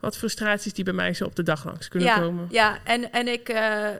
wat 0.00 0.16
frustraties 0.16 0.72
die 0.72 0.84
bij 0.84 0.92
mij 0.92 1.14
zo 1.14 1.24
op 1.24 1.36
de 1.36 1.42
dag 1.42 1.64
langs 1.64 1.88
kunnen 1.88 2.08
ja, 2.08 2.18
komen. 2.18 2.46
Ja, 2.50 2.78
en, 2.84 3.12
en 3.12 3.28
ik, 3.28 3.48
uh, 3.48 3.56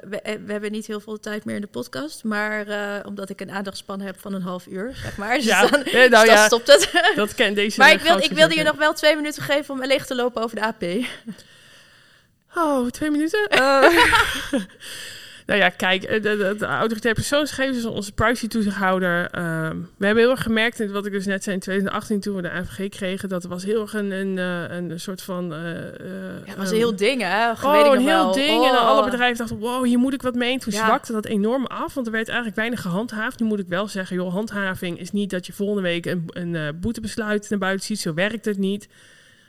we, 0.09 0.38
we, 0.45 0.53
hebben 0.53 0.73
niet 0.73 0.87
heel 0.87 1.01
veel 1.01 1.21
tijd 1.21 1.45
meer 1.45 1.55
in 1.55 1.61
de 1.61 1.66
podcast, 1.66 2.25
maar 2.25 2.69
uh, 2.69 2.97
omdat 3.07 3.31
ik 3.31 3.40
een 3.40 3.51
aandachtspan 3.51 4.01
heb 4.01 4.21
van 4.21 4.33
een 4.33 4.43
half 4.43 4.66
uur, 4.66 4.95
zeg 4.95 5.16
maar. 5.16 5.35
Dus 5.40 5.45
ja, 5.45 5.66
dan, 5.66 5.83
nee, 5.93 6.09
nou 6.09 6.25
dus 6.25 6.35
ja, 6.35 6.47
stopt 6.47 6.66
het. 6.66 7.12
Dat 7.16 7.35
ken 7.35 7.55
deze. 7.55 7.79
maar 7.79 7.93
ik, 7.93 8.01
wil, 8.01 8.19
ik 8.19 8.31
wilde 8.33 8.55
je 8.55 8.62
nog 8.62 8.77
wel 8.77 8.93
twee 8.93 9.16
minuten 9.16 9.43
geven 9.43 9.75
om 9.75 9.85
leeg 9.85 10.07
te 10.07 10.14
lopen 10.14 10.43
over 10.43 10.57
de 10.57 10.62
AP. 10.62 10.85
Oh, 12.54 12.88
twee 12.88 13.10
minuten? 13.10 13.48
Uh, 13.52 13.58
nou 15.46 15.60
ja, 15.60 15.68
kijk, 15.68 16.08
de, 16.08 16.20
de, 16.20 16.54
de 16.58 16.66
autoriteit 16.66 17.14
persoonsgegevens 17.14 17.78
is 17.78 17.84
onze 17.84 18.12
privacy-toezichthouder. 18.12 19.22
Uh, 19.22 19.70
we 19.96 20.06
hebben 20.06 20.22
heel 20.22 20.30
erg 20.30 20.42
gemerkt, 20.42 20.80
en 20.80 20.92
wat 20.92 21.06
ik 21.06 21.12
dus 21.12 21.26
net 21.26 21.42
zei 21.42 21.54
in 21.54 21.60
2018 21.60 22.20
toen 22.20 22.36
we 22.36 22.42
de 22.42 22.50
AVG 22.50 22.88
kregen, 22.88 23.28
dat 23.28 23.44
was 23.44 23.64
heel 23.64 23.80
erg 23.80 23.94
een, 23.94 24.10
een, 24.10 24.36
een, 24.36 24.90
een 24.90 25.00
soort 25.00 25.22
van... 25.22 25.52
Uh, 25.52 25.58
ja, 25.58 26.42
het 26.44 26.56
was 26.56 26.70
een 26.70 26.76
heel 26.76 26.96
ding, 26.96 27.22
hè? 27.22 27.50
Oh, 27.50 27.92
een 27.92 28.06
heel 28.06 28.32
ding. 28.32 28.60
Oh. 28.60 28.68
En 28.68 28.78
alle 28.78 29.04
bedrijven 29.04 29.38
dachten, 29.38 29.58
wow, 29.58 29.84
hier 29.84 29.98
moet 29.98 30.14
ik 30.14 30.22
wat 30.22 30.34
mee. 30.34 30.52
En 30.52 30.58
toen 30.58 30.72
ja. 30.72 30.84
zwakte 30.84 31.12
dat 31.12 31.26
enorm 31.26 31.66
af, 31.66 31.94
want 31.94 32.06
er 32.06 32.12
werd 32.12 32.28
eigenlijk 32.28 32.56
weinig 32.56 32.80
gehandhaafd. 32.80 33.40
Nu 33.40 33.46
moet 33.46 33.58
ik 33.58 33.68
wel 33.68 33.88
zeggen, 33.88 34.16
joh, 34.16 34.32
handhaving 34.32 34.98
is 34.98 35.10
niet 35.10 35.30
dat 35.30 35.46
je 35.46 35.52
volgende 35.52 35.82
week 35.82 36.06
een, 36.06 36.24
een 36.26 36.54
uh, 36.54 36.68
boetebesluit 36.74 37.50
naar 37.50 37.58
buiten 37.58 37.86
ziet. 37.86 38.00
Zo 38.00 38.14
werkt 38.14 38.44
het 38.44 38.58
niet. 38.58 38.88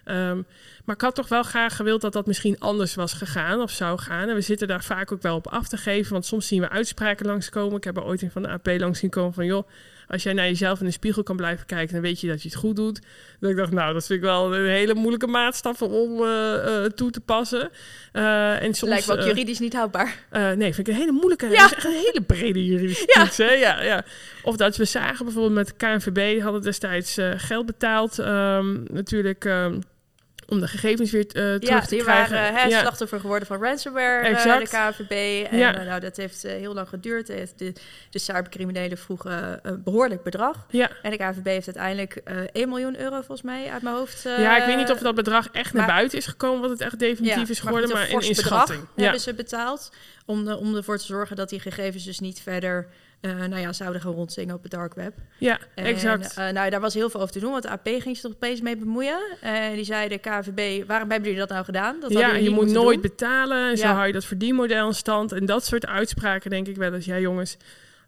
Um, 0.05 0.45
maar 0.85 0.95
ik 0.95 1.01
had 1.01 1.15
toch 1.15 1.27
wel 1.27 1.43
graag 1.43 1.75
gewild 1.75 2.01
dat 2.01 2.13
dat 2.13 2.25
misschien 2.25 2.59
anders 2.59 2.95
was 2.95 3.13
gegaan 3.13 3.61
of 3.61 3.71
zou 3.71 3.99
gaan. 3.99 4.29
En 4.29 4.35
we 4.35 4.41
zitten 4.41 4.67
daar 4.67 4.83
vaak 4.83 5.11
ook 5.11 5.21
wel 5.21 5.35
op 5.35 5.47
af 5.47 5.67
te 5.67 5.77
geven. 5.77 6.13
Want 6.13 6.25
soms 6.25 6.47
zien 6.47 6.61
we 6.61 6.69
uitspraken 6.69 7.25
langskomen. 7.25 7.77
Ik 7.77 7.83
heb 7.83 7.97
er 7.97 8.03
ooit 8.03 8.21
een 8.21 8.31
van 8.31 8.41
de 8.41 8.49
AP 8.49 8.67
langs 8.67 8.99
zien 8.99 9.09
komen 9.09 9.33
van... 9.33 9.45
joh, 9.45 9.67
als 10.11 10.23
jij 10.23 10.33
naar 10.33 10.45
jezelf 10.45 10.79
in 10.79 10.85
de 10.85 10.91
spiegel 10.91 11.23
kan 11.23 11.35
blijven 11.35 11.65
kijken, 11.65 11.93
dan 11.93 12.01
weet 12.01 12.21
je 12.21 12.27
dat 12.27 12.41
je 12.41 12.49
het 12.49 12.57
goed 12.57 12.75
doet. 12.75 12.99
Dan 13.39 13.49
ik 13.49 13.55
dacht, 13.55 13.71
nou, 13.71 13.93
dat 13.93 14.05
vind 14.05 14.19
ik 14.19 14.25
wel 14.25 14.55
een 14.55 14.69
hele 14.69 14.93
moeilijke 14.93 15.27
maatstaf 15.27 15.81
om 15.81 16.21
uh, 16.21 16.85
toe 16.85 17.11
te 17.11 17.19
passen. 17.19 17.69
Uh, 18.13 18.61
en 18.61 18.73
soms, 18.73 18.91
Lijkt 18.91 19.07
me 19.07 19.13
ook 19.13 19.23
juridisch 19.23 19.59
niet 19.59 19.73
houdbaar. 19.73 20.25
nee, 20.31 20.73
vind 20.73 20.87
ik 20.87 20.87
een 20.87 20.99
hele 20.99 21.11
moeilijke, 21.11 21.47
ja. 21.49 21.63
een 21.63 21.91
hele 21.91 22.21
brede 22.27 22.65
juridische 22.65 23.11
ja. 23.15 23.23
toets. 23.23 23.37
Hè? 23.37 23.51
Ja, 23.51 23.83
ja. 23.83 24.03
Of 24.43 24.55
dat 24.55 24.77
we 24.77 24.85
zagen 24.85 25.25
bijvoorbeeld 25.25 25.53
met 25.53 25.67
de 25.67 25.73
KNVB, 25.77 26.41
hadden 26.41 26.61
destijds 26.61 27.17
geld 27.35 27.65
betaald. 27.65 28.17
Um, 28.17 28.83
natuurlijk... 28.89 29.45
Um, 29.45 29.81
om 30.51 30.59
de 30.59 30.67
gegevens 30.67 31.11
weer 31.11 31.25
uh, 31.25 31.31
terug 31.31 31.61
ja, 31.61 31.79
te 31.79 31.95
krijgen. 31.95 32.35
Waren, 32.35 32.53
hè, 32.53 32.63
ja, 32.63 32.79
slachtoffer 32.79 33.19
geworden 33.19 33.47
van 33.47 33.61
ransomware, 33.63 34.29
uh, 34.29 34.57
de 34.57 34.65
KVB. 34.67 35.11
En 35.51 35.57
ja. 35.57 35.79
uh, 35.79 35.85
nou, 35.85 35.99
dat 35.99 36.17
heeft 36.17 36.41
heel 36.41 36.73
lang 36.73 36.89
geduurd. 36.89 37.27
De, 37.27 37.73
de 38.09 38.19
cybercriminelen 38.19 38.97
vroegen 38.97 39.59
een 39.61 39.83
behoorlijk 39.83 40.23
bedrag. 40.23 40.65
Ja. 40.69 40.89
En 41.01 41.11
de 41.11 41.17
KVB 41.17 41.45
heeft 41.45 41.77
uiteindelijk 41.77 42.15
1 42.51 42.69
miljoen 42.69 42.99
euro 42.99 43.15
volgens 43.15 43.41
mij 43.41 43.71
uit 43.71 43.81
mijn 43.81 43.95
hoofd. 43.95 44.21
ja, 44.23 44.57
ik 44.57 44.65
weet 44.65 44.77
niet 44.77 44.91
of 44.91 44.99
dat 44.99 45.15
bedrag 45.15 45.47
echt 45.51 45.73
naar 45.73 45.87
buiten 45.87 46.17
is 46.17 46.25
gekomen, 46.25 46.61
wat 46.61 46.69
het 46.69 46.81
echt 46.81 46.99
definitief 46.99 47.49
is 47.49 47.59
geworden, 47.59 47.89
maar, 47.89 48.09
maar 48.11 48.21
in 48.21 48.27
inschatting. 48.27 48.83
hebben 48.95 49.19
ze 49.19 49.33
betaald 49.33 49.91
om, 50.25 50.45
de, 50.45 50.57
om 50.57 50.75
ervoor 50.75 50.97
te 50.97 51.05
zorgen 51.05 51.35
dat 51.35 51.49
die 51.49 51.59
gegevens 51.59 52.03
dus 52.03 52.19
niet 52.19 52.41
verder 52.41 52.87
uh, 53.21 53.36
nou 53.45 53.57
ja, 53.57 53.73
zouden 53.73 54.01
gaan 54.01 54.12
rondzingen 54.12 54.55
op 54.55 54.62
het 54.62 54.71
dark 54.71 54.93
web. 54.93 55.13
Ja, 55.38 55.60
exact. 55.75 56.38
Uh, 56.38 56.49
nou, 56.49 56.69
daar 56.69 56.79
was 56.79 56.93
heel 56.93 57.10
veel 57.10 57.19
over 57.19 57.34
te 57.34 57.39
doen, 57.39 57.51
want 57.51 57.63
de 57.63 57.69
AP 57.69 57.88
ging 57.88 58.15
zich 58.17 58.23
er 58.23 58.29
opeens 58.29 58.62
mee 58.62 58.77
bemoeien. 58.77 59.19
En 59.41 59.75
die 59.75 59.84
zeiden, 59.84 60.19
KVB, 60.19 60.88
waarom 60.88 61.10
hebben 61.10 61.29
jullie 61.29 61.45
dat 61.45 61.49
nou 61.49 61.65
gedaan? 61.65 61.99
Dat 61.99 62.12
ja, 62.12 62.36
je 62.36 62.49
moet 62.49 62.71
nooit 62.71 63.01
betalen 63.01 63.69
en 63.69 63.77
zo 63.77 63.88
hou 63.88 64.07
je 64.07 64.13
dat 64.13 64.25
verdienmodel 64.25 64.88
in 64.88 64.93
stand. 64.93 65.31
En 65.31 65.45
dat 65.45 65.65
soort 65.65 65.88
uitspraken 65.88 66.49
denk 66.49 66.67
ik 66.67 66.75
wel 66.75 66.93
eens, 66.93 67.05
ja 67.05 67.19
jongens, 67.19 67.57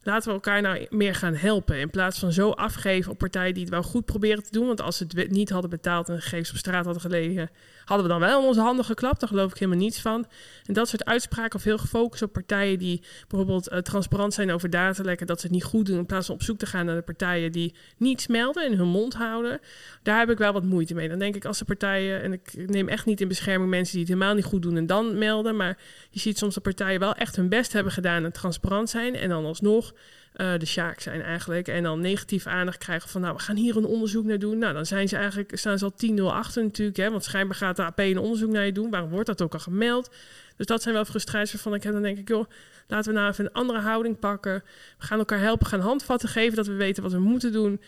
laten 0.04 0.28
we 0.28 0.34
elkaar 0.34 0.62
nou 0.62 0.86
meer 0.89 1.15
gaan 1.15 1.36
helpen. 1.36 1.80
In 1.80 1.89
plaats 1.89 2.19
van 2.19 2.32
zo 2.32 2.49
afgeven 2.49 3.12
op 3.12 3.17
partijen 3.17 3.54
die 3.54 3.63
het 3.63 3.71
wel 3.71 3.84
goed 3.84 4.06
proberen 4.06 4.43
te 4.43 4.52
doen. 4.52 4.67
Want 4.67 4.82
als 4.82 4.97
ze 4.97 5.06
het 5.15 5.32
niet 5.32 5.49
hadden 5.49 5.69
betaald 5.69 6.10
en 6.10 6.21
gegevens 6.21 6.52
op 6.52 6.58
straat 6.58 6.86
hadden 6.86 7.02
gelegen, 7.02 7.49
hadden 7.86 8.06
we 8.06 8.12
dan 8.12 8.22
wel 8.22 8.48
onze 8.48 8.62
handen 8.62 8.86
geklapt. 8.86 9.19
Daar 9.19 9.30
geloof 9.30 9.52
ik 9.52 9.58
helemaal 9.58 9.82
niets 9.82 10.02
van. 10.02 10.26
En 10.65 10.74
dat 10.74 10.89
soort 10.89 11.06
uitspraken 11.06 11.56
of 11.56 11.63
heel 11.63 11.78
gefocust 11.78 12.22
op 12.22 12.34
partijen 12.34 12.80
die 12.80 13.04
bijvoorbeeld 13.28 13.72
uh, 13.72 13.78
transparant 13.78 14.34
zijn 14.34 14.52
over 14.52 14.69
datalekken, 14.69 15.28
dat 15.28 15.39
ze 15.39 15.46
het 15.46 15.56
niet 15.56 15.63
goed 15.63 15.86
doen. 15.86 15.98
In 15.98 16.06
plaats 16.06 16.26
van 16.26 16.36
op 16.36 16.43
zoek 16.43 16.58
te 16.58 16.65
gaan 16.65 16.86
naar 16.86 16.96
de 16.96 17.02
partijen 17.02 17.52
die 17.52 17.76
niets 17.98 18.28
melden 18.28 18.65
en 18.65 18.78
hun 18.78 18.88
mond 18.88 19.13
houden. 19.13 19.60
Daar 20.04 20.19
heb 20.19 20.30
ik 20.30 20.38
wel 20.38 20.54
wat 20.54 20.63
moeite 20.63 20.93
mee. 20.93 21.10
Dan 21.10 21.19
denk 21.19 21.36
ik 21.36 21.46
als 21.46 21.58
de 21.58 21.65
partijen, 21.65 22.22
en 22.22 22.34
ik 22.34 22.67
neem 22.67 22.88
echt 22.88 23.06
niet 23.06 23.22
in 23.22 23.28
bescherming 23.28 23.69
mensen 23.69 23.91
die 23.93 24.06
het 24.06 24.13
helemaal 24.13 24.36
niet 24.36 24.46
goed 24.46 24.62
doen 24.62 24.78
en 24.78 24.86
dan 24.86 25.17
melden. 25.17 25.56
Maar 25.56 25.78
je 26.10 26.19
ziet 26.19 26.38
soms 26.38 26.54
dat 26.54 26.63
partijen 26.63 27.00
wel 27.00 27.15
echt 27.15 27.36
hun 27.36 27.50
best 27.50 27.74
hebben 27.74 27.93
gedaan 27.93 28.24
en 28.24 28.32
transparant 28.32 28.89
zijn. 28.89 29.15
En 29.15 29.30
dan 29.30 29.46
alsnog 29.46 29.93
uh, 30.36 30.58
de 30.58 30.65
Sjaak 30.65 31.00
zijn 31.00 31.22
eigenlijk. 31.22 31.67
En 31.67 31.84
dan 31.84 32.00
negatief 32.00 32.48
aandacht 32.48 32.78
krijgen 32.78 33.10
van, 33.10 33.22
nou, 33.22 33.36
we 33.36 33.41
gaan 33.41 33.56
hier 33.56 33.78
een 33.78 33.86
onderzoek 33.86 34.26
naar 34.26 34.39
doen. 34.39 34.58
Nou, 34.58 34.74
dan 34.74 34.86
zijn 34.86 35.08
ze 35.08 35.15
eigenlijk, 35.15 35.58
staan 35.58 35.78
ze 35.78 35.86
al 35.86 35.93
10-0 36.17 36.24
achter 36.24 36.63
natuurlijk. 36.63 36.98
Hè, 36.98 37.10
want 37.10 37.24
schijnbaar 37.24 37.58
gaat 37.58 37.76
de 37.76 37.84
AP 37.84 38.00
een 38.00 38.17
onderzoek 38.17 38.50
naar 38.50 38.65
je 38.65 38.72
doen. 38.72 38.89
Waarom 38.89 39.10
wordt 39.10 39.28
dat 39.28 39.41
ook 39.41 39.54
al 39.54 39.60
gemeld? 39.60 40.12
Dus 40.56 40.65
dat 40.65 40.82
zijn 40.82 40.93
wel 40.93 41.06
frustraties 41.06 41.52
waarvan 41.52 41.74
ik 41.74 41.84
heb. 41.84 41.93
Dan 41.93 42.02
denk 42.02 42.17
ik, 42.17 42.28
joh, 42.28 42.50
laten 42.88 43.13
we 43.13 43.19
nou 43.19 43.32
even 43.32 43.46
een 43.46 43.54
andere 43.54 43.80
houding 43.80 44.19
pakken. 44.19 44.63
We 44.98 45.06
gaan 45.06 45.19
elkaar 45.19 45.39
helpen, 45.39 45.67
gaan 45.67 45.80
handvatten 45.80 46.30
geven, 46.30 46.56
dat 46.56 46.67
we 46.67 46.74
weten 46.74 47.04
wat 47.04 47.12
we 47.12 47.19
moeten 47.19 47.52
doen. 47.52 47.82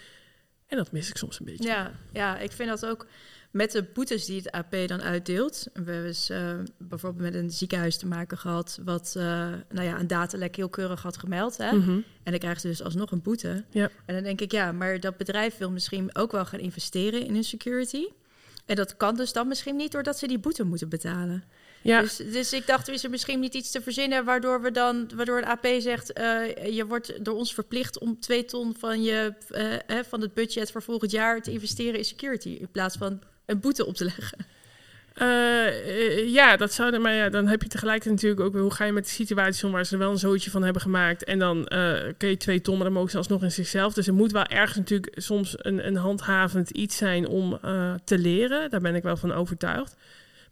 En 0.68 0.78
dat 0.78 0.92
mis 0.92 1.10
ik 1.10 1.18
soms 1.18 1.40
een 1.40 1.46
beetje. 1.46 1.68
Ja, 1.68 1.92
ja 2.14 2.38
ik 2.38 2.52
vind 2.52 2.70
dat 2.70 2.86
ook 2.86 3.08
met 3.56 3.72
de 3.72 3.84
boetes 3.84 4.26
die 4.26 4.38
het 4.38 4.52
AP 4.52 4.76
dan 4.88 5.02
uitdeelt. 5.02 5.64
We 5.64 5.72
hebben 5.74 6.06
eens 6.06 6.30
uh, 6.30 6.54
bijvoorbeeld 6.78 7.24
met 7.32 7.44
een 7.44 7.52
ziekenhuis 7.52 7.98
te 7.98 8.08
maken 8.08 8.38
gehad, 8.38 8.80
wat 8.86 9.14
uh, 9.18 9.24
nou 9.70 9.88
ja, 9.88 10.00
een 10.00 10.08
datalek 10.08 10.56
heel 10.56 10.70
keurig 10.70 11.02
had 11.02 11.18
gemeld. 11.18 11.58
Hè? 11.58 11.72
Mm 11.72 11.82
-hmm. 11.82 12.04
En 12.24 12.32
dan 12.32 12.40
krijgen 12.40 12.62
ze 12.62 12.68
dus 12.68 12.84
alsnog 12.84 13.12
een 13.12 13.22
boete. 13.22 13.64
Ja. 13.70 13.90
En 14.06 14.14
dan 14.16 14.24
denk 14.24 14.42
ik, 14.42 14.52
ja, 14.52 14.72
maar 14.72 15.00
dat 15.00 15.18
bedrijf 15.18 15.58
wil 15.58 15.72
misschien 15.72 16.16
ook 16.16 16.32
wel 16.32 16.46
gaan 16.46 16.60
investeren 16.60 17.26
in 17.26 17.34
hun 17.34 17.44
security. 17.44 18.06
En 18.66 18.76
dat 18.76 18.98
kan 18.98 19.16
dus 19.16 19.34
dan 19.34 19.48
misschien 19.48 19.76
niet 19.76 19.92
doordat 19.92 20.18
ze 20.18 20.28
die 20.28 20.40
boete 20.40 20.64
moeten 20.64 20.90
betalen. 20.90 21.44
Ja. 21.82 22.02
Dus, 22.02 22.16
dus 22.16 22.54
ik 22.54 22.68
dacht, 22.68 22.88
is 22.88 23.04
er 23.04 23.10
misschien 23.10 23.40
niet 23.40 23.54
iets 23.54 23.72
te 23.72 23.82
verzinnen 23.82 24.26
waardoor 24.26 24.62
we 24.62 24.72
dan, 24.72 25.10
waardoor 25.16 25.42
de 25.42 25.48
AP 25.48 25.68
zegt, 25.80 26.20
uh, 26.20 26.76
je 26.76 26.86
wordt 26.86 27.26
door 27.26 27.36
ons 27.36 27.54
verplicht 27.54 28.00
om 28.00 28.20
twee 28.20 28.46
ton 28.46 28.76
van 28.80 29.04
je 29.04 29.34
uh, 29.52 29.98
van 30.08 30.22
het 30.22 30.34
budget 30.34 30.72
voor 30.72 30.82
volgend 30.82 31.12
jaar 31.12 31.42
te 31.42 31.52
investeren 31.52 31.98
in 31.98 32.06
security. 32.06 32.50
In 32.50 32.72
plaats 32.72 32.98
van 32.98 33.22
een 33.46 33.60
boete 33.60 33.86
op 33.86 33.96
te 33.96 34.04
leggen. 34.04 34.38
Uh, 35.22 36.34
ja, 36.34 36.58
dat 36.58 36.74
zou 36.74 37.00
maar 37.00 37.14
ja, 37.14 37.30
dan 37.30 37.48
heb 37.48 37.62
je 37.62 37.68
tegelijkertijd 37.68 38.16
natuurlijk 38.16 38.42
ook 38.42 38.54
weer 38.54 38.62
hoe 38.62 38.74
ga 38.74 38.86
je 38.86 38.92
met 38.92 39.04
de 39.04 39.10
situatie 39.10 39.66
om 39.66 39.72
waar 39.72 39.86
ze 39.86 39.98
wel 39.98 40.12
een 40.12 40.18
zootje 40.18 40.52
van 40.52 40.64
hebben 40.64 40.82
gemaakt. 40.82 41.24
En 41.24 41.40
dan 41.40 41.58
uh, 41.58 42.00
kun 42.18 42.30
je 42.30 42.38
twee 42.38 42.62
ton, 42.62 42.76
maar 42.76 42.84
dan 42.84 42.94
mogen 42.94 43.12
ze 43.12 43.18
alsnog 43.18 43.44
in 43.44 43.52
zichzelf. 43.52 43.94
Dus 43.94 44.08
er 44.08 44.14
moet 44.14 44.32
wel 44.32 44.46
ergens 44.46 44.78
natuurlijk 44.78 45.14
soms 45.16 45.56
een, 45.58 45.88
een 45.88 45.96
handhavend 45.96 46.70
iets 46.70 46.98
zijn 46.98 47.28
om 47.28 47.60
te 48.04 48.18
leren. 48.18 48.70
Daar 48.70 48.82
ben 48.82 48.96
ik 48.96 49.04
wel 49.04 49.18
van 49.18 49.34
overtuigd. 49.34 49.96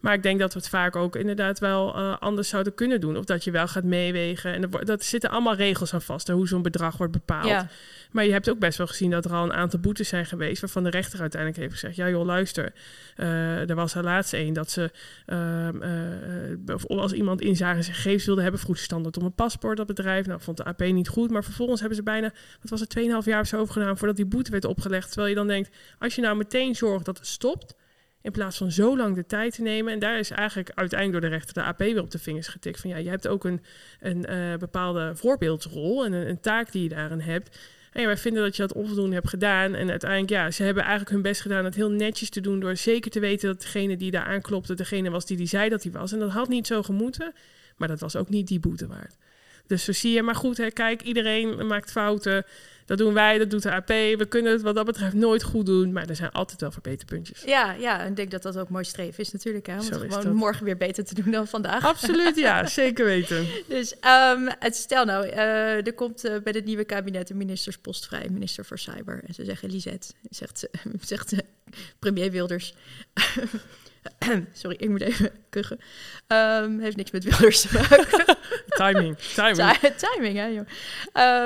Maar 0.03 0.13
ik 0.13 0.23
denk 0.23 0.39
dat 0.39 0.53
we 0.53 0.59
het 0.59 0.69
vaak 0.69 0.95
ook 0.95 1.15
inderdaad 1.15 1.59
wel 1.59 1.97
uh, 1.97 2.17
anders 2.19 2.49
zouden 2.49 2.73
kunnen 2.73 3.01
doen. 3.01 3.17
Of 3.17 3.25
dat 3.25 3.43
je 3.43 3.51
wel 3.51 3.67
gaat 3.67 3.83
meewegen. 3.83 4.53
En 4.53 4.61
er, 4.61 4.85
dat 4.85 5.03
zitten 5.03 5.29
allemaal 5.29 5.55
regels 5.55 5.93
aan 5.93 6.01
vast, 6.01 6.27
hoe 6.27 6.47
zo'n 6.47 6.61
bedrag 6.61 6.97
wordt 6.97 7.13
bepaald. 7.13 7.47
Ja. 7.47 7.67
Maar 8.11 8.25
je 8.25 8.31
hebt 8.31 8.49
ook 8.49 8.59
best 8.59 8.77
wel 8.77 8.87
gezien 8.87 9.09
dat 9.09 9.25
er 9.25 9.33
al 9.33 9.43
een 9.43 9.53
aantal 9.53 9.79
boetes 9.79 10.07
zijn 10.07 10.25
geweest... 10.25 10.61
waarvan 10.61 10.83
de 10.83 10.89
rechter 10.89 11.21
uiteindelijk 11.21 11.61
heeft 11.61 11.73
gezegd... 11.73 11.95
ja 11.95 12.09
joh, 12.09 12.25
luister, 12.25 12.73
uh, 13.17 13.69
er 13.69 13.75
was 13.75 13.95
er 13.95 14.03
laatst 14.03 14.33
een 14.33 14.53
dat 14.53 14.71
ze... 14.71 14.91
Uh, 15.25 16.75
of 16.75 16.87
als 16.87 17.13
iemand 17.13 17.41
inzage 17.41 17.81
zijn 17.81 17.95
gegevens 17.95 18.25
wilde 18.25 18.41
hebben... 18.41 18.59
vroeg 18.59 18.77
ze 18.77 18.83
standaard 18.83 19.17
om 19.17 19.25
een 19.25 19.33
paspoort, 19.35 19.77
dat 19.77 19.87
bedrijf. 19.87 20.25
Nou, 20.25 20.41
vond 20.41 20.57
de 20.57 20.63
AP 20.63 20.79
niet 20.79 21.09
goed. 21.09 21.31
Maar 21.31 21.43
vervolgens 21.43 21.79
hebben 21.79 21.97
ze 21.97 22.03
bijna, 22.03 22.33
wat 22.61 22.69
was 22.69 22.79
het, 22.79 22.99
2,5 22.99 23.05
jaar 23.23 23.39
of 23.39 23.47
zo 23.47 23.59
over 23.59 23.73
gedaan... 23.73 23.97
voordat 23.97 24.15
die 24.15 24.25
boete 24.25 24.51
werd 24.51 24.65
opgelegd. 24.65 25.07
Terwijl 25.07 25.29
je 25.29 25.35
dan 25.35 25.47
denkt, 25.47 25.75
als 25.99 26.15
je 26.15 26.21
nou 26.21 26.37
meteen 26.37 26.75
zorgt 26.75 27.05
dat 27.05 27.17
het 27.17 27.27
stopt 27.27 27.75
in 28.23 28.31
plaats 28.31 28.57
van 28.57 28.71
zo 28.71 28.97
lang 28.97 29.15
de 29.15 29.25
tijd 29.25 29.55
te 29.55 29.61
nemen. 29.61 29.93
En 29.93 29.99
daar 29.99 30.19
is 30.19 30.29
eigenlijk 30.29 30.71
uiteindelijk 30.75 31.21
door 31.21 31.29
de 31.29 31.35
rechter 31.35 31.53
de 31.53 31.63
AP 31.63 31.77
weer 31.77 32.01
op 32.01 32.11
de 32.11 32.19
vingers 32.19 32.47
getikt. 32.47 32.79
Van 32.79 32.89
ja, 32.89 32.97
je 32.97 33.09
hebt 33.09 33.27
ook 33.27 33.43
een, 33.43 33.61
een 33.99 34.25
uh, 34.29 34.55
bepaalde 34.55 35.11
voorbeeldsrol 35.15 36.05
en 36.05 36.13
een, 36.13 36.29
een, 36.29 36.39
taak 36.39 36.71
die 36.71 36.83
je 36.83 36.89
daarin 36.89 37.19
hebt. 37.19 37.59
En 37.91 38.01
ja, 38.01 38.07
wij 38.07 38.17
vinden 38.17 38.43
dat 38.43 38.55
je 38.55 38.61
dat 38.61 38.73
onvoldoende 38.73 39.15
hebt 39.15 39.29
gedaan. 39.29 39.73
En 39.75 39.89
uiteindelijk, 39.89 40.31
ja, 40.31 40.51
ze 40.51 40.63
hebben 40.63 40.83
eigenlijk 40.83 41.11
hun 41.11 41.21
best 41.21 41.41
gedaan 41.41 41.65
het 41.65 41.75
heel 41.75 41.89
netjes 41.89 42.29
te 42.29 42.41
doen. 42.41 42.59
Door 42.59 42.75
zeker 42.75 43.11
te 43.11 43.19
weten 43.19 43.47
dat 43.47 43.61
degene 43.61 43.97
die 43.97 44.11
daar 44.11 44.25
aanklopte, 44.25 44.73
degene 44.73 45.09
was 45.09 45.25
die 45.25 45.37
die 45.37 45.47
zei 45.47 45.69
dat 45.69 45.83
hij 45.83 45.91
was. 45.91 46.11
En 46.11 46.19
dat 46.19 46.31
had 46.31 46.49
niet 46.49 46.67
zo 46.67 46.83
gemoeten. 46.83 47.33
Maar 47.77 47.87
dat 47.87 47.99
was 47.99 48.15
ook 48.15 48.29
niet 48.29 48.47
die 48.47 48.59
boete 48.59 48.87
waard. 48.87 49.15
Dus 49.67 49.83
zo 49.83 49.91
zie 49.91 50.13
je, 50.13 50.21
maar 50.21 50.35
goed, 50.35 50.57
hè, 50.57 50.71
kijk, 50.71 51.01
iedereen 51.01 51.67
maakt 51.67 51.91
fouten. 51.91 52.45
Dat 52.85 52.97
doen 52.97 53.13
wij, 53.13 53.37
dat 53.37 53.49
doet 53.49 53.63
de 53.63 53.71
AP. 53.71 53.87
We 53.87 54.25
kunnen 54.29 54.51
het 54.51 54.61
wat 54.61 54.75
dat 54.75 54.85
betreft 54.85 55.13
nooit 55.13 55.43
goed 55.43 55.65
doen, 55.65 55.93
maar 55.93 56.09
er 56.09 56.15
zijn 56.15 56.31
altijd 56.31 56.61
wel 56.61 56.71
verbeterpuntjes. 56.71 57.41
Ja, 57.45 57.73
ja, 57.73 57.99
en 57.99 58.09
ik 58.09 58.15
denk 58.15 58.31
dat 58.31 58.41
dat 58.41 58.57
ook 58.57 58.69
mooi 58.69 58.83
streven 58.83 59.23
is 59.23 59.31
natuurlijk. 59.31 59.65
Hè? 59.65 59.73
Om 59.73 59.85
het 59.85 60.13
gewoon 60.13 60.35
morgen 60.35 60.65
weer 60.65 60.77
beter 60.77 61.05
te 61.05 61.13
doen 61.13 61.31
dan 61.31 61.47
vandaag. 61.47 61.85
Absoluut, 61.85 62.35
ja, 62.35 62.67
zeker 62.83 63.05
weten. 63.05 63.47
Dus 63.67 63.93
um, 63.93 64.49
het, 64.59 64.75
stel 64.75 65.05
nou, 65.05 65.27
uh, 65.27 65.85
er 65.85 65.93
komt 65.93 66.25
uh, 66.25 66.31
bij 66.43 66.53
het 66.55 66.65
nieuwe 66.65 66.83
kabinet 66.83 67.29
een 67.29 67.37
ministerspost 67.37 68.05
vrij, 68.05 68.27
minister 68.29 68.65
voor 68.65 68.79
Cyber. 68.79 69.23
En 69.27 69.33
ze 69.33 69.45
zeggen, 69.45 69.69
Lisette, 69.69 70.13
zegt, 70.29 70.67
zegt 71.01 71.33
uh, 71.33 71.39
premier 71.99 72.31
Wilders... 72.31 72.73
Sorry, 74.53 74.75
ik 74.79 74.89
moet 74.89 75.01
even 75.01 75.31
kuchen. 75.49 75.79
Um, 76.27 76.79
heeft 76.79 76.95
niks 76.95 77.11
met 77.11 77.23
Wilders 77.23 77.61
te 77.61 77.73
maken. 77.73 78.37
timing. 78.83 79.17
Timing. 79.17 79.77
timing, 79.95 80.37
hè, 80.37 80.45
joh. 80.45 80.65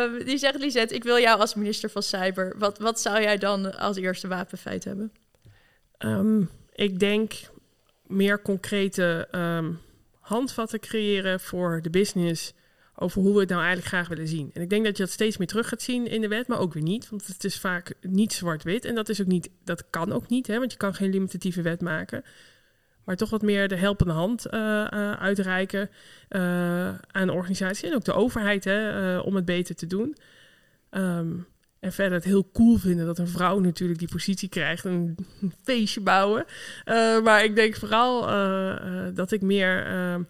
Um, 0.04 0.24
die 0.24 0.38
zegt, 0.38 0.60
Lisette, 0.60 0.96
ik 0.96 1.04
wil 1.04 1.20
jou 1.20 1.40
als 1.40 1.56
minister 1.56 1.90
van 1.90 2.04
Cyber. 2.04 2.54
Wat, 2.58 2.80
wat 2.80 3.00
zou 3.00 3.22
jij 3.22 3.38
dan 3.38 3.78
als 3.78 3.98
eerste 3.98 4.28
wapenfeit 4.28 4.84
hebben? 4.84 5.12
Um, 6.00 6.50
ik 6.74 7.00
denk 7.00 7.34
meer 8.08 8.42
concrete 8.42 9.28
handvatten 10.20 10.80
creëren 10.80 11.40
voor 11.40 11.82
de 11.82 11.90
business 11.90 12.54
over 13.00 13.22
hoe 13.22 13.34
we 13.34 13.40
het 13.40 13.50
nou 13.50 13.62
eigenlijk 13.62 13.94
graag 13.94 14.08
willen 14.08 14.28
zien. 14.28 14.50
En 14.54 14.62
ik 14.62 14.70
denk 14.70 14.86
dat 14.86 14.98
je 14.98 15.04
dat 15.04 15.12
steeds 15.12 15.38
meer 15.38 15.48
terug 15.48 15.68
gaat 15.68 15.82
zien 15.82 16.08
in 16.08 16.22
de 16.22 16.28
wet, 16.28 16.48
maar 16.48 16.60
ook 16.60 16.74
weer 16.74 16.84
niet. 16.84 17.10
Want 17.10 17.28
het 17.28 17.44
is 17.44 17.60
vaak 17.60 17.94
niet 18.02 18.34
zwart-wit. 18.34 18.86
En 18.86 18.96
dat 18.96 19.10
is 19.10 19.22
ook 19.22 19.28
niet, 19.28 19.50
dat 19.64 19.90
kan 19.90 20.12
ook 20.12 20.30
niet, 20.30 20.48
hè, 20.48 20.60
want 20.60 20.72
je 20.72 20.78
kan 20.78 20.94
geen 20.94 21.10
limitatieve 21.10 21.62
wet 21.62 21.82
maken. 21.82 22.24
Maar 23.04 23.16
toch 23.16 23.30
wat 23.30 23.42
meer 23.42 23.68
de 23.68 23.76
helpende 23.76 24.14
hand 24.14 24.48
uh, 24.48 24.60
uh, 24.60 25.12
uitreiken 25.12 25.90
uh, 26.30 26.42
aan 27.12 27.28
de 27.28 27.34
organisatie 27.34 27.90
en 27.90 27.96
ook 27.96 28.04
de 28.04 28.14
overheid 28.14 28.64
hè, 28.64 29.18
om 29.18 29.36
het 29.36 29.46
beter 29.46 29.76
te 29.76 29.88
doen. 29.88 30.16
Um, 30.92 31.48
en 31.80 31.92
verder 31.92 32.14
het 32.14 32.24
heel 32.24 32.50
cool 32.54 32.78
vinden 32.78 33.06
dat 33.06 33.18
een 33.18 33.28
vrouw 33.28 33.60
natuurlijk 33.60 34.00
die 34.00 34.08
positie 34.08 34.50
krijgt. 34.50 34.86
Een 34.86 35.18
feestje 35.64 36.02
bouwen. 36.02 36.46
maar 37.24 37.44
ik 37.44 37.56
denk 37.56 37.76
vooral 37.76 38.22
dat 39.14 39.32
ik 39.32 39.42
meer 39.42 39.86
ehm, 39.86 40.22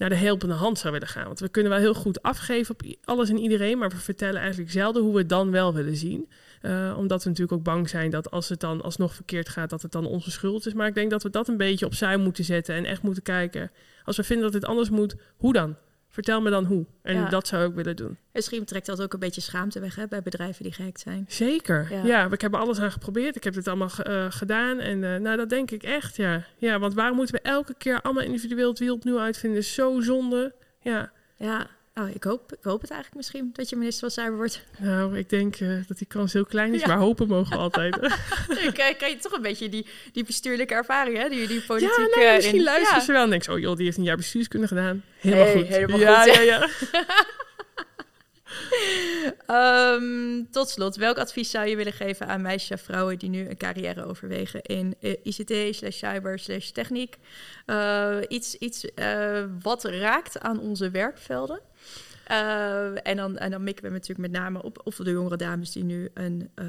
naar 0.00 0.08
de 0.08 0.14
helpende 0.14 0.54
hand 0.54 0.78
zou 0.78 0.92
willen 0.92 1.08
gaan. 1.08 1.24
Want 1.24 1.40
we 1.40 1.48
kunnen 1.48 1.72
wel 1.72 1.80
heel 1.80 1.94
goed 1.94 2.22
afgeven 2.22 2.74
op 2.74 2.82
alles 3.04 3.28
en 3.28 3.38
iedereen, 3.38 3.78
maar 3.78 3.88
we 3.88 3.96
vertellen 3.96 4.40
eigenlijk 4.40 4.70
zelden 4.70 5.02
hoe 5.02 5.12
we 5.12 5.18
het 5.18 5.28
dan 5.28 5.50
wel 5.50 5.74
willen 5.74 5.96
zien. 5.96 6.28
Uh, 6.62 6.94
omdat 6.98 7.22
we 7.22 7.28
natuurlijk 7.28 7.58
ook 7.58 7.64
bang 7.64 7.88
zijn 7.88 8.10
dat 8.10 8.30
als 8.30 8.48
het 8.48 8.60
dan 8.60 8.82
alsnog 8.82 9.14
verkeerd 9.14 9.48
gaat, 9.48 9.70
dat 9.70 9.82
het 9.82 9.92
dan 9.92 10.06
onze 10.06 10.30
schuld 10.30 10.66
is. 10.66 10.72
Maar 10.72 10.86
ik 10.86 10.94
denk 10.94 11.10
dat 11.10 11.22
we 11.22 11.30
dat 11.30 11.48
een 11.48 11.56
beetje 11.56 11.86
opzij 11.86 12.16
moeten 12.16 12.44
zetten 12.44 12.74
en 12.74 12.84
echt 12.84 13.02
moeten 13.02 13.22
kijken. 13.22 13.70
Als 14.04 14.16
we 14.16 14.22
vinden 14.22 14.44
dat 14.44 14.54
het 14.54 14.70
anders 14.70 14.90
moet, 14.90 15.14
hoe 15.36 15.52
dan? 15.52 15.76
Vertel 16.12 16.40
me 16.40 16.50
dan 16.50 16.64
hoe. 16.64 16.86
En 17.02 17.14
Ja. 17.14 17.28
dat 17.28 17.46
zou 17.46 17.68
ik 17.68 17.74
willen 17.74 17.96
doen. 17.96 18.18
Misschien 18.32 18.64
trekt 18.64 18.86
dat 18.86 19.02
ook 19.02 19.12
een 19.12 19.18
beetje 19.18 19.40
schaamte 19.40 19.80
weg 19.80 19.94
hè, 19.94 20.06
bij 20.08 20.22
bedrijven 20.22 20.62
die 20.62 20.72
gehackt 20.72 21.00
zijn. 21.00 21.24
Zeker. 21.28 21.86
Ja. 21.90 22.04
Ja, 22.04 22.30
ik 22.30 22.40
heb 22.40 22.54
er 22.54 22.60
alles 22.60 22.80
aan 22.80 22.92
geprobeerd. 22.92 23.36
Ik 23.36 23.44
heb 23.44 23.54
dit 23.54 23.68
allemaal 23.68 23.90
eh, 24.02 24.26
gedaan. 24.28 24.78
En 24.78 25.04
eh, 25.04 25.20
nou, 25.20 25.36
dat 25.36 25.48
denk 25.48 25.70
ik 25.70 25.82
echt, 25.82 26.16
ja. 26.16 26.44
Ja, 26.56 26.78
want 26.78 26.94
waarom 26.94 27.16
moeten 27.16 27.34
we 27.34 27.40
elke 27.40 27.74
keer 27.78 28.02
allemaal 28.02 28.24
individueel 28.24 28.68
het 28.68 28.78
wiel 28.78 28.94
opnieuw 28.94 29.18
uitvinden? 29.20 29.58
Is 29.58 29.74
zo 29.74 30.00
zonde. 30.00 30.54
Ja, 30.80 31.12
Ja, 31.36 31.66
oh, 31.94 32.08
ik, 32.14 32.24
hoop, 32.24 32.52
ik 32.52 32.62
hoop 32.62 32.80
het 32.80 32.90
eigenlijk 32.90 33.20
misschien 33.20 33.50
dat 33.52 33.68
je 33.68 33.76
minister 33.76 34.10
van 34.10 34.22
Cyber 34.24 34.36
wordt. 34.36 34.64
nou, 34.78 35.18
ik 35.18 35.28
denk 35.28 35.56
eh, 35.56 35.68
dat 35.86 35.98
die 35.98 36.06
kans 36.06 36.32
heel 36.32 36.44
klein 36.44 36.74
is. 36.74 36.80
Ja. 36.80 36.86
Maar 36.86 36.96
hopen 36.96 37.28
mogen 37.28 37.52
we 37.52 37.58
altijd. 37.58 37.92
Dan 38.62 38.72
krijg 38.72 39.00
je 39.08 39.16
toch 39.20 39.32
een 39.32 39.42
beetje 39.42 39.68
die, 39.68 39.86
die 40.12 40.24
bestuurlijke 40.24 40.74
ervaring, 40.74 41.16
hè? 41.16 41.28
Die, 41.28 41.46
die 41.46 41.60
politiek... 41.62 41.96
ja, 41.96 42.02
nou, 42.06 42.22
eh, 42.26 42.34
misschien 42.34 42.58
in- 42.58 42.64
luisteren 42.64 42.98
ja. 42.98 43.04
ze 43.04 43.12
wel 43.12 43.22
en 43.22 43.30
denken 43.30 43.52
ze... 43.52 43.52
Oh 43.52 43.58
joh, 43.62 43.76
die 43.76 43.84
heeft 43.84 43.96
een 43.96 44.04
jaar 44.04 44.16
bestuurskunde 44.16 44.66
gedaan. 44.66 45.04
Helemaal 45.18 45.44
Hey, 45.44 45.54
goed. 45.56 45.66
helemaal 45.66 45.98
ja, 45.98 46.22
goed. 46.22 46.34
Ja, 46.34 46.40
ja, 46.40 46.68
Ehm, 49.46 50.44
tot 50.50 50.68
slot, 50.68 50.96
welk 50.96 51.18
advies 51.18 51.50
zou 51.50 51.66
je 51.66 51.76
willen 51.76 51.92
geven 51.92 52.26
aan 52.26 52.42
meisjes 52.42 52.70
en 52.70 52.78
vrouwen 52.78 53.18
die 53.18 53.28
nu 53.28 53.48
een 53.48 53.56
carrière 53.56 54.04
overwegen 54.04 54.62
in 54.62 54.94
eh, 55.00 55.14
ICT, 55.22 55.76
slash 55.76 55.98
cyber, 55.98 56.38
slash 56.38 56.68
techniek? 56.68 57.16
Iets 58.28 58.54
iets 58.54 58.84
wat 59.62 59.84
raakt 59.84 60.40
aan 60.40 60.60
onze 60.60 60.90
werkvelden. 60.90 61.60
Eh, 62.30 63.06
en, 63.06 63.16
dan, 63.16 63.38
en 63.38 63.50
dan 63.50 63.62
mikken 63.62 63.84
we 63.84 63.90
natuurlijk 63.90 64.28
met 64.28 64.40
name 64.40 64.62
op 64.62 64.80
of 64.84 64.96
de 64.96 65.10
jongere 65.10 65.36
dames 65.36 65.72
die 65.72 65.84
nu 65.84 66.08
een, 66.14 66.50
eh, 66.54 66.66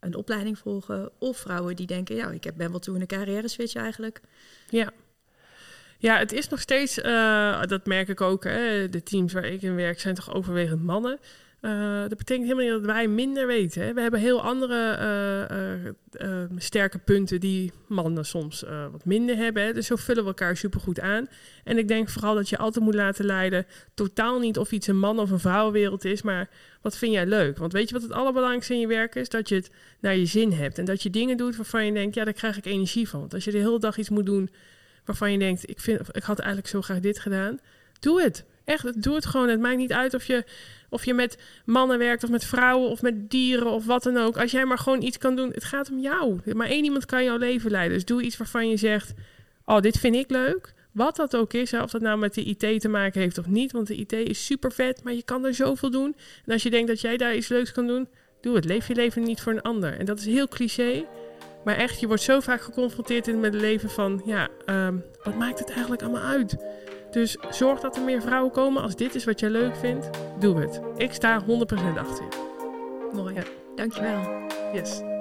een 0.00 0.14
opleiding 0.14 0.58
volgen. 0.58 1.10
Of 1.18 1.38
vrouwen 1.38 1.76
die 1.76 1.86
denken, 1.86 2.16
ja, 2.16 2.30
ik 2.30 2.52
ben 2.56 2.70
wel 2.70 2.78
toe 2.78 3.00
een 3.00 3.06
carrière 3.06 3.48
switch 3.48 3.74
eigenlijk. 3.74 4.20
Ja. 4.68 4.90
Ja, 5.98 6.18
het 6.18 6.32
is 6.32 6.48
nog 6.48 6.60
steeds, 6.60 7.00
eh, 7.00 7.62
dat 7.62 7.86
merk 7.86 8.08
ik 8.08 8.20
ook, 8.20 8.44
hè, 8.44 8.88
de 8.88 9.02
teams 9.02 9.32
waar 9.32 9.44
ik 9.44 9.62
in 9.62 9.74
werk 9.74 10.00
zijn 10.00 10.14
toch 10.14 10.34
overwegend 10.34 10.82
mannen. 10.82 11.18
Eh, 11.62 12.00
dat 12.00 12.18
betekent 12.18 12.46
helemaal 12.46 12.64
niet 12.64 12.84
dat 12.84 12.94
wij 12.94 13.08
minder 13.08 13.46
weten. 13.46 13.82
Hè. 13.82 13.94
We 13.94 14.00
hebben 14.00 14.20
heel 14.20 14.42
andere 14.42 14.90
eh, 14.92 15.86
eh, 16.12 16.50
sterke 16.56 16.98
punten 16.98 17.40
die 17.40 17.72
mannen 17.88 18.24
soms 18.24 18.64
wat 18.90 19.04
minder 19.04 19.36
hebben. 19.36 19.62
Hè. 19.62 19.72
Dus 19.72 19.86
zo 19.86 19.96
vullen 19.96 20.22
we 20.22 20.28
elkaar 20.28 20.56
supergoed 20.56 21.00
aan. 21.00 21.26
En 21.64 21.78
ik 21.78 21.88
denk 21.88 22.08
vooral 22.08 22.34
dat 22.34 22.48
je 22.48 22.58
altijd 22.58 22.84
moet 22.84 22.94
laten 22.94 23.24
leiden, 23.24 23.66
totaal 23.94 24.38
niet 24.38 24.58
of 24.58 24.72
iets 24.72 24.86
een 24.86 24.98
man- 24.98 25.18
of 25.18 25.30
een 25.30 25.38
vrouwenwereld 25.38 26.04
is, 26.04 26.22
maar 26.22 26.48
wat 26.80 26.96
vind 26.96 27.12
jij 27.12 27.26
leuk? 27.26 27.58
Want 27.58 27.72
weet 27.72 27.88
je 27.88 27.94
wat 27.94 28.02
het 28.02 28.12
allerbelangrijkste 28.12 28.74
in 28.74 28.80
je 28.80 28.86
werk 28.86 29.14
is? 29.14 29.28
Dat 29.28 29.48
je 29.48 29.54
het 29.54 29.70
naar 30.00 30.16
je 30.16 30.26
zin 30.26 30.52
hebt. 30.52 30.78
En 30.78 30.84
dat 30.84 31.02
je 31.02 31.10
dingen 31.10 31.36
doet 31.36 31.56
waarvan 31.56 31.86
je 31.86 31.92
denkt, 31.92 32.14
ja, 32.14 32.24
daar 32.24 32.32
krijg 32.32 32.56
ik 32.56 32.66
energie 32.66 33.08
van. 33.08 33.20
Want 33.20 33.34
als 33.34 33.44
je 33.44 33.50
de 33.50 33.58
hele 33.58 33.78
dag 33.78 33.96
iets 33.96 34.10
moet 34.10 34.26
doen 34.26 34.50
waarvan 35.04 35.32
je 35.32 35.38
denkt, 35.38 35.70
ik, 35.70 35.80
vind, 35.80 36.16
ik 36.16 36.22
had 36.22 36.38
eigenlijk 36.38 36.68
zo 36.68 36.82
graag 36.82 37.00
dit 37.00 37.18
gedaan. 37.18 37.58
Doe 38.00 38.22
het. 38.22 38.44
Echt, 38.64 39.02
doe 39.02 39.14
het 39.14 39.26
gewoon. 39.26 39.48
Het 39.48 39.60
maakt 39.60 39.76
niet 39.76 39.92
uit 39.92 40.14
of 40.14 40.24
je, 40.24 40.44
of 40.88 41.04
je 41.04 41.14
met 41.14 41.38
mannen 41.64 41.98
werkt 41.98 42.24
of 42.24 42.30
met 42.30 42.44
vrouwen 42.44 42.90
of 42.90 43.02
met 43.02 43.30
dieren 43.30 43.70
of 43.70 43.86
wat 43.86 44.02
dan 44.02 44.16
ook. 44.16 44.36
Als 44.36 44.50
jij 44.50 44.64
maar 44.64 44.78
gewoon 44.78 45.02
iets 45.02 45.18
kan 45.18 45.36
doen, 45.36 45.50
het 45.50 45.64
gaat 45.64 45.90
om 45.90 45.98
jou. 45.98 46.40
Maar 46.54 46.66
één 46.66 46.84
iemand 46.84 47.06
kan 47.06 47.24
jouw 47.24 47.36
leven 47.36 47.70
leiden. 47.70 47.92
Dus 47.92 48.04
doe 48.04 48.22
iets 48.22 48.36
waarvan 48.36 48.68
je 48.68 48.76
zegt, 48.76 49.12
oh, 49.64 49.80
dit 49.80 49.98
vind 49.98 50.14
ik 50.14 50.30
leuk. 50.30 50.74
Wat 50.92 51.16
dat 51.16 51.36
ook 51.36 51.52
is, 51.52 51.72
of 51.72 51.90
dat 51.90 52.00
nou 52.00 52.18
met 52.18 52.34
de 52.34 52.44
IT 52.44 52.80
te 52.80 52.88
maken 52.88 53.20
heeft 53.20 53.38
of 53.38 53.46
niet. 53.46 53.72
Want 53.72 53.86
de 53.86 53.96
IT 53.96 54.12
is 54.12 54.46
super 54.46 54.72
vet, 54.72 55.02
maar 55.02 55.12
je 55.12 55.22
kan 55.22 55.44
er 55.44 55.54
zoveel 55.54 55.90
doen. 55.90 56.16
En 56.44 56.52
als 56.52 56.62
je 56.62 56.70
denkt 56.70 56.88
dat 56.88 57.00
jij 57.00 57.16
daar 57.16 57.34
iets 57.34 57.48
leuks 57.48 57.72
kan 57.72 57.86
doen, 57.86 58.08
doe 58.40 58.54
het. 58.54 58.64
Leef 58.64 58.88
je 58.88 58.94
leven 58.94 59.22
niet 59.22 59.40
voor 59.40 59.52
een 59.52 59.62
ander. 59.62 59.98
En 59.98 60.06
dat 60.06 60.18
is 60.18 60.26
heel 60.26 60.48
cliché. 60.48 61.04
Maar 61.64 61.76
echt, 61.76 62.00
je 62.00 62.06
wordt 62.06 62.22
zo 62.22 62.40
vaak 62.40 62.60
geconfronteerd 62.60 63.26
met 63.26 63.52
het 63.52 63.62
leven 63.62 63.90
van, 63.90 64.22
ja, 64.24 64.48
ehm, 64.66 64.96
wat 65.22 65.34
maakt 65.34 65.58
het 65.58 65.70
eigenlijk 65.70 66.02
allemaal 66.02 66.22
uit? 66.22 66.56
Dus 67.12 67.36
zorg 67.50 67.80
dat 67.80 67.96
er 67.96 68.02
meer 68.02 68.22
vrouwen 68.22 68.52
komen. 68.52 68.82
Als 68.82 68.96
dit 68.96 69.14
is 69.14 69.24
wat 69.24 69.40
jij 69.40 69.50
leuk 69.50 69.76
vindt, 69.76 70.10
doe 70.38 70.60
het. 70.60 70.80
Ik 70.96 71.12
sta 71.12 71.40
100% 71.40 71.44
achter 71.98 72.24
je. 72.24 73.10
Mooi. 73.12 73.34
Ja. 73.34 73.42
Dankjewel. 73.74 74.20
Yes. 74.72 75.11